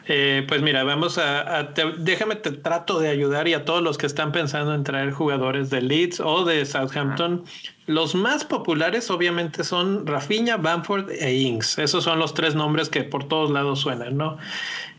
Eh, 0.07 0.45
pues 0.47 0.63
mira, 0.63 0.85
vamos 0.85 1.19
a, 1.19 1.75
déjame 1.99 2.37
te 2.37 2.53
trato 2.53 3.01
de 3.01 3.09
ayudar 3.09 3.49
y 3.49 3.55
a 3.55 3.65
todos 3.65 3.83
los 3.83 3.99
que 3.99 4.07
están 4.07 4.31
pensando 4.31 4.73
en 4.73 4.85
traer 4.85 5.11
jugadores 5.11 5.69
de 5.69 5.83
Leeds 5.83 6.21
o 6.21 6.45
de 6.45 6.65
Southampton. 6.65 7.45
Los 7.87 8.15
más 8.15 8.45
populares 8.45 9.11
obviamente 9.11 9.65
son 9.65 10.07
Rafinha, 10.07 10.59
Bamford 10.59 11.11
e 11.11 11.35
Ings. 11.35 11.77
Esos 11.79 12.05
son 12.05 12.21
los 12.21 12.35
tres 12.35 12.55
nombres 12.55 12.89
que 12.89 13.03
por 13.03 13.27
todos 13.27 13.51
lados 13.51 13.81
suenan, 13.81 14.17
¿no? 14.17 14.39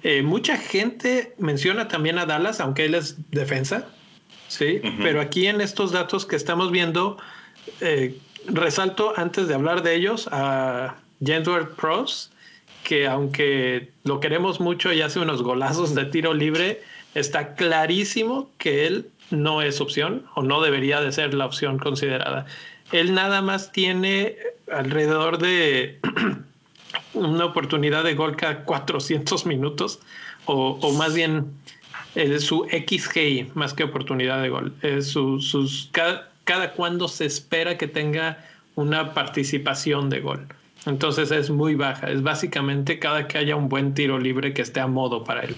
Eh, 0.03 0.23
mucha 0.23 0.57
gente 0.57 1.35
menciona 1.37 1.87
también 1.87 2.19
a 2.19 2.25
Dallas, 2.25 2.59
aunque 2.59 2.83
él 2.83 2.95
es 2.95 3.15
defensa, 3.31 3.87
sí, 4.49 4.81
pero 5.01 5.21
aquí 5.21 5.47
en 5.47 5.61
estos 5.61 5.93
datos 5.93 6.25
que 6.25 6.35
estamos 6.35 6.69
viendo, 6.69 7.17
eh, 7.79 8.19
resalto 8.45 9.13
antes 9.15 9.47
de 9.47 9.53
hablar 9.53 9.83
de 9.83 9.95
ellos 9.95 10.27
a 10.31 10.95
Jensworth 11.23 11.75
Pros, 11.75 12.31
que 12.83 13.07
aunque 13.07 13.91
lo 14.03 14.19
queremos 14.19 14.59
mucho 14.59 14.91
y 14.93 15.01
hace 15.01 15.19
unos 15.19 15.43
golazos 15.43 15.95
de 15.95 16.05
tiro 16.05 16.33
libre, 16.33 16.81
está 17.15 17.55
clarísimo 17.55 18.49
que 18.57 18.87
él 18.87 19.09
no 19.31 19.61
es 19.61 19.81
opción 19.81 20.25
o 20.35 20.41
no 20.41 20.61
debería 20.61 21.01
de 21.01 21.11
ser 21.11 21.33
la 21.33 21.45
opción 21.45 21.77
considerada. 21.77 22.45
Él 22.91 23.13
nada 23.13 23.41
más 23.41 23.71
tiene 23.71 24.35
alrededor 24.71 25.37
de 25.37 25.99
una 27.13 27.45
oportunidad 27.45 28.03
de 28.03 28.15
gol 28.15 28.35
cada 28.35 28.63
400 28.63 29.45
minutos 29.45 29.99
o, 30.45 30.93
más 30.93 31.13
bien 31.13 31.51
es 32.15 32.43
su 32.43 32.65
XG 32.65 33.55
más 33.55 33.75
que 33.75 33.83
oportunidad 33.83 34.41
de 34.41 34.49
gol. 34.49 34.73
Es 34.81 35.09
sus, 35.09 35.89
cada, 35.91 36.28
cada 36.49 36.71
cuándo 36.71 37.07
se 37.07 37.27
espera 37.27 37.77
que 37.77 37.87
tenga 37.87 38.43
una 38.73 39.13
participación 39.13 40.09
de 40.09 40.19
gol. 40.19 40.47
Entonces 40.87 41.29
es 41.29 41.51
muy 41.51 41.75
baja. 41.75 42.09
Es 42.09 42.23
básicamente 42.23 42.97
cada 42.97 43.27
que 43.27 43.37
haya 43.37 43.55
un 43.55 43.69
buen 43.69 43.93
tiro 43.93 44.17
libre 44.17 44.51
que 44.51 44.63
esté 44.63 44.79
a 44.79 44.87
modo 44.87 45.23
para 45.23 45.41
él. 45.41 45.55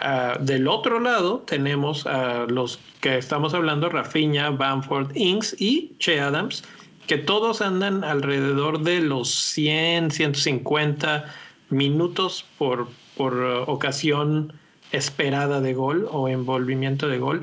Ah, 0.00 0.38
del 0.40 0.68
otro 0.68 1.00
lado 1.00 1.44
tenemos 1.46 2.06
a 2.06 2.46
los 2.48 2.78
que 3.02 3.18
estamos 3.18 3.52
hablando, 3.52 3.90
Rafinha, 3.90 4.48
Bamford, 4.48 5.14
Inks 5.14 5.54
y 5.60 5.92
Che 5.98 6.18
Adams, 6.18 6.64
que 7.06 7.18
todos 7.18 7.60
andan 7.60 8.02
alrededor 8.02 8.80
de 8.80 9.02
los 9.02 9.28
100, 9.28 10.12
150 10.12 11.26
minutos 11.68 12.46
por, 12.56 12.88
por 13.18 13.34
ocasión 13.66 14.54
esperada 14.92 15.60
de 15.60 15.74
gol 15.74 16.08
o 16.10 16.26
envolvimiento 16.26 17.06
de 17.06 17.18
gol. 17.18 17.42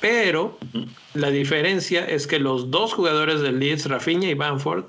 Pero 0.00 0.58
la 1.14 1.30
diferencia 1.30 2.04
es 2.04 2.26
que 2.26 2.38
los 2.38 2.70
dos 2.70 2.94
jugadores 2.94 3.40
del 3.40 3.58
Leeds, 3.58 3.86
Rafinha 3.86 4.28
y 4.28 4.34
Bamford, 4.34 4.84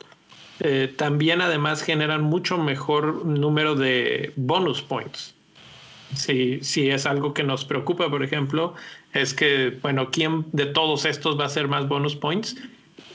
eh, 0.59 0.93
también 0.95 1.41
además 1.41 1.81
generan 1.81 2.21
mucho 2.21 2.57
mejor 2.57 3.25
número 3.25 3.75
de 3.75 4.33
bonus 4.35 4.81
points. 4.81 5.33
Si, 6.15 6.59
si 6.61 6.89
es 6.89 7.05
algo 7.05 7.33
que 7.33 7.43
nos 7.43 7.65
preocupa, 7.65 8.09
por 8.09 8.23
ejemplo, 8.23 8.75
es 9.13 9.33
que, 9.33 9.77
bueno, 9.81 10.09
¿quién 10.11 10.45
de 10.51 10.65
todos 10.65 11.05
estos 11.05 11.39
va 11.39 11.43
a 11.43 11.47
hacer 11.47 11.67
más 11.67 11.87
bonus 11.87 12.15
points? 12.15 12.55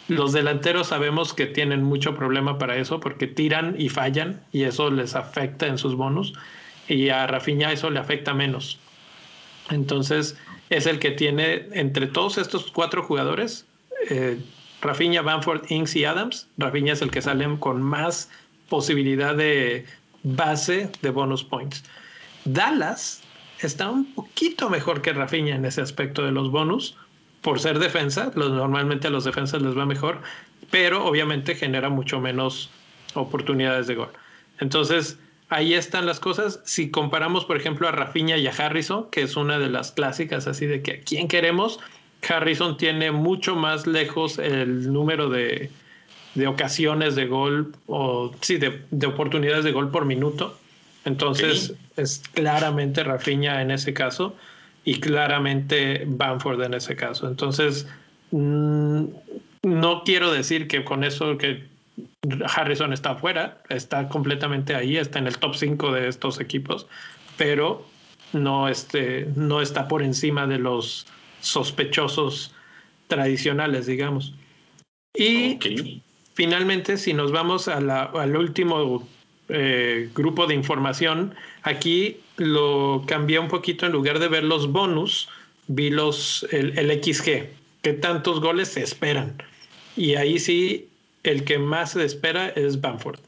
Los 0.09 0.33
delanteros 0.33 0.89
sabemos 0.89 1.33
que 1.33 1.47
tienen 1.47 1.83
mucho 1.83 2.15
problema 2.15 2.59
para 2.59 2.77
eso 2.77 3.01
porque 3.01 3.27
tiran 3.27 3.75
y 3.79 3.89
fallan 3.89 4.41
y 4.53 4.65
eso 4.65 4.91
les 4.91 5.15
afecta 5.15 5.67
en 5.67 5.79
sus 5.79 5.95
bonus 5.95 6.35
y 6.89 7.09
a 7.09 7.27
Rafinha 7.27 7.73
eso 7.73 7.91
le 7.91 8.01
afecta 8.01 8.35
menos. 8.35 8.79
Entonces 9.71 10.37
es 10.71 10.87
el 10.87 10.99
que 10.99 11.11
tiene 11.11 11.69
entre 11.73 12.07
todos 12.07 12.39
estos 12.39 12.71
cuatro 12.71 13.03
jugadores, 13.03 13.67
eh, 14.11 14.39
Rafinha, 14.81 15.23
Bamford, 15.23 15.71
Inks 15.71 15.97
y 15.97 16.05
Adams, 16.05 16.49
Rafinha 16.59 16.93
es 16.93 17.03
el 17.03 17.11
que 17.11 17.23
sale 17.23 17.47
con 17.59 17.83
más 17.83 18.31
posibilidad 18.69 19.35
de 19.35 19.87
base 20.23 20.91
de 21.01 21.11
bonus 21.11 21.45
points. 21.45 21.85
Dallas 22.45 23.23
está 23.61 23.91
un 23.91 24.15
poquito 24.15 24.69
mejor 24.69 25.01
que 25.01 25.13
Rafinha 25.13 25.55
en 25.55 25.65
ese 25.65 25.81
aspecto 25.81 26.25
de 26.25 26.33
los 26.33 26.51
bonus, 26.51 26.97
por 27.41 27.61
ser 27.61 27.79
defensa, 27.79 28.33
normalmente 28.35 29.09
a 29.09 29.11
los 29.11 29.25
defensas 29.25 29.61
les 29.63 29.77
va 29.77 29.85
mejor, 29.85 30.21
pero 30.71 31.05
obviamente 31.05 31.55
genera 31.55 31.91
mucho 31.91 32.21
menos 32.21 32.71
oportunidades 33.15 33.87
de 33.87 33.95
gol. 33.95 34.11
Entonces, 34.61 35.19
ahí 35.49 35.75
están 35.75 36.07
las 36.07 36.21
cosas. 36.21 36.61
Si 36.65 36.91
comparamos, 36.91 37.45
por 37.45 37.57
ejemplo, 37.57 37.89
a 37.89 37.93
Rafinha 37.93 38.37
y 38.37 38.47
a 38.47 38.51
Harrison, 38.51 39.11
que 39.11 39.23
es 39.23 39.37
una 39.37 39.59
de 39.59 39.69
las 39.69 39.93
clásicas 39.93 40.47
así 40.47 40.67
de 40.67 40.83
que 40.83 40.93
a 40.93 41.01
quién 41.01 41.29
queremos, 41.29 41.81
Harrison 42.29 42.77
tiene 42.77 43.11
mucho 43.13 43.55
más 43.55 43.87
lejos 43.87 44.39
el 44.39 44.93
número 44.93 45.29
de, 45.29 45.71
ocasiones 46.47 47.15
de 47.15 47.27
gol 47.27 47.75
o 47.87 48.35
sí, 48.41 48.57
de, 48.59 49.07
oportunidades 49.07 49.65
de 49.65 49.73
gol 49.73 49.91
por 49.91 50.05
minuto. 50.05 50.59
Entonces 51.05 51.75
es 51.97 52.23
claramente 52.33 53.05
Rafinha 53.05 53.61
en 53.61 53.71
ese 53.71 53.93
caso 53.93 54.35
y 54.85 55.01
claramente 55.01 56.05
Bamford 56.07 56.63
en 56.63 56.75
ese 56.75 56.97
caso. 56.97 57.29
Entonces, 57.29 57.87
mm, 58.31 59.05
no 59.63 60.03
quiero 60.05 60.33
decir 60.33 60.67
que 60.67 60.83
con 60.83 61.05
eso 61.05 61.37
que 61.37 61.74
Harrison 62.55 62.93
está 62.93 63.11
afuera, 63.11 63.63
está 63.69 64.09
completamente 64.09 64.75
ahí, 64.75 64.97
está 64.97 65.19
en 65.19 65.27
el 65.27 65.39
top 65.39 65.55
5 65.55 65.93
de 65.93 66.09
estos 66.09 66.41
equipos, 66.41 66.87
pero 67.37 67.87
no, 68.33 68.69
este, 68.69 69.29
no 69.37 69.61
está 69.61 69.89
por 69.89 70.03
encima 70.03 70.47
de 70.47 70.59
los 70.59 71.07
sospechosos 71.41 72.55
tradicionales, 73.09 73.87
digamos. 73.87 74.35
Y 75.17 76.03
finalmente, 76.35 76.97
si 76.97 77.13
nos 77.13 77.31
vamos 77.31 77.69
a 77.69 77.81
la, 77.81 78.05
al 78.05 78.37
último 78.37 79.07
eh, 79.49 80.11
grupo 80.15 80.47
de 80.47 80.55
información, 80.55 81.35
aquí 81.63 82.21
lo 82.37 83.05
cambié 83.07 83.39
un 83.39 83.49
poquito 83.49 83.87
en 83.87 83.93
lugar 83.93 84.19
de 84.19 84.29
ver 84.29 84.43
los 84.43 84.73
bonus, 84.73 85.29
vi 85.69 85.91
los, 85.91 86.47
el, 86.51 86.77
el 86.79 87.03
XG, 87.03 87.49
que 87.83 87.93
tantos 87.93 88.41
goles 88.41 88.69
se 88.69 88.83
esperan. 88.83 89.41
Y 89.97 90.17
ahí 90.17 90.41
sí 90.41 90.89
el 91.25 91.45
que 91.45 91.59
más 91.59 91.93
se 91.93 92.05
espera 92.05 92.49
es 92.49 92.81
Bamford. 92.81 93.19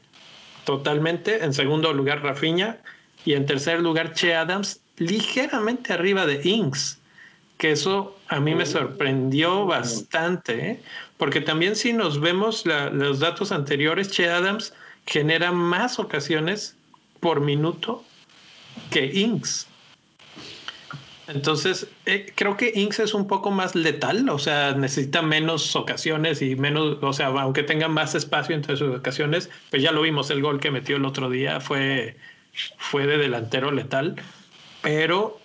Totalmente. 0.63 1.43
En 1.43 1.53
segundo 1.53 1.93
lugar, 1.93 2.23
Rafinha. 2.23 2.77
Y 3.25 3.33
en 3.33 3.45
tercer 3.45 3.81
lugar, 3.81 4.13
Che 4.13 4.35
Adams, 4.35 4.79
ligeramente 4.97 5.93
arriba 5.93 6.25
de 6.25 6.41
Inks. 6.43 6.99
Que 7.57 7.71
eso 7.71 8.17
a 8.27 8.39
mí 8.39 8.55
me 8.55 8.63
oh. 8.63 8.67
sorprendió 8.67 9.65
bastante. 9.65 10.71
¿eh? 10.71 10.79
Porque 11.17 11.41
también 11.41 11.75
si 11.75 11.93
nos 11.93 12.19
vemos 12.19 12.65
los 12.65 13.19
datos 13.19 13.51
anteriores, 13.51 14.11
Che 14.11 14.29
Adams 14.29 14.73
genera 15.05 15.51
más 15.51 15.99
ocasiones 15.99 16.75
por 17.19 17.41
minuto 17.41 18.03
que 18.91 19.05
Inks. 19.05 19.66
Entonces, 21.27 21.87
eh, 22.05 22.31
creo 22.35 22.55
que 22.55 22.71
Inks 22.73 22.99
es 22.99 23.13
un 23.13 23.27
poco 23.27 23.51
más 23.51 23.75
letal, 23.75 24.29
o 24.29 24.39
sea, 24.39 24.73
necesita 24.73 25.21
menos 25.21 25.75
ocasiones 25.75 26.41
y 26.41 26.55
menos, 26.55 26.97
o 27.01 27.11
sea, 27.11 27.27
aunque 27.27 27.63
tenga 27.63 27.89
más 27.89 28.15
espacio 28.15 28.55
entre 28.55 28.77
sus 28.77 28.95
ocasiones, 28.95 29.49
pues 29.69 29.83
ya 29.83 29.91
lo 29.91 30.01
vimos, 30.01 30.29
el 30.29 30.41
gol 30.41 30.61
que 30.61 30.71
metió 30.71 30.95
el 30.95 31.05
otro 31.05 31.29
día 31.29 31.59
fue, 31.59 32.15
fue 32.77 33.07
de 33.07 33.17
delantero 33.17 33.71
letal, 33.71 34.15
pero 34.81 35.37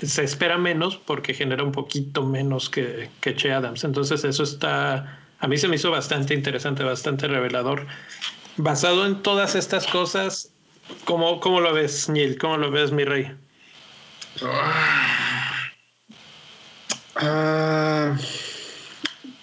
se 0.00 0.22
espera 0.22 0.58
menos 0.58 0.96
porque 0.96 1.34
genera 1.34 1.64
un 1.64 1.72
poquito 1.72 2.24
menos 2.24 2.70
que, 2.70 3.10
que 3.20 3.34
Che 3.34 3.52
Adams. 3.52 3.82
Entonces, 3.82 4.24
eso 4.24 4.44
está, 4.44 5.20
a 5.40 5.48
mí 5.48 5.56
se 5.56 5.66
me 5.66 5.76
hizo 5.76 5.90
bastante 5.90 6.34
interesante, 6.34 6.84
bastante 6.84 7.26
revelador. 7.26 7.86
Basado 8.56 9.06
en 9.06 9.22
todas 9.22 9.56
estas 9.56 9.88
cosas, 9.88 10.52
¿cómo, 11.04 11.40
cómo 11.40 11.60
lo 11.60 11.72
ves, 11.72 12.08
Neil? 12.08 12.38
¿Cómo 12.38 12.58
lo 12.58 12.70
ves, 12.70 12.92
mi 12.92 13.04
rey? 13.04 13.32
Ah, 17.16 18.16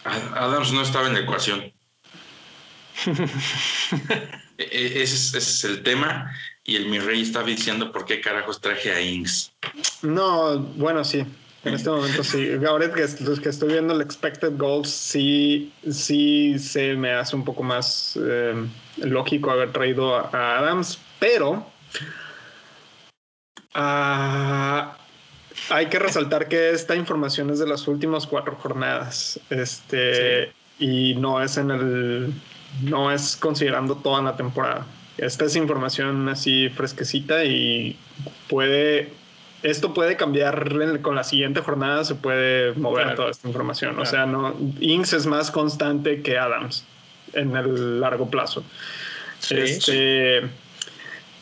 Adams 0.04 0.72
no 0.74 0.82
estaba 0.82 1.08
en 1.08 1.14
la 1.14 1.20
ecuación. 1.22 1.72
E, 4.58 4.64
e, 4.64 5.02
ese, 5.02 5.40
es, 5.40 5.64
el 5.64 5.82
tema. 5.82 6.32
Y 6.64 6.76
el 6.76 6.86
mi 6.88 7.00
rey 7.00 7.24
estaba 7.24 7.48
diciendo 7.48 7.92
por 7.92 8.06
qué 8.06 8.22
carajos 8.22 8.62
traje 8.62 8.92
a 8.92 9.02
Inks. 9.02 9.52
No, 10.04 10.60
bueno, 10.60 11.04
sí. 11.04 11.26
En 11.64 11.74
este 11.74 11.90
momento 11.90 12.24
sí. 12.24 12.48
Ahora 12.68 12.94
que, 12.94 13.04
que 13.42 13.50
estoy 13.50 13.70
viendo 13.70 13.96
el 13.96 14.02
expected 14.02 14.56
goals, 14.58 14.90
sí, 14.90 15.74
sí 15.90 16.60
se 16.60 16.94
me 16.94 17.12
hace 17.12 17.36
un 17.36 17.44
poco 17.44 17.64
más 17.64 18.20
eh, 18.22 18.54
lógico 18.98 19.50
haber 19.50 19.72
traído 19.72 20.16
a 20.16 20.60
Adams, 20.60 21.00
pero 21.18 21.66
Ah, 23.74 24.98
hay 25.70 25.88
que 25.88 26.00
resaltar 26.00 26.48
que 26.48 26.72
esta 26.72 26.96
información 26.96 27.50
es 27.50 27.60
de 27.60 27.68
las 27.68 27.88
últimas 27.88 28.28
cuatro 28.28 28.56
jornadas. 28.56 29.40
Este, 29.50 30.52
y 30.80 31.16
no 31.16 31.42
es 31.42 31.58
en 31.58 31.72
el. 31.72 32.34
No 32.84 33.12
es 33.12 33.36
considerando 33.36 33.96
toda 33.96 34.22
la 34.22 34.36
temporada. 34.36 34.86
Esta 35.18 35.46
es 35.46 35.56
información 35.56 36.28
así 36.30 36.70
fresquecita 36.70 37.44
y 37.46 37.98
puede. 38.48 39.14
Esto 39.62 39.94
puede 39.94 40.16
cambiar 40.18 41.02
con 41.02 41.16
la 41.16 41.24
siguiente 41.24 41.62
jornada, 41.62 42.04
se 42.04 42.16
puede 42.16 42.74
mover 42.74 43.16
toda 43.16 43.30
esta 43.30 43.48
información. 43.48 44.00
O 44.00 44.06
sea, 44.08 44.26
no, 44.26 44.56
Inks 44.80 45.14
es 45.14 45.28
más 45.28 45.52
constante 45.52 46.24
que 46.24 46.40
Adams 46.40 46.84
en 47.34 47.56
el 47.56 48.00
largo 48.00 48.30
plazo. 48.30 48.64
este, 49.52 50.42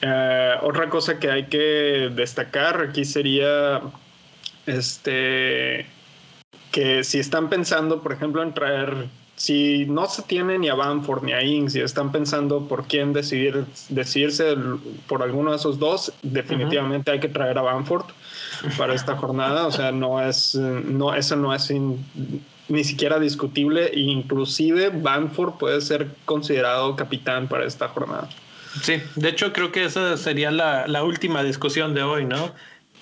eh, 0.01 0.55
otra 0.61 0.89
cosa 0.89 1.19
que 1.19 1.29
hay 1.29 1.45
que 1.45 2.11
destacar 2.15 2.81
aquí 2.81 3.03
sería 3.05 3.81
este 4.65 5.85
que 6.71 7.03
si 7.03 7.19
están 7.19 7.49
pensando, 7.49 8.01
por 8.01 8.13
ejemplo, 8.13 8.43
en 8.43 8.53
traer, 8.53 9.07
si 9.35 9.85
no 9.87 10.07
se 10.07 10.21
tiene 10.23 10.59
ni 10.59 10.69
a 10.69 10.75
Banford 10.75 11.23
ni 11.23 11.33
a 11.33 11.41
Inks, 11.41 11.73
si 11.73 11.81
están 11.81 12.11
pensando 12.11 12.67
por 12.67 12.85
quién 12.85 13.11
decidir, 13.11 13.65
decidirse 13.89 14.55
por 15.07 15.23
alguno 15.23 15.49
de 15.49 15.57
esos 15.57 15.79
dos, 15.79 16.13
definitivamente 16.21 17.11
hay 17.11 17.19
que 17.19 17.29
traer 17.29 17.57
a 17.57 17.63
Banford 17.63 18.05
para 18.77 18.93
esta 18.93 19.15
jornada. 19.15 19.65
O 19.65 19.71
sea, 19.71 19.91
no 19.91 20.21
es, 20.21 20.55
no, 20.55 21.15
eso 21.15 21.35
no 21.35 21.55
es 21.55 21.73
ni 22.67 22.83
siquiera 22.83 23.19
discutible. 23.19 23.89
Inclusive 23.95 24.89
Banford 24.89 25.53
puede 25.53 25.81
ser 25.81 26.09
considerado 26.25 26.95
capitán 26.95 27.47
para 27.47 27.65
esta 27.65 27.87
jornada. 27.87 28.29
Sí, 28.81 29.01
de 29.15 29.29
hecho 29.29 29.51
creo 29.51 29.71
que 29.71 29.85
esa 29.85 30.15
sería 30.17 30.51
la, 30.51 31.03
última 31.03 31.43
discusión 31.43 31.93
de 31.93 32.03
hoy, 32.03 32.25
¿no? 32.25 32.53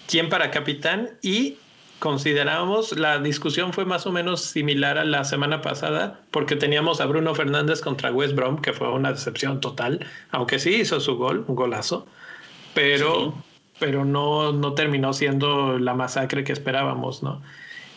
¿Quién 0.07 0.29
para 0.29 0.49
capitán? 0.49 1.09
Y 1.21 1.57
consideramos, 1.99 2.97
la 2.97 3.19
discusión 3.19 3.73
fue 3.73 3.83
más 3.85 4.05
o 4.07 4.11
menos 4.11 4.41
similar 4.41 4.97
a 4.97 5.03
la 5.03 5.25
semana 5.25 5.61
pasada, 5.61 6.21
porque 6.31 6.55
teníamos 6.55 7.01
a 7.01 7.05
Bruno 7.05 7.35
Fernández 7.35 7.81
contra 7.81 8.11
West 8.11 8.33
Brom, 8.33 8.61
que 8.61 8.71
fue 8.71 8.89
una 8.91 9.11
decepción 9.11 9.59
total, 9.59 10.05
aunque 10.31 10.59
sí 10.59 10.75
hizo 10.75 10.99
su 10.99 11.17
gol, 11.17 11.43
un 11.47 11.55
golazo, 11.55 12.07
pero, 12.73 13.33
pero 13.79 14.05
no, 14.05 14.53
no 14.53 14.73
terminó 14.73 15.11
siendo 15.11 15.79
la 15.79 15.93
masacre 15.93 16.43
que 16.43 16.53
esperábamos, 16.53 17.23
¿no? 17.23 17.41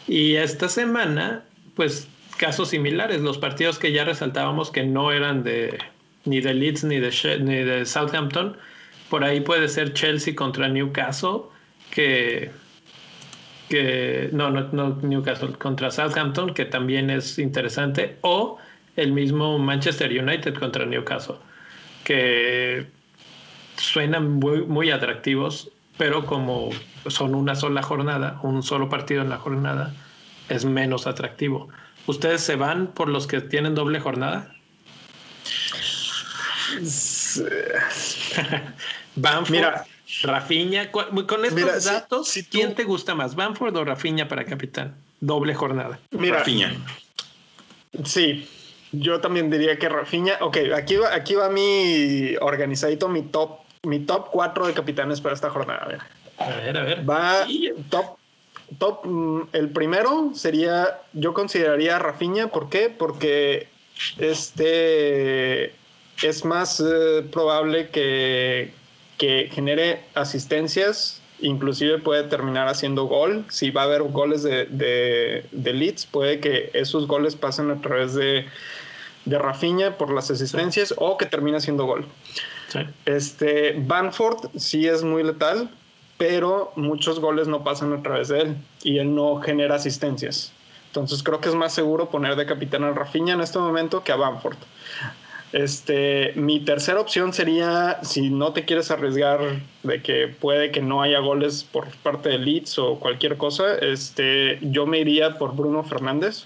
Y 0.08 0.34
esta 0.34 0.68
semana, 0.68 1.44
pues 1.76 2.08
casos 2.36 2.70
similares, 2.70 3.20
los 3.20 3.38
partidos 3.38 3.78
que 3.78 3.92
ya 3.92 4.04
resaltábamos 4.04 4.70
que 4.70 4.82
no 4.82 5.12
eran 5.12 5.44
de, 5.44 5.78
ni 6.30 6.40
de 6.40 6.54
Leeds 6.54 6.84
ni 6.84 7.00
de, 7.00 7.10
ni 7.40 7.56
de 7.56 7.84
Southampton. 7.84 8.56
Por 9.10 9.24
ahí 9.24 9.40
puede 9.40 9.68
ser 9.68 9.92
Chelsea 9.92 10.34
contra 10.34 10.68
Newcastle, 10.68 11.40
que, 11.90 12.50
que 13.68 14.30
no, 14.32 14.50
no, 14.50 14.68
no 14.72 14.96
Newcastle, 15.02 15.52
contra 15.58 15.90
Southampton, 15.90 16.54
que 16.54 16.64
también 16.64 17.10
es 17.10 17.38
interesante, 17.38 18.16
o 18.20 18.58
el 18.96 19.12
mismo 19.12 19.58
Manchester 19.58 20.10
United 20.10 20.54
contra 20.54 20.86
Newcastle, 20.86 21.36
que 22.04 22.86
suenan 23.76 24.32
muy, 24.34 24.62
muy 24.62 24.90
atractivos, 24.90 25.72
pero 25.98 26.24
como 26.24 26.70
son 27.08 27.34
una 27.34 27.54
sola 27.56 27.82
jornada, 27.82 28.38
un 28.42 28.62
solo 28.62 28.88
partido 28.88 29.22
en 29.22 29.30
la 29.30 29.38
jornada, 29.38 29.92
es 30.48 30.64
menos 30.64 31.06
atractivo. 31.06 31.68
¿Ustedes 32.06 32.42
se 32.42 32.56
van 32.56 32.88
por 32.88 33.08
los 33.08 33.26
que 33.26 33.40
tienen 33.40 33.74
doble 33.74 34.00
jornada? 34.00 34.54
Banford, 39.16 39.50
Mira, 39.50 39.84
Rafiña, 40.22 40.90
con 40.90 41.44
estos 41.44 41.84
datos, 41.84 42.38
¿quién 42.50 42.74
te 42.74 42.84
gusta 42.84 43.14
más, 43.14 43.34
Banford 43.34 43.76
o 43.76 43.84
Rafiña 43.84 44.28
para 44.28 44.44
capitán? 44.44 44.96
Doble 45.20 45.54
jornada. 45.54 45.98
Mira, 46.10 46.38
Rafiña. 46.38 46.74
Sí, 48.04 48.48
yo 48.92 49.20
también 49.20 49.50
diría 49.50 49.78
que 49.78 49.88
Rafiña. 49.88 50.38
Ok, 50.40 50.58
aquí 50.74 50.96
va, 50.96 51.14
aquí 51.14 51.34
va 51.34 51.50
mi 51.50 52.34
organizadito, 52.40 53.08
mi 53.08 53.22
top, 53.22 53.58
mi 53.82 54.00
top 54.00 54.28
4 54.30 54.68
de 54.68 54.74
capitanes 54.74 55.20
para 55.20 55.34
esta 55.34 55.50
jornada. 55.50 55.84
A 55.84 55.88
ver, 55.88 56.00
a 56.38 56.56
ver. 56.58 56.78
A 56.78 56.84
ver. 56.84 57.08
Va 57.08 57.46
top 57.90 58.20
top, 58.78 59.04
mm, 59.04 59.48
el 59.52 59.70
primero 59.70 60.30
sería, 60.34 61.00
yo 61.12 61.34
consideraría 61.34 61.98
Rafiña, 61.98 62.48
¿por 62.48 62.68
qué? 62.68 62.90
Porque 62.90 63.68
este 64.18 65.74
es 66.22 66.44
más 66.44 66.80
eh, 66.80 67.24
probable 67.30 67.88
que, 67.88 68.72
que, 69.18 69.48
genere 69.52 70.02
asistencias, 70.14 71.20
inclusive 71.40 71.98
puede 71.98 72.24
terminar 72.24 72.68
haciendo 72.68 73.04
gol. 73.04 73.44
Si 73.48 73.70
va 73.70 73.82
a 73.82 73.84
haber 73.84 74.02
goles 74.02 74.42
de, 74.42 74.66
de, 74.66 75.72
Leeds, 75.72 76.06
puede 76.06 76.40
que 76.40 76.70
esos 76.74 77.06
goles 77.06 77.36
pasen 77.36 77.70
a 77.70 77.80
través 77.80 78.14
de, 78.14 78.46
de 79.24 79.38
Rafinha 79.38 79.96
por 79.96 80.12
las 80.12 80.30
asistencias 80.30 80.94
o 80.96 81.16
que 81.16 81.26
termine 81.26 81.56
haciendo 81.56 81.84
gol. 81.86 82.06
Este, 83.04 83.74
Banford 83.78 84.50
sí 84.56 84.86
es 84.86 85.02
muy 85.02 85.22
letal, 85.24 85.70
pero 86.18 86.72
muchos 86.76 87.18
goles 87.18 87.48
no 87.48 87.64
pasan 87.64 87.92
a 87.92 88.02
través 88.02 88.28
de 88.28 88.40
él 88.42 88.56
y 88.82 88.98
él 88.98 89.14
no 89.14 89.40
genera 89.40 89.76
asistencias. 89.76 90.52
Entonces 90.86 91.22
creo 91.22 91.40
que 91.40 91.48
es 91.48 91.54
más 91.54 91.72
seguro 91.72 92.10
poner 92.10 92.36
de 92.36 92.46
capitán 92.46 92.84
a 92.84 92.90
Rafinha 92.90 93.34
en 93.34 93.40
este 93.40 93.58
momento 93.58 94.04
que 94.04 94.12
a 94.12 94.16
Bamford. 94.16 94.58
Este, 95.52 96.32
mi 96.36 96.60
tercera 96.60 97.00
opción 97.00 97.32
sería, 97.32 97.98
si 98.02 98.30
no 98.30 98.52
te 98.52 98.64
quieres 98.64 98.90
arriesgar 98.90 99.40
de 99.82 100.02
que 100.02 100.28
puede 100.28 100.70
que 100.70 100.80
no 100.80 101.02
haya 101.02 101.18
goles 101.18 101.64
por 101.64 101.88
parte 102.02 102.28
de 102.28 102.38
Leeds 102.38 102.78
o 102.78 103.00
cualquier 103.00 103.36
cosa, 103.36 103.74
este, 103.74 104.58
yo 104.62 104.86
me 104.86 105.00
iría 105.00 105.38
por 105.38 105.56
Bruno 105.56 105.82
Fernández. 105.82 106.44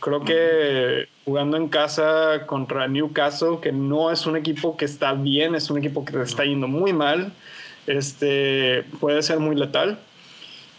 Creo 0.00 0.24
que 0.24 1.08
jugando 1.24 1.56
en 1.56 1.68
casa 1.68 2.46
contra 2.46 2.86
Newcastle, 2.86 3.58
que 3.62 3.72
no 3.72 4.10
es 4.10 4.26
un 4.26 4.36
equipo 4.36 4.76
que 4.76 4.84
está 4.84 5.14
bien, 5.14 5.54
es 5.54 5.70
un 5.70 5.78
equipo 5.78 6.04
que 6.04 6.12
te 6.12 6.22
está 6.22 6.44
yendo 6.44 6.68
muy 6.68 6.92
mal 6.92 7.32
este, 7.86 8.84
puede 9.00 9.22
ser 9.22 9.38
muy 9.38 9.56
letal. 9.56 9.98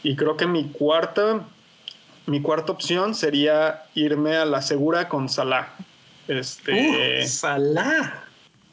Y 0.04 0.16
creo 0.16 0.38
que 0.38 0.46
mi 0.46 0.66
cuarta, 0.66 1.42
mi 2.26 2.42
cuarta 2.42 2.72
opción 2.72 3.16
sería 3.16 3.84
irme 3.96 4.36
a 4.36 4.46
la 4.46 4.62
segura 4.62 5.10
con 5.10 5.30
Salah. 5.30 5.70
Este, 6.28 7.24
uh, 7.24 7.28
Salah. 7.28 8.24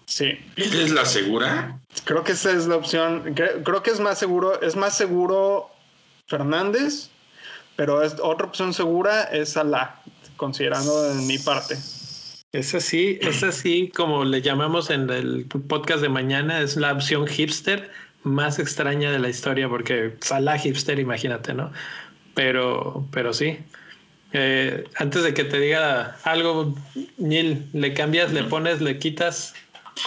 Sí. 0.06 0.38
¿Es 0.56 0.90
la 0.90 1.04
segura? 1.04 1.78
Creo 2.04 2.24
que 2.24 2.32
esa 2.32 2.50
es 2.50 2.66
la 2.66 2.76
opción. 2.76 3.34
Creo, 3.34 3.82
que 3.82 3.90
es 3.90 4.00
más 4.00 4.18
seguro, 4.18 4.60
es 4.60 4.76
más 4.76 4.96
seguro 4.96 5.70
Fernández, 6.26 7.10
pero 7.76 8.02
es, 8.02 8.16
otra 8.20 8.46
opción 8.46 8.74
segura 8.74 9.22
es 9.24 9.50
Salah, 9.50 10.00
considerando 10.36 11.10
en 11.10 11.26
mi 11.26 11.38
parte. 11.38 11.76
Es 12.52 12.74
así, 12.74 13.18
es 13.20 13.42
así 13.42 13.90
como 13.94 14.24
le 14.24 14.40
llamamos 14.40 14.90
en 14.90 15.10
el 15.10 15.46
podcast 15.46 16.02
de 16.02 16.08
mañana, 16.08 16.60
es 16.60 16.76
la 16.76 16.92
opción 16.92 17.26
hipster 17.26 17.90
más 18.22 18.58
extraña 18.58 19.10
de 19.10 19.18
la 19.18 19.28
historia, 19.28 19.68
porque 19.68 20.16
Salah 20.20 20.58
hipster, 20.58 20.98
imagínate, 20.98 21.54
¿no? 21.54 21.72
Pero, 22.34 23.06
pero 23.10 23.32
sí. 23.32 23.58
Eh, 24.36 24.84
antes 24.96 25.22
de 25.22 25.32
que 25.32 25.44
te 25.44 25.60
diga 25.60 26.18
algo, 26.24 26.74
Neil, 27.18 27.68
le 27.72 27.94
cambias, 27.94 28.32
le 28.32 28.42
pones, 28.42 28.80
le 28.80 28.98
quitas. 28.98 29.54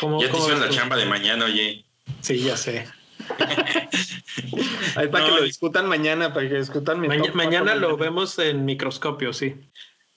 ¿Cómo, 0.01 0.21
ya 0.21 0.29
te 0.29 0.37
hicieron 0.37 0.59
la 0.59 0.69
chamba 0.69 0.97
de 0.97 1.05
mañana, 1.05 1.45
oye. 1.45 1.85
Sí, 2.19 2.39
ya 2.39 2.57
sé. 2.57 2.85
Ahí 4.95 5.07
para 5.07 5.25
que 5.25 5.31
lo 5.31 5.41
discutan 5.43 5.87
mañana, 5.87 6.33
para 6.33 6.49
que 6.49 6.55
discutan 6.55 7.07
Mañana 7.33 7.75
lo 7.75 7.95
vemos 7.95 8.37
en 8.39 8.65
microscopio, 8.65 9.31
sí. 9.31 9.55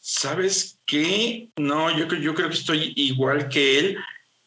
¿Sabes 0.01 0.81
qué? 0.87 1.51
No, 1.57 1.97
yo, 1.97 2.13
yo 2.17 2.35
creo 2.35 2.49
que 2.49 2.55
estoy 2.55 2.93
igual 2.97 3.49
que 3.49 3.79
él. 3.79 3.99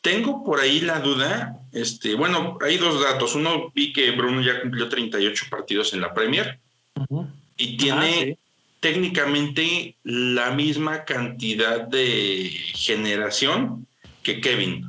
Tengo 0.02 0.44
por 0.44 0.60
ahí 0.60 0.82
la 0.82 1.00
duda, 1.00 1.62
este, 1.72 2.16
bueno, 2.16 2.58
hay 2.62 2.78
dos 2.78 3.02
datos. 3.02 3.36
Uno, 3.36 3.72
vi 3.74 3.94
que 3.94 4.12
Bruno 4.12 4.42
ya 4.42 4.60
cumplió 4.60 4.90
38 4.90 5.46
partidos 5.50 5.94
en 5.94 6.02
la 6.02 6.14
Premier 6.14 6.60
y 7.56 7.78
tiene 7.78 8.38
ah, 8.38 8.43
técnicamente 8.84 9.96
la 10.04 10.52
misma 10.52 11.06
cantidad 11.06 11.88
de 11.88 12.52
generación 12.76 13.88
que 14.22 14.42
Kevin. 14.42 14.86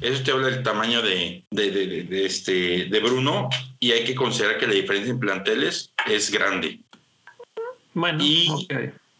Eso 0.00 0.22
te 0.22 0.30
habla 0.30 0.46
del 0.46 0.62
tamaño 0.62 1.02
de, 1.02 1.44
de, 1.50 2.24
este, 2.24 2.86
de 2.86 3.00
Bruno 3.00 3.50
y 3.78 3.92
hay 3.92 4.04
que 4.04 4.14
considerar 4.14 4.58
que 4.58 4.66
la 4.66 4.72
diferencia 4.72 5.12
en 5.12 5.20
planteles 5.20 5.92
es 6.06 6.30
grande. 6.30 6.80
Bueno, 7.92 8.24
y, 8.24 8.48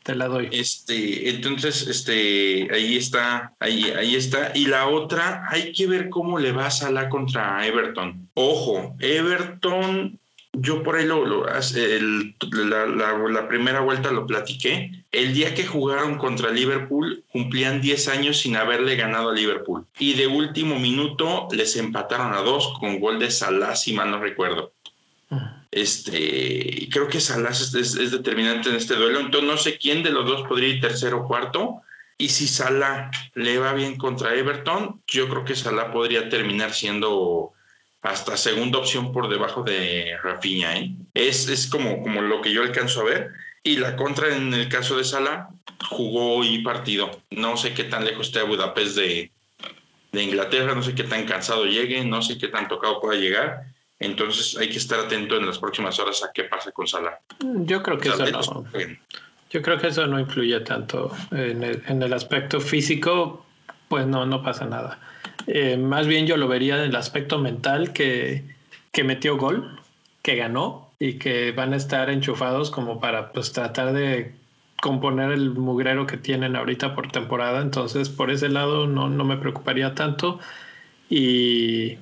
te 0.03 0.15
la 0.15 0.27
doy. 0.27 0.49
Este, 0.51 1.29
entonces, 1.29 1.87
este, 1.87 2.69
ahí 2.73 2.97
está, 2.97 3.53
ahí, 3.61 3.93
ahí 3.95 4.17
está. 4.17 4.53
Y 4.55 4.67
la 4.67 4.89
otra, 4.89 5.45
hay 5.51 5.73
que 5.73 5.87
ver 5.87 6.09
cómo 6.09 6.39
le 6.39 6.53
va 6.53 6.67
a 6.67 6.71
Salah 6.71 7.11
contra 7.11 7.67
Everton. 7.67 8.31
Ojo, 8.33 8.97
Everton, 9.01 10.19
yo 10.53 10.83
por 10.83 10.97
ahí 10.97 11.07
lo, 11.07 11.47
el, 11.49 12.35
la, 12.53 12.87
la, 12.87 13.49
primera 13.49 13.81
vuelta 13.81 14.11
lo 14.13 14.27
platiqué. 14.27 14.93
El 15.11 15.33
día 15.33 15.55
que 15.55 15.67
jugaron 15.67 16.19
contra 16.19 16.51
Liverpool, 16.51 17.25
cumplían 17.33 17.81
10 17.81 18.09
años 18.09 18.39
sin 18.39 18.57
haberle 18.57 18.97
ganado 18.97 19.31
a 19.31 19.35
Liverpool. 19.35 19.87
Y 19.99 20.15
de 20.15 20.27
último 20.27 20.79
minuto 20.79 21.49
les 21.53 21.77
empataron 21.77 22.35
a 22.35 22.43
dos 22.43 22.75
con 22.79 23.01
gol 23.01 23.19
de 23.19 23.31
Salah, 23.31 23.77
si 23.77 23.95
mal 23.95 24.11
no 24.11 24.21
recuerdo. 24.21 24.73
Este, 25.71 26.89
creo 26.91 27.09
que 27.09 27.21
Salas 27.21 27.75
es, 27.75 28.11
determinante 28.11 28.69
en 28.69 28.77
este 28.77 28.95
duelo. 28.95 29.21
Entonces 29.21 29.49
no 29.49 29.57
sé 29.57 29.79
quién 29.79 30.03
de 30.03 30.11
los 30.11 30.27
dos 30.27 30.47
podría 30.47 30.69
ir 30.69 30.81
tercero 30.81 31.21
o 31.21 31.27
cuarto. 31.27 31.81
Y 32.19 32.29
si 32.29 32.47
Salah 32.47 33.11
le 33.35 33.59
va 33.59 33.73
bien 33.73 33.97
contra 33.97 34.35
Everton, 34.35 35.03
yo 35.07 35.29
creo 35.29 35.45
que 35.45 35.57
Salah 35.57 35.91
podría 35.91 36.29
terminar 36.29 36.75
siendo 36.75 37.53
hasta 38.03 38.37
segunda 38.37 38.79
opción 38.79 39.13
por 39.13 39.29
debajo 39.29 39.63
de 39.63 40.17
Rafinha. 40.23 40.77
¿eh? 40.79 40.95
Es, 41.15 41.49
es 41.49 41.67
como, 41.69 42.03
como 42.03 42.21
lo 42.21 42.41
que 42.43 42.53
yo 42.53 42.63
alcanzo 42.63 43.01
a 43.01 43.05
ver. 43.05 43.31
Y 43.63 43.77
la 43.77 43.97
contra 43.97 44.37
en 44.37 44.53
el 44.53 44.69
caso 44.69 44.97
de 44.97 45.05
Salah 45.05 45.49
jugó 45.89 46.45
y 46.45 46.63
partido. 46.63 47.23
No 47.31 47.57
sé 47.57 47.75
qué 47.75 47.85
tan 47.85 48.05
lejos 48.05 48.27
esté 48.27 48.43
Budapest 48.43 48.97
de, 48.97 49.31
de 50.11 50.23
Inglaterra, 50.23 50.75
no 50.75 50.83
sé 50.83 50.95
qué 50.95 51.05
tan 51.05 51.25
cansado 51.27 51.65
llegue, 51.65 52.05
no 52.05 52.23
sé 52.23 52.39
qué 52.39 52.49
tan 52.49 52.69
tocado 52.69 53.01
pueda 53.01 53.19
llegar 53.19 53.73
entonces 54.03 54.57
hay 54.59 54.69
que 54.69 54.79
estar 54.79 54.99
atento 54.99 55.37
en 55.37 55.47
las 55.47 55.59
próximas 55.59 55.99
horas 56.01 56.23
a 56.25 56.33
qué 56.33 56.45
pasa 56.45 56.73
con 56.73 56.87
Salah. 56.87 57.21
Yo 57.41 57.83
creo 57.83 57.99
que 57.99 58.09
eso 58.09 58.27
no. 58.27 58.65
Yo 59.51 59.61
creo 59.61 59.79
que 59.79 59.89
eso 59.89 60.07
no 60.07 60.19
influye 60.19 60.59
tanto 60.61 61.15
en 61.31 61.63
el, 62.03 62.13
aspecto 62.13 62.59
físico, 62.61 63.45
pues 63.89 64.07
no, 64.07 64.25
no 64.27 64.43
pasa 64.43 64.65
nada. 64.65 64.99
Eh, 65.47 65.77
más 65.77 66.07
bien 66.07 66.27
yo 66.27 66.37
lo 66.37 66.49
vería 66.49 66.77
en 66.77 66.91
el 66.91 66.97
aspecto 66.97 67.39
mental 67.39 67.93
que, 67.93 68.45
que 68.93 69.05
metió 69.05 69.37
gol, 69.37 69.81
que 70.23 70.37
ganó 70.37 70.91
y 70.99 71.15
que 71.15 71.53
van 71.53 71.73
a 71.73 71.77
estar 71.77 72.11
enchufados 72.11 72.71
como 72.71 73.01
para 73.01 73.33
pues 73.33 73.53
tratar 73.53 73.93
de 73.93 74.35
componer 74.81 75.33
el 75.33 75.51
mugrero 75.51 76.07
que 76.07 76.17
tienen 76.17 76.57
ahorita 76.57 76.95
por 76.95 77.11
temporada. 77.11 77.61
Entonces 77.61 78.09
por 78.09 78.31
ese 78.31 78.49
lado 78.49 78.87
no, 78.87 79.09
no 79.09 79.25
me 79.25 79.37
preocuparía 79.37 79.95
tanto. 79.95 80.39
Y 81.11 81.99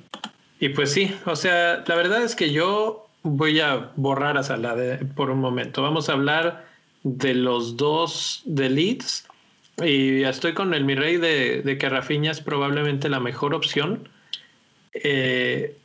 y 0.61 0.69
pues 0.69 0.93
sí, 0.93 1.11
o 1.25 1.35
sea, 1.35 1.83
la 1.87 1.95
verdad 1.95 2.23
es 2.23 2.37
que 2.37 2.53
yo 2.53 3.09
voy 3.23 3.61
a 3.61 3.91
borrar 3.97 4.37
a 4.37 4.43
Salah 4.43 4.99
por 5.17 5.31
un 5.31 5.41
momento. 5.41 5.83
Vamos 5.83 6.11
a 6.11 6.13
hablar 6.13 6.67
de 7.03 7.35
los 7.35 7.79
dos 7.79 8.43
de. 8.45 8.99
Y 9.85 10.25
estoy 10.25 10.55
con 10.55 10.75
el 10.75 10.85
mi 10.85 10.95
rey 10.95 11.17
de, 11.17 11.77
que 11.79 11.89
Rafinha 11.89 12.31
es 12.31 12.41
probablemente 12.41 13.09
la 13.09 13.21
mejor 13.21 13.55
opción. 13.55 14.09
Eh, 14.93 15.77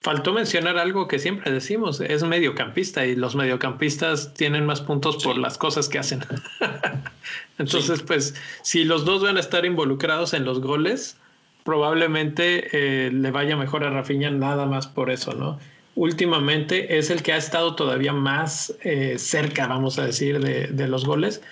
faltó 0.00 0.32
mencionar 0.32 0.78
algo 0.78 1.08
que 1.08 1.18
siempre 1.18 1.50
decimos, 1.52 2.00
es 2.00 2.22
mediocampista 2.24 3.06
y 3.06 3.14
los 3.14 3.34
mediocampistas 3.34 4.34
tienen 4.34 4.66
más 4.66 4.80
puntos 4.80 5.22
por 5.22 5.38
las 5.38 5.58
cosas 5.58 5.88
que 5.88 5.98
hacen. 5.98 6.20
Entonces, 7.58 8.02
pues, 8.02 8.34
si 8.62 8.84
los 8.84 9.04
dos 9.04 9.22
van 9.22 9.36
a 9.36 9.40
estar 9.40 9.64
involucrados 9.64 10.34
en 10.34 10.44
los 10.44 10.60
goles, 10.60 11.16
probablemente 11.64 12.68
eh, 12.72 13.10
le 13.12 13.30
vaya 13.30 13.56
mejor 13.56 13.84
a 13.84 13.90
Rafinha 13.90 14.30
nada 14.30 14.66
más 14.66 14.86
por 14.86 15.10
eso, 15.10 15.32
¿no? 15.34 15.58
Últimamente 15.94 16.98
es 16.98 17.10
el 17.10 17.22
que 17.22 17.34
ha 17.34 17.36
estado 17.36 17.76
todavía 17.76 18.12
más 18.12 18.74
eh, 18.82 19.16
cerca, 19.18 19.66
vamos 19.66 19.98
a 19.98 20.06
decir, 20.06 20.40
de, 20.40 20.68
de, 20.68 20.88
los 20.88 21.04
goles. 21.04 21.42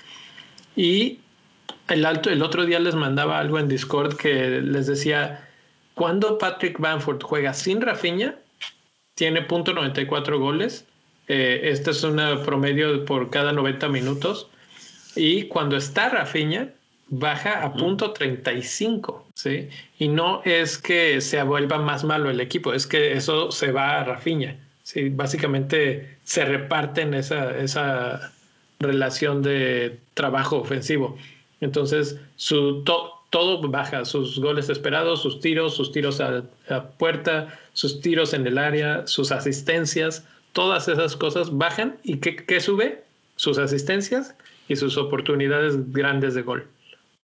Y 0.75 1.19
el, 1.91 2.07
alto, 2.07 2.31
el 2.31 2.43
otro 2.43 2.65
día 2.65 2.81
les 2.81 2.95
mandaba 2.95 3.39
algo 3.39 3.59
en 3.59 3.69
Discord 3.69 4.17
que 4.17 4.61
les 4.61 4.87
decía, 4.87 5.49
cuando 5.95 6.39
Patrick 6.39 6.79
Bamford 6.79 7.23
juega 7.23 7.53
sin 7.53 7.81
Rafinha, 7.81 8.37
tiene 9.15 9.47
.94 9.47 10.39
goles. 10.39 10.87
Eh, 11.29 11.61
este 11.65 11.91
es 11.91 12.03
un 12.03 12.17
promedio 12.45 13.05
por 13.05 13.31
cada 13.31 13.53
90 13.53 13.89
minutos. 13.89 14.49
Y 15.15 15.45
cuando 15.45 15.77
está 15.77 16.09
Rafinha, 16.09 16.71
baja 17.11 17.65
a 17.65 17.73
punto 17.73 18.13
35, 18.13 19.27
¿sí? 19.35 19.69
Y 19.99 20.09
no 20.09 20.43
es 20.45 20.79
que 20.79 21.21
se 21.21 21.43
vuelva 21.43 21.79
más 21.79 22.05
malo 22.05 22.31
el 22.31 22.41
equipo, 22.41 22.73
es 22.73 22.87
que 22.87 23.13
eso 23.13 23.51
se 23.51 23.73
va 23.73 24.01
a 24.01 24.05
Rafinha, 24.05 24.57
¿sí? 24.85 25.09
Básicamente 25.11 26.19
se 26.25 26.45
reparten 26.45 27.13
esa, 27.15 27.59
esa 27.59 28.33
relación 28.79 29.43
de 29.43 29.99
trabajo 30.15 30.57
ofensivo. 30.57 31.19
Entonces, 31.61 32.19
su 32.37 32.83
todo 32.85 33.69
baja, 33.69 34.05
sus 34.05 34.39
goles 34.41 34.69
esperados, 34.69 35.23
sus 35.23 35.41
tiros, 35.41 35.75
sus 35.75 35.93
tiros 35.93 36.21
a, 36.21 36.45
puerta, 36.99 37.59
sus 37.73 38.01
tiros 38.01 38.35
en 38.35 38.47
el 38.47 38.59
área, 38.59 39.07
sus 39.07 39.31
asistencias, 39.31 40.27
todas 40.53 40.89
esas 40.89 41.17
cosas 41.17 41.57
bajan 41.57 41.99
y 42.03 42.19
¿qué, 42.19 42.37
qué 42.37 42.61
sube? 42.61 43.05
Sus 43.37 43.59
asistencias 43.59 44.35
y 44.69 44.77
sus 44.77 44.97
oportunidades 44.97 45.93
grandes 45.93 46.35
de 46.35 46.43
gol. 46.43 46.67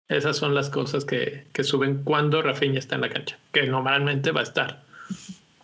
Esas 0.07 0.37
son 0.37 0.55
las 0.55 0.69
cosas 0.69 1.05
que, 1.05 1.45
que 1.53 1.63
suben 1.63 2.03
cuando 2.03 2.41
Rafinha 2.41 2.79
está 2.79 2.95
en 2.95 3.01
la 3.01 3.09
cancha, 3.09 3.37
que 3.51 3.67
normalmente 3.67 4.31
va 4.31 4.39
a 4.39 4.43
estar. 4.43 4.83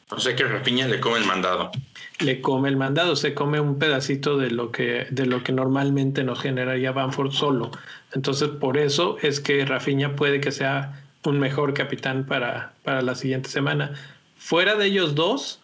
O 0.09 0.19
sea 0.19 0.35
que 0.35 0.43
Rafinha 0.43 0.87
le 0.87 0.99
come 0.99 1.17
el 1.17 1.25
mandado. 1.25 1.71
Le 2.19 2.39
come 2.39 2.69
el 2.69 2.77
mandado, 2.77 3.15
se 3.15 3.33
come 3.33 3.59
un 3.59 3.79
pedacito 3.79 4.37
de 4.37 4.51
lo 4.51 4.71
que, 4.71 5.07
de 5.09 5.25
lo 5.25 5.43
que 5.43 5.51
normalmente 5.51 6.23
nos 6.23 6.41
generaría 6.41 6.91
Banford 6.91 7.31
solo. 7.31 7.71
Entonces, 8.13 8.49
por 8.49 8.77
eso 8.77 9.17
es 9.21 9.39
que 9.39 9.65
Rafinha 9.65 10.15
puede 10.15 10.39
que 10.39 10.51
sea 10.51 11.03
un 11.23 11.39
mejor 11.39 11.73
capitán 11.73 12.25
para, 12.25 12.73
para 12.83 13.01
la 13.01 13.15
siguiente 13.15 13.49
semana. 13.49 13.93
Fuera 14.37 14.75
de 14.75 14.85
ellos 14.85 15.15
dos, 15.15 15.59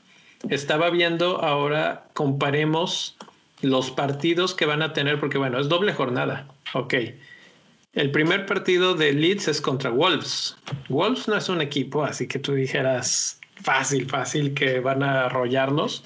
estaba 0.50 0.90
viendo 0.90 1.44
ahora, 1.44 2.08
comparemos 2.14 3.16
los 3.62 3.92
partidos 3.92 4.56
que 4.56 4.66
van 4.66 4.82
a 4.82 4.94
tener, 4.94 5.20
porque 5.20 5.38
bueno, 5.38 5.60
es 5.60 5.70
doble 5.70 5.94
jornada. 5.94 6.48
Ok. 6.74 6.96
El 7.94 8.10
primer 8.12 8.46
partido 8.46 8.96
de 8.96 9.14
Leeds 9.14 9.50
es 9.50 9.62
contra 9.62 9.90
Wolves. 9.90 10.58
Wolves 10.90 11.28
no 11.28 11.36
es 11.36 11.50
un 11.50 11.62
equipo, 11.62 12.04
así 12.04 12.28
que 12.28 12.40
tú 12.40 12.54
dijeras 12.54 13.41
fácil, 13.56 14.10
fácil 14.10 14.54
que 14.54 14.80
van 14.80 15.04
a 15.04 15.26
arrollarnos. 15.26 16.04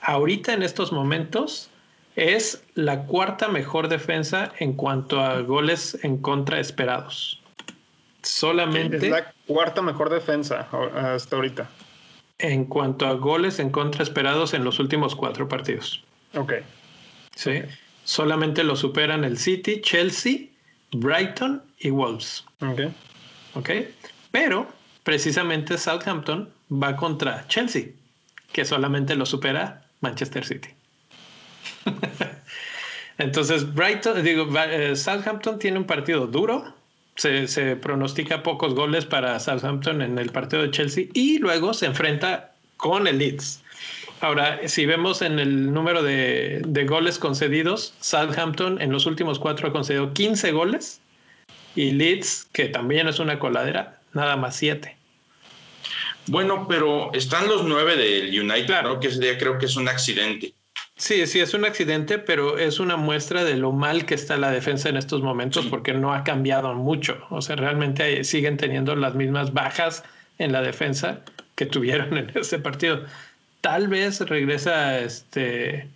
Ahorita 0.00 0.52
en 0.52 0.62
estos 0.62 0.92
momentos 0.92 1.70
es 2.16 2.62
la 2.74 3.04
cuarta 3.04 3.48
mejor 3.48 3.88
defensa 3.88 4.52
en 4.58 4.72
cuanto 4.74 5.20
a 5.20 5.40
goles 5.40 5.98
en 6.02 6.18
contra 6.18 6.60
esperados. 6.60 7.40
Solamente. 8.22 8.96
Es 8.96 9.10
la 9.10 9.32
cuarta 9.46 9.82
mejor 9.82 10.10
defensa 10.10 10.68
hasta 10.94 11.36
ahorita. 11.36 11.70
En 12.38 12.64
cuanto 12.64 13.06
a 13.06 13.14
goles 13.14 13.58
en 13.58 13.70
contra 13.70 14.02
esperados 14.02 14.54
en 14.54 14.64
los 14.64 14.78
últimos 14.78 15.14
cuatro 15.14 15.48
partidos. 15.48 16.02
Ok. 16.34 16.54
Sí. 17.34 17.62
Solamente 18.04 18.64
lo 18.64 18.76
superan 18.76 19.24
el 19.24 19.38
City, 19.38 19.80
Chelsea 19.80 20.50
Brighton 20.92 21.62
y 21.78 21.90
Wolves. 21.90 22.44
Ok. 22.60 22.80
Ok. 23.54 23.70
Pero 24.30 24.68
precisamente 25.02 25.78
Southampton 25.78 26.48
va 26.70 26.96
contra 26.96 27.46
Chelsea, 27.48 27.88
que 28.52 28.64
solamente 28.64 29.14
lo 29.14 29.26
supera 29.26 29.82
Manchester 30.00 30.44
City. 30.44 30.68
Entonces, 33.18 33.74
Brighton, 33.74 34.22
digo, 34.24 34.48
eh, 34.58 34.96
Southampton 34.96 35.58
tiene 35.58 35.78
un 35.78 35.84
partido 35.84 36.26
duro. 36.26 36.74
Se, 37.16 37.76
pronostica 37.76 38.42
pocos 38.42 38.74
goles 38.74 39.04
para 39.04 39.38
Southampton 39.38 40.00
en 40.00 40.18
el 40.18 40.30
partido 40.30 40.62
de 40.62 40.70
Chelsea 40.70 41.04
y 41.12 41.38
luego 41.38 41.74
se 41.74 41.84
enfrenta 41.84 42.52
con 42.78 43.06
el 43.06 43.18
Leeds. 43.18 43.62
Ahora, 44.22 44.66
si 44.68 44.86
vemos 44.86 45.20
en 45.20 45.38
el 45.38 45.70
número 45.70 46.02
de, 46.02 46.62
goles 46.88 47.18
concedidos, 47.18 47.92
Southampton 48.00 48.80
en 48.80 48.90
los 48.90 49.04
últimos 49.04 49.38
cuatro 49.38 49.68
ha 49.68 49.72
concedido 49.72 50.14
15 50.14 50.52
goles 50.52 51.02
y 51.76 51.90
Leeds, 51.90 52.48
que 52.52 52.68
también 52.68 53.06
es 53.06 53.18
una 53.18 53.38
coladera, 53.38 53.99
nada 54.12 54.36
más 54.36 54.56
7. 54.56 54.96
Bueno, 56.26 56.66
pero 56.68 57.12
están 57.12 57.48
los 57.48 57.64
nueve 57.64 57.96
del 57.96 58.28
United, 58.28 58.66
claro. 58.66 59.00
que 59.00 59.08
ese 59.08 59.18
día 59.18 59.38
creo 59.38 59.58
que 59.58 59.66
es 59.66 59.76
un 59.76 59.88
accidente. 59.88 60.54
Sí, 60.96 61.26
sí, 61.26 61.40
es 61.40 61.54
un 61.54 61.64
accidente, 61.64 62.18
pero 62.18 62.58
es 62.58 62.78
una 62.78 62.96
muestra 62.96 63.42
de 63.42 63.56
lo 63.56 63.72
mal 63.72 64.04
que 64.04 64.14
está 64.14 64.36
la 64.36 64.50
defensa 64.50 64.90
en 64.90 64.96
estos 64.96 65.22
momentos 65.22 65.66
porque 65.66 65.94
no 65.94 66.12
ha 66.12 66.24
cambiado 66.24 66.74
mucho. 66.74 67.18
O 67.30 67.40
sea, 67.40 67.56
realmente 67.56 68.22
siguen 68.22 68.58
teniendo 68.58 68.94
las 68.94 69.14
mismas 69.14 69.54
bajas 69.54 70.04
en 70.38 70.52
la 70.52 70.60
defensa 70.60 71.20
que 71.54 71.66
tuvieron 71.66 72.16
en 72.18 72.30
ese 72.34 72.58
partido. 72.58 73.04
Tal 73.62 73.88
vez 73.88 74.20
regresa 74.20 74.98
este 75.00 75.88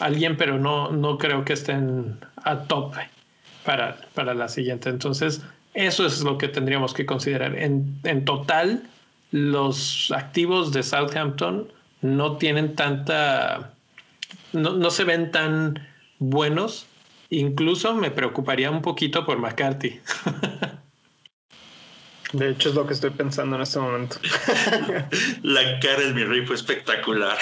alguien, 0.00 0.36
pero 0.36 0.58
no, 0.58 0.90
no 0.92 1.18
creo 1.18 1.44
que 1.44 1.52
estén 1.52 2.18
a 2.42 2.64
tope 2.64 3.08
para, 3.64 4.00
para 4.14 4.34
la 4.34 4.48
siguiente. 4.48 4.88
Entonces, 4.88 5.42
eso 5.78 6.04
es 6.04 6.22
lo 6.22 6.38
que 6.38 6.48
tendríamos 6.48 6.92
que 6.92 7.06
considerar. 7.06 7.56
En, 7.56 8.00
en 8.02 8.24
total, 8.24 8.82
los 9.30 10.10
activos 10.10 10.72
de 10.72 10.82
Southampton 10.82 11.70
no 12.02 12.36
tienen 12.36 12.74
tanta, 12.74 13.74
no, 14.52 14.72
no, 14.72 14.90
se 14.90 15.04
ven 15.04 15.30
tan 15.30 15.86
buenos. 16.18 16.86
Incluso 17.30 17.94
me 17.94 18.10
preocuparía 18.10 18.72
un 18.72 18.82
poquito 18.82 19.24
por 19.24 19.38
McCarthy. 19.38 20.00
De 22.32 22.50
hecho, 22.50 22.70
es 22.70 22.74
lo 22.74 22.84
que 22.86 22.94
estoy 22.94 23.10
pensando 23.10 23.54
en 23.54 23.62
este 23.62 23.78
momento. 23.78 24.16
La 25.42 25.78
cara 25.78 26.00
de 26.00 26.12
mi 26.12 26.24
rey 26.24 26.44
fue 26.44 26.56
espectacular. 26.56 27.38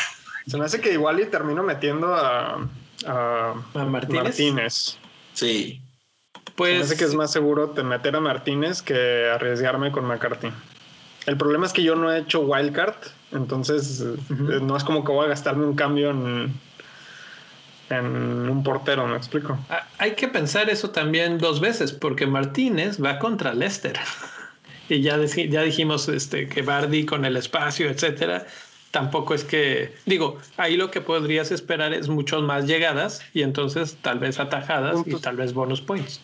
Se 0.46 0.58
me 0.58 0.66
hace 0.66 0.80
que 0.80 0.92
igual 0.92 1.20
y 1.20 1.26
termino 1.26 1.62
metiendo 1.62 2.14
a, 2.14 2.68
a, 3.06 3.54
Martínez? 3.74 4.98
Sí. 5.32 5.80
Pues. 6.54 6.72
Se 6.72 6.78
me 6.78 6.84
hace 6.84 6.96
que 6.96 7.04
es 7.04 7.14
más 7.14 7.32
seguro 7.32 7.70
te 7.70 7.82
meter 7.82 8.16
a 8.16 8.20
Martínez 8.20 8.82
que 8.82 9.28
arriesgarme 9.28 9.92
con 9.92 10.06
McCarthy. 10.06 10.50
El 11.26 11.36
problema 11.36 11.66
es 11.66 11.72
que 11.72 11.82
yo 11.82 11.96
no 11.96 12.12
he 12.12 12.20
hecho 12.20 12.40
wildcard, 12.40 12.94
entonces 13.32 14.00
eh, 14.00 14.60
no 14.62 14.76
es 14.76 14.84
como 14.84 15.04
que 15.04 15.10
voy 15.10 15.26
a 15.26 15.28
gastarme 15.28 15.66
un 15.66 15.74
cambio 15.74 16.10
en, 16.10 16.54
en 17.90 18.48
un 18.48 18.62
portero, 18.62 19.06
¿me 19.08 19.16
explico? 19.16 19.58
Ah, 19.68 19.86
hay 19.98 20.14
que 20.14 20.28
pensar 20.28 20.70
eso 20.70 20.90
también 20.90 21.38
dos 21.38 21.60
veces, 21.60 21.92
porque 21.92 22.28
Martínez 22.28 23.02
va 23.02 23.18
contra 23.18 23.54
Leicester 23.54 23.98
y 24.88 25.00
ya, 25.00 25.18
ya 25.24 25.62
dijimos 25.62 26.08
este, 26.08 26.48
que 26.48 26.62
Bardi 26.62 27.04
con 27.04 27.24
el 27.24 27.36
espacio, 27.36 27.90
etcétera, 27.90 28.46
tampoco 28.92 29.34
es 29.34 29.42
que, 29.42 29.94
digo, 30.06 30.38
ahí 30.56 30.76
lo 30.76 30.92
que 30.92 31.00
podrías 31.00 31.50
esperar 31.50 31.92
es 31.92 32.08
muchas 32.08 32.42
más 32.42 32.66
llegadas 32.66 33.20
y 33.34 33.42
entonces 33.42 33.98
tal 34.00 34.20
vez 34.20 34.38
atajadas 34.38 35.00
y 35.06 35.14
tal 35.16 35.36
vez 35.36 35.52
bonus 35.52 35.80
points. 35.80 36.20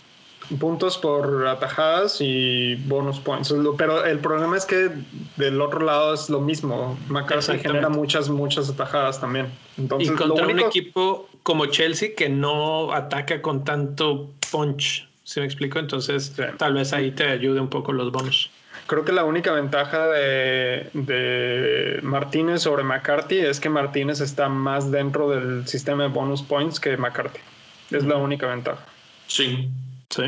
Puntos 0.58 0.98
por 0.98 1.46
atajadas 1.46 2.18
y 2.20 2.74
bonus 2.86 3.20
points. 3.20 3.54
Pero 3.78 4.04
el 4.04 4.18
problema 4.18 4.56
es 4.56 4.66
que 4.66 4.90
del 5.36 5.60
otro 5.60 5.80
lado 5.80 6.14
es 6.14 6.28
lo 6.28 6.40
mismo. 6.40 6.98
McCarthy 7.08 7.58
genera 7.58 7.88
muchas, 7.88 8.28
muchas 8.28 8.68
atajadas 8.68 9.20
también. 9.20 9.46
Entonces, 9.78 10.12
y 10.12 10.14
contra 10.14 10.46
un 10.46 10.60
equipo 10.60 11.28
como 11.42 11.66
Chelsea 11.66 12.10
que 12.16 12.28
no 12.28 12.92
ataca 12.92 13.40
con 13.40 13.64
tanto 13.64 14.30
punch 14.50 15.08
¿Sí 15.24 15.40
me 15.40 15.46
explico? 15.46 15.78
Entonces, 15.78 16.34
tal 16.58 16.74
vez 16.74 16.92
ahí 16.92 17.10
te 17.12 17.24
ayude 17.24 17.58
un 17.60 17.68
poco 17.68 17.92
los 17.92 18.10
bonos. 18.12 18.50
Creo 18.86 19.04
que 19.04 19.12
la 19.12 19.24
única 19.24 19.52
ventaja 19.52 20.08
de, 20.08 20.90
Martínez 22.02 22.62
sobre 22.62 22.82
McCarthy 22.82 23.38
es 23.38 23.60
que 23.60 23.68
Martínez 23.68 24.20
está 24.20 24.48
más 24.48 24.90
dentro 24.90 25.30
del 25.30 25.66
sistema 25.68 26.02
de 26.02 26.08
bonus 26.08 26.42
points 26.42 26.80
que 26.80 26.96
McCarthy. 26.96 27.40
Es 27.90 28.04
la 28.04 28.16
única 28.16 28.48
ventaja. 28.48 28.84
Sí. 29.26 29.70
Sí. 30.14 30.24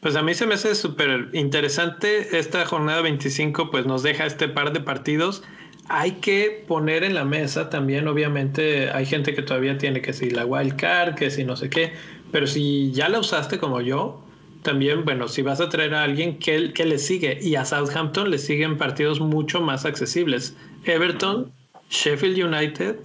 Pues 0.00 0.14
a 0.14 0.22
mí 0.22 0.32
se 0.34 0.46
me 0.46 0.54
hace 0.54 0.76
súper 0.76 1.30
interesante 1.32 2.38
esta 2.38 2.64
jornada 2.64 3.02
25, 3.02 3.70
pues 3.70 3.84
nos 3.84 4.04
deja 4.04 4.26
este 4.26 4.48
par 4.48 4.72
de 4.72 4.80
partidos. 4.80 5.42
Hay 5.88 6.12
que 6.12 6.64
poner 6.68 7.02
en 7.02 7.14
la 7.14 7.24
mesa 7.24 7.68
también, 7.68 8.06
obviamente, 8.06 8.90
hay 8.90 9.06
gente 9.06 9.34
que 9.34 9.42
todavía 9.42 9.76
tiene 9.78 10.00
que 10.00 10.12
si 10.12 10.30
la 10.30 10.44
wild 10.44 10.76
card, 10.76 11.14
que 11.16 11.30
si 11.30 11.44
no 11.44 11.56
sé 11.56 11.68
qué, 11.68 11.94
pero 12.30 12.46
si 12.46 12.92
ya 12.92 13.08
la 13.08 13.18
usaste 13.18 13.58
como 13.58 13.80
yo, 13.80 14.22
también, 14.62 15.04
bueno, 15.04 15.26
si 15.28 15.42
vas 15.42 15.60
a 15.60 15.68
traer 15.68 15.94
a 15.94 16.04
alguien 16.04 16.38
que, 16.38 16.72
que 16.72 16.84
le 16.84 16.98
sigue, 16.98 17.38
y 17.42 17.56
a 17.56 17.64
Southampton 17.64 18.30
le 18.30 18.38
siguen 18.38 18.76
partidos 18.76 19.18
mucho 19.18 19.60
más 19.60 19.84
accesibles. 19.84 20.54
Everton, 20.84 21.50
Sheffield 21.90 22.38
United 22.38 22.96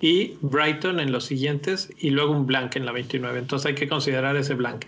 y 0.00 0.34
Brighton 0.42 1.00
en 1.00 1.12
los 1.12 1.24
siguientes, 1.24 1.90
y 1.98 2.10
luego 2.10 2.32
un 2.32 2.46
blank 2.46 2.76
en 2.76 2.84
la 2.84 2.92
29. 2.92 3.38
Entonces 3.38 3.66
hay 3.66 3.74
que 3.74 3.88
considerar 3.88 4.36
ese 4.36 4.54
blank. 4.54 4.84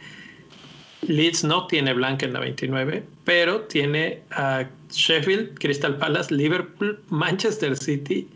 Leeds 1.08 1.44
no 1.44 1.66
tiene 1.66 1.92
blanca 1.92 2.26
en 2.26 2.32
la 2.32 2.40
29, 2.40 3.04
pero 3.24 3.62
tiene 3.62 4.22
a 4.30 4.66
Sheffield, 4.90 5.58
Crystal 5.58 5.96
Palace, 5.96 6.34
Liverpool, 6.34 7.00
Manchester 7.08 7.76
City. 7.76 8.28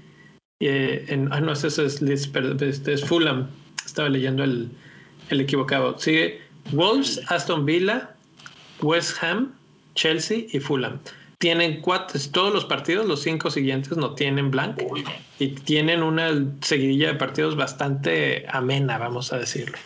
Eh, 0.60 1.04
en, 1.08 1.32
ah, 1.32 1.40
no, 1.40 1.52
ese 1.52 1.68
es 1.68 2.02
Leeds, 2.02 2.26
pero 2.28 2.52
este 2.60 2.92
es 2.92 3.04
Fulham. 3.04 3.48
Estaba 3.84 4.08
leyendo 4.08 4.44
el, 4.44 4.68
el 5.30 5.40
equivocado. 5.40 5.98
Sigue 5.98 6.40
Wolves, 6.72 7.20
Aston 7.28 7.64
Villa, 7.64 8.14
West 8.82 9.22
Ham, 9.22 9.54
Chelsea 9.94 10.44
y 10.52 10.60
Fulham. 10.60 10.98
Tienen 11.38 11.80
cuatro, 11.80 12.20
todos 12.32 12.52
los 12.52 12.64
partidos, 12.64 13.06
los 13.06 13.22
cinco 13.22 13.50
siguientes 13.50 13.96
no 13.96 14.14
tienen 14.14 14.50
blank 14.50 14.82
y 15.38 15.48
tienen 15.48 16.02
una 16.02 16.30
seguidilla 16.62 17.08
de 17.08 17.14
partidos 17.14 17.54
bastante 17.54 18.44
amena, 18.48 18.98
vamos 18.98 19.32
a 19.32 19.38
decirlo. 19.38 19.78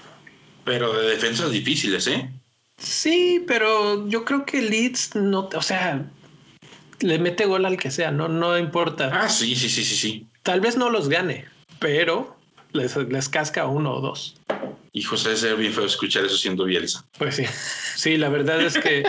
Pero 0.64 0.92
de 0.94 1.10
defensas 1.10 1.50
difíciles, 1.50 2.06
¿eh? 2.06 2.30
Sí, 2.82 3.44
pero 3.46 4.08
yo 4.08 4.24
creo 4.24 4.44
que 4.44 4.60
Leeds 4.60 5.14
no, 5.14 5.48
o 5.54 5.62
sea, 5.62 6.04
le 7.00 7.18
mete 7.18 7.46
gol 7.46 7.64
al 7.64 7.76
que 7.76 7.90
sea, 7.90 8.10
no, 8.10 8.28
no 8.28 8.58
importa. 8.58 9.10
Ah, 9.12 9.28
sí, 9.28 9.54
sí, 9.54 9.68
sí, 9.68 9.84
sí, 9.84 9.96
sí. 9.96 10.26
Tal 10.42 10.60
vez 10.60 10.76
no 10.76 10.90
los 10.90 11.08
gane, 11.08 11.46
pero 11.78 12.36
les, 12.72 12.96
les 12.96 13.28
casca 13.28 13.66
uno 13.66 13.94
o 13.94 14.00
dos. 14.00 14.36
Hijo, 14.94 15.16
se 15.16 15.36
ser 15.36 15.56
bien 15.56 15.72
feo 15.72 15.86
escuchar 15.86 16.24
eso 16.24 16.36
siendo 16.36 16.64
Bielsa. 16.64 17.06
Pues 17.16 17.36
sí, 17.36 17.44
sí, 17.96 18.18
la 18.18 18.28
verdad 18.28 18.60
es 18.60 18.76
que 18.76 19.04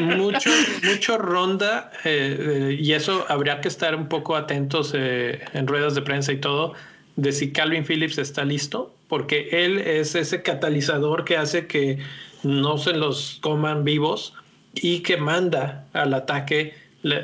mucho, 0.00 0.50
mucho 0.82 1.18
ronda 1.18 1.92
eh, 2.04 2.76
y 2.80 2.92
eso 2.94 3.26
habría 3.28 3.60
que 3.60 3.68
estar 3.68 3.94
un 3.94 4.08
poco 4.08 4.34
atentos 4.34 4.92
eh, 4.94 5.40
en 5.52 5.68
ruedas 5.68 5.94
de 5.94 6.02
prensa 6.02 6.32
y 6.32 6.40
todo 6.40 6.74
de 7.16 7.32
si 7.32 7.52
Calvin 7.52 7.84
Phillips 7.84 8.18
está 8.18 8.44
listo, 8.44 8.94
porque 9.08 9.48
él 9.52 9.78
es 9.78 10.14
ese 10.14 10.42
catalizador 10.42 11.24
que 11.24 11.36
hace 11.36 11.66
que 11.66 11.98
no 12.42 12.78
se 12.78 12.92
los 12.92 13.38
coman 13.40 13.84
vivos 13.84 14.34
y 14.74 15.00
que 15.00 15.16
manda 15.16 15.86
al 15.92 16.14
ataque. 16.14 16.74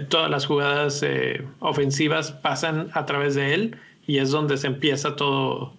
todas 0.08 0.30
las 0.30 0.46
jugadas 0.46 1.02
eh, 1.02 1.44
ofensivas 1.60 2.32
pasan 2.32 2.90
a 2.94 3.06
través 3.06 3.34
de 3.34 3.54
él 3.54 3.76
y 4.06 4.18
es 4.18 4.30
donde 4.30 4.56
se 4.56 4.68
empieza 4.68 5.16
todo, 5.16 5.72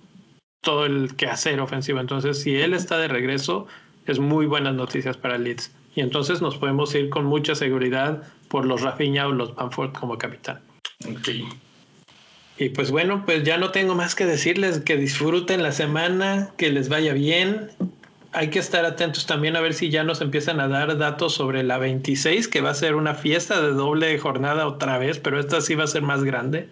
todo 0.62 0.86
el 0.86 1.16
quehacer 1.16 1.60
ofensivo. 1.60 2.00
Entonces, 2.00 2.42
si 2.42 2.56
él 2.56 2.74
está 2.74 2.98
de 2.98 3.08
regreso, 3.08 3.68
es 4.06 4.20
muy 4.20 4.46
buenas 4.46 4.76
noticias 4.76 5.18
para 5.18 5.38
Leeds. 5.38 5.72
Y 5.96 6.02
entonces 6.02 6.42
nos 6.42 6.58
podemos 6.58 6.94
ir 6.94 7.10
con 7.10 7.26
mucha 7.26 7.56
seguridad 7.56 8.22
por 8.50 8.66
los 8.66 8.82
Rafinha 8.82 9.28
o 9.28 9.32
los 9.32 9.56
Bamford 9.56 9.94
como 9.94 10.18
capitán. 10.18 10.60
Y 12.60 12.70
pues 12.70 12.92
bueno, 12.92 13.24
pues 13.26 13.44
ya 13.44 13.58
no 13.58 13.72
tengo 13.72 13.96
más 13.96 14.16
que 14.16 14.26
decirles 14.26 14.80
que 14.80 14.98
disfruten 14.98 15.62
la 15.62 15.72
semana, 15.72 16.52
que 16.58 16.72
les 16.72 16.90
vaya 16.90 17.14
bien. 17.14 17.72
Hay 18.34 18.50
que 18.50 18.60
estar 18.60 18.86
atentos 18.86 19.26
también 19.26 19.56
a 19.56 19.62
ver 19.62 19.74
si 19.74 19.90
ya 19.90 20.04
nos 20.04 20.22
empiezan 20.22 20.60
a 20.60 20.68
dar 20.68 20.98
datos 20.98 21.34
sobre 21.34 21.64
la 21.64 21.78
26, 21.78 22.48
que 22.48 22.62
va 22.62 22.72
a 22.72 22.74
ser 22.74 22.96
una 22.96 23.14
fiesta 23.14 23.62
de 23.62 23.70
doble 23.70 24.18
jornada 24.20 24.68
otra 24.68 24.98
vez, 24.98 25.20
pero 25.20 25.40
esta 25.40 25.62
sí 25.62 25.76
va 25.76 25.86
a 25.86 25.88
ser 25.88 26.02
más 26.02 26.24
grande. 26.24 26.70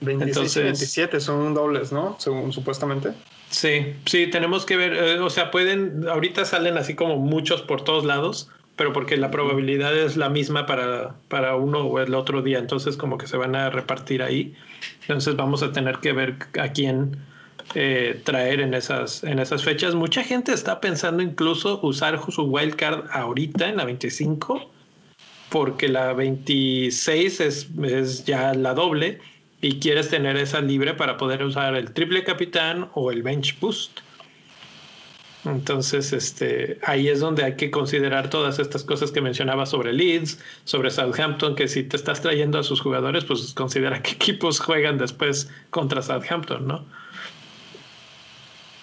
26 0.00 0.56
y 0.56 0.62
27 0.62 1.20
son 1.20 1.54
dobles, 1.54 1.92
¿no? 1.92 2.16
Según 2.18 2.52
supuestamente. 2.52 3.12
Sí, 3.50 3.94
sí, 4.04 4.26
tenemos 4.26 4.66
que 4.66 4.76
ver, 4.76 4.92
eh, 4.94 5.20
o 5.20 5.30
sea, 5.30 5.50
pueden, 5.50 6.06
ahorita 6.08 6.44
salen 6.44 6.76
así 6.76 6.94
como 6.94 7.16
muchos 7.16 7.62
por 7.62 7.82
todos 7.82 8.04
lados, 8.04 8.50
pero 8.74 8.92
porque 8.92 9.16
la 9.16 9.30
probabilidad 9.30 9.96
es 9.96 10.16
la 10.16 10.28
misma 10.28 10.66
para, 10.66 11.14
para 11.28 11.56
uno 11.56 11.80
o 11.80 12.00
el 12.00 12.14
otro 12.14 12.42
día, 12.42 12.58
entonces 12.58 12.96
como 12.96 13.16
que 13.18 13.26
se 13.26 13.36
van 13.36 13.54
a 13.54 13.70
repartir 13.70 14.22
ahí. 14.22 14.54
Entonces 15.02 15.36
vamos 15.36 15.62
a 15.62 15.72
tener 15.72 15.98
que 15.98 16.12
ver 16.12 16.36
a 16.60 16.68
quién 16.68 17.16
eh, 17.74 18.20
traer 18.24 18.60
en 18.60 18.74
esas, 18.74 19.24
en 19.24 19.38
esas 19.38 19.64
fechas. 19.64 19.94
Mucha 19.94 20.22
gente 20.22 20.52
está 20.52 20.80
pensando 20.80 21.22
incluso 21.22 21.80
usar 21.82 22.20
su 22.30 22.42
wildcard 22.44 23.10
ahorita 23.10 23.68
en 23.68 23.76
la 23.76 23.84
25, 23.84 24.70
porque 25.50 25.88
la 25.88 26.12
26 26.12 27.40
es, 27.40 27.68
es 27.82 28.24
ya 28.24 28.54
la 28.54 28.74
doble 28.74 29.18
y 29.60 29.78
quieres 29.78 30.08
tener 30.08 30.36
esa 30.36 30.60
libre 30.60 30.94
para 30.94 31.16
poder 31.16 31.42
usar 31.42 31.74
el 31.76 31.92
triple 31.92 32.24
capitán 32.24 32.90
o 32.94 33.10
el 33.10 33.22
bench 33.22 33.58
boost. 33.58 34.00
Entonces, 35.44 36.12
este, 36.12 36.78
ahí 36.82 37.08
es 37.08 37.20
donde 37.20 37.44
hay 37.44 37.56
que 37.56 37.70
considerar 37.70 38.30
todas 38.30 38.58
estas 38.58 38.82
cosas 38.82 39.12
que 39.12 39.20
mencionaba 39.20 39.64
sobre 39.64 39.92
Leeds, 39.92 40.40
sobre 40.64 40.90
Southampton, 40.90 41.54
que 41.54 41.68
si 41.68 41.84
te 41.84 41.96
estás 41.96 42.20
trayendo 42.20 42.58
a 42.58 42.64
sus 42.64 42.80
jugadores, 42.80 43.24
pues 43.24 43.52
considera 43.54 44.02
qué 44.02 44.12
equipos 44.12 44.58
juegan 44.58 44.98
después 44.98 45.50
contra 45.70 46.02
Southampton, 46.02 46.66
¿no? 46.66 46.84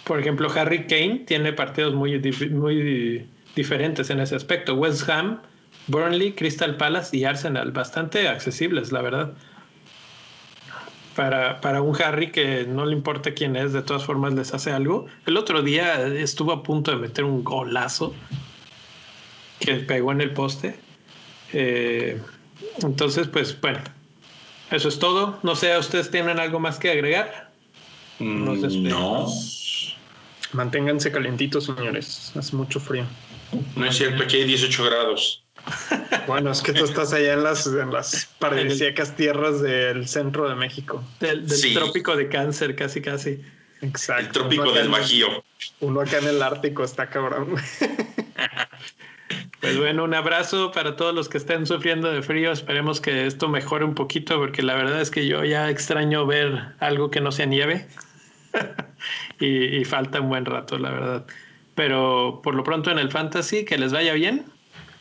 Por 0.04 0.20
ejemplo, 0.20 0.52
Harry 0.56 0.86
Kane 0.86 1.24
tiene 1.26 1.54
partidos 1.54 1.94
muy, 1.94 2.20
muy 2.52 3.28
diferentes 3.56 4.10
en 4.10 4.20
ese 4.20 4.36
aspecto. 4.36 4.76
West 4.76 5.08
Ham, 5.10 5.42
Burnley, 5.88 6.34
Crystal 6.34 6.76
Palace 6.76 7.16
y 7.16 7.24
Arsenal, 7.24 7.72
bastante 7.72 8.28
accesibles, 8.28 8.92
la 8.92 9.02
verdad 9.02 9.34
para, 11.16 11.62
para 11.62 11.82
un 11.82 12.00
Harry 12.02 12.32
que 12.32 12.66
no 12.66 12.86
le 12.86 12.94
importa 12.94 13.34
quién 13.34 13.56
es, 13.56 13.74
de 13.74 13.82
todas 13.82 14.04
formas 14.04 14.34
les 14.34 14.54
hace 14.54 14.72
algo. 14.72 15.06
El 15.26 15.38
otro 15.38 15.62
día 15.62 16.06
estuvo 16.08 16.52
a 16.52 16.64
punto 16.64 16.92
de 16.92 16.98
meter 16.98 17.24
un 17.24 17.44
golazo 17.44 18.14
que 19.60 19.76
pegó 19.76 20.12
en 20.12 20.22
el 20.22 20.32
poste. 20.32 20.76
Eh, 21.54 22.20
entonces, 22.82 23.28
pues 23.28 23.60
bueno, 23.60 23.80
eso 24.72 24.90
es 24.90 25.00
todo. 25.00 25.40
No 25.44 25.56
sé, 25.56 25.78
¿ustedes 25.78 26.10
tienen 26.10 26.40
algo 26.40 26.60
más 26.60 26.80
que 26.80 26.92
agregar? 26.92 27.52
Mm, 28.20 28.84
no. 28.84 29.28
Manténganse 30.54 31.12
calentitos, 31.12 31.66
señores. 31.66 32.32
Hace 32.36 32.56
mucho 32.56 32.80
frío. 32.80 33.06
No 33.76 33.86
es 33.86 33.98
cierto, 33.98 34.24
aquí 34.24 34.38
hay 34.38 34.46
18 34.46 34.84
grados. 34.86 35.44
Bueno, 36.28 36.52
es 36.52 36.62
que 36.62 36.72
tú 36.72 36.86
estás 36.86 37.12
allá 37.12 37.34
en 37.34 37.44
las, 37.44 37.68
en 37.68 37.92
las 37.92 38.28
paradisíacas 38.40 39.16
tierras 39.16 39.62
del 39.62 40.08
centro 40.08 40.48
de 40.48 40.56
México. 40.56 41.04
Del, 41.20 41.46
trópico 41.74 42.16
de 42.16 42.30
cáncer, 42.30 42.76
casi, 42.76 43.02
casi. 43.02 43.42
Exacto. 43.82 44.24
El 44.24 44.32
trópico 44.32 44.72
del 44.72 44.88
Bajío. 44.88 45.44
Uno 45.82 46.00
acá 46.00 46.20
en 46.20 46.28
el 46.28 46.42
Ártico 46.42 46.84
está 46.84 47.10
cabrón. 47.10 47.56
Pues 49.64 49.78
bueno, 49.78 50.04
un 50.04 50.14
abrazo 50.14 50.72
para 50.74 50.98
todos 50.98 51.16
los 51.16 51.30
que 51.30 51.38
estén 51.38 51.66
sufriendo 51.66 52.12
de 52.12 52.22
frío. 52.22 52.52
Esperemos 52.52 53.00
que 53.00 53.26
esto 53.26 53.48
mejore 53.48 53.86
un 53.86 53.96
poquito, 53.96 54.38
porque 54.38 54.62
la 54.62 54.76
verdad 54.76 55.00
es 55.00 55.10
que 55.10 55.26
yo 55.26 55.46
ya 55.46 55.70
extraño 55.70 56.26
ver 56.26 56.74
algo 56.80 57.10
que 57.10 57.22
no 57.22 57.32
sea 57.32 57.46
nieve. 57.46 57.88
y, 59.46 59.86
falta 59.86 60.22
un 60.22 60.30
buen 60.30 60.46
rato, 60.46 60.78
la 60.78 60.92
verdad. 60.92 61.26
Pero 61.76 62.42
por 62.44 62.56
lo 62.56 62.64
pronto 62.64 62.92
en 62.92 63.00
el 63.00 63.12
fantasy, 63.12 63.66
que 63.66 63.78
les 63.78 63.92
vaya 63.92 64.14
bien 64.14 64.46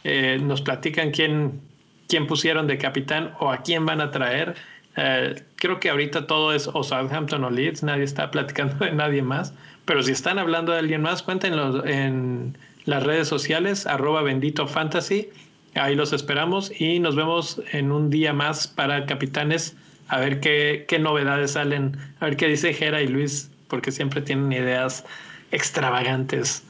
eh, 0.05 0.39
nos 0.43 0.63
platican 0.63 1.11
quién, 1.11 1.61
quién 2.09 2.27
pusieron 2.27 2.67
de 2.67 2.79
capitán 2.79 3.35
o 3.39 3.51
a 3.51 3.59
quién 3.59 3.87
van 3.87 4.01
a 4.01 4.11
traer. 4.11 4.57
Eh, 4.97 5.43
creo 5.57 5.81
que 5.81 5.91
ahorita 5.91 6.27
todo 6.27 6.53
es 6.53 6.69
o 6.73 6.83
Southampton 6.83 7.45
o 7.45 7.51
Leeds, 7.51 7.83
nadie 7.83 8.05
está 8.05 8.31
platicando 8.31 8.85
de 8.85 8.93
nadie 8.93 9.23
más, 9.23 9.55
pero 9.85 10.03
si 10.03 10.13
están 10.13 10.39
hablando 10.39 10.73
de 10.73 10.81
alguien 10.81 11.03
más, 11.03 11.23
cuéntenlo 11.23 11.87
en 11.87 12.59
las 12.85 13.03
redes 13.03 13.29
sociales, 13.29 13.87
arroba 13.87 14.23
bendito 14.23 14.67
fantasy, 14.67 15.31
ahí 15.75 15.95
los 15.95 16.13
esperamos 16.13 16.73
y 16.79 16.99
nos 16.99 17.17
vemos 17.17 17.63
en 17.73 17.93
un 17.93 18.11
día 18.11 18.33
más 18.33 18.67
para 18.67 19.07
capitanes, 19.07 19.77
a 20.09 20.19
ver 20.19 20.41
qué, 20.41 20.85
qué 20.89 20.99
novedades 20.99 21.53
salen, 21.53 21.97
a 22.21 22.27
ver 22.27 22.37
qué 22.37 22.49
dice 22.49 22.75
Jera 22.75 23.01
y 23.01 23.07
Luis, 23.07 23.51
porque 23.73 23.91
siempre 23.91 24.21
tienen 24.21 24.53
ideas 24.53 25.03
extravagantes. 25.51 26.63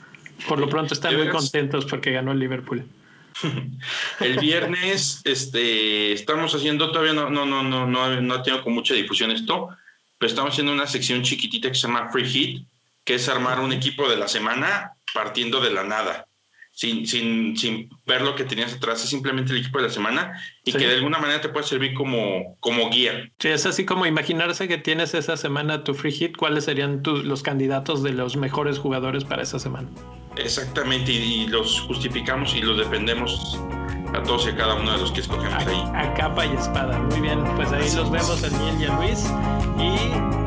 Por 0.47 0.61
lo 0.61 0.69
pronto 0.69 0.95
están 0.95 1.17
muy 1.17 1.31
contentos 1.31 1.85
porque 1.85 2.13
ganó 2.13 2.31
el 2.31 2.39
Liverpool. 2.39 2.85
El 4.21 4.39
viernes 4.39 5.21
este, 5.25 6.13
estamos 6.13 6.55
haciendo, 6.55 6.93
todavía 6.93 7.13
no, 7.13 7.29
no, 7.29 7.45
no, 7.45 7.65
no, 7.65 7.89
no, 7.89 8.21
no 8.21 8.43
tengo 8.43 8.63
con 8.63 8.73
mucha 8.73 8.95
difusión 8.95 9.33
esto, 9.33 9.71
pero 10.17 10.31
estamos 10.31 10.53
haciendo 10.53 10.73
una 10.73 10.87
sección 10.87 11.23
chiquitita 11.23 11.71
que 11.71 11.75
se 11.75 11.89
llama 11.89 12.09
Free 12.13 12.25
Hit, 12.25 12.69
que 13.03 13.17
es 13.17 13.29
armar 13.29 13.59
un 13.59 13.73
equipo 13.73 14.09
de 14.09 14.17
la 14.17 14.29
semana 14.29 14.93
partiendo 15.13 15.61
de 15.61 15.71
la 15.71 15.83
nada. 15.83 16.29
Sin, 16.75 17.07
sin, 17.07 17.55
sin, 17.57 17.91
ver 18.07 18.23
lo 18.23 18.35
que 18.35 18.45
tenías 18.45 18.73
atrás, 18.73 19.05
es 19.05 19.11
simplemente 19.11 19.53
el 19.53 19.59
equipo 19.59 19.79
de 19.79 19.85
la 19.85 19.91
semana 19.91 20.33
y 20.65 20.73
que 20.73 20.87
de 20.87 20.95
alguna 20.95 21.19
manera 21.19 21.41
te 21.43 21.51
puede 21.51 21.67
servir 21.67 21.93
como, 21.93 22.57
como 22.61 22.89
guía. 22.89 23.31
Sí, 23.39 23.49
es 23.49 23.67
así 23.67 23.85
como 23.85 24.07
imaginarse 24.07 24.69
que 24.69 24.79
tienes 24.79 25.13
esa 25.15 25.37
semana 25.37 25.85
tu 25.85 25.93
free 25.93 26.13
hit, 26.13 26.37
¿cuáles 26.37 26.65
serían 26.65 27.03
los 27.05 27.43
candidatos 27.43 28.03
de 28.03 28.13
los 28.13 28.37
mejores 28.37 28.79
jugadores 28.79 29.25
para 29.25 29.43
esa 29.43 29.59
semana? 29.59 29.89
Exactamente, 30.37 31.13
y, 31.13 31.47
los 31.49 31.81
justificamos 31.83 32.55
y 32.55 32.63
los 32.63 32.79
defendemos 32.79 33.61
a 34.15 34.23
todos 34.23 34.47
y 34.47 34.51
a 34.51 34.57
cada 34.57 34.75
uno 34.75 34.93
de 34.93 34.99
los 34.99 35.13
que 35.13 35.21
escogemos 35.21 35.67
ahí. 35.67 35.83
A 35.95 36.15
capa 36.15 36.47
y 36.47 36.57
espada. 36.57 36.99
Muy 36.99 37.21
bien, 37.21 37.43
pues 37.57 37.71
ahí 37.73 37.95
los 37.95 38.11
vemos 38.11 38.43
a 38.43 38.49
Daniel 38.49 38.77
y 38.81 38.85
a 38.85 38.97
Luis. 38.97 39.27
Y 39.79 40.42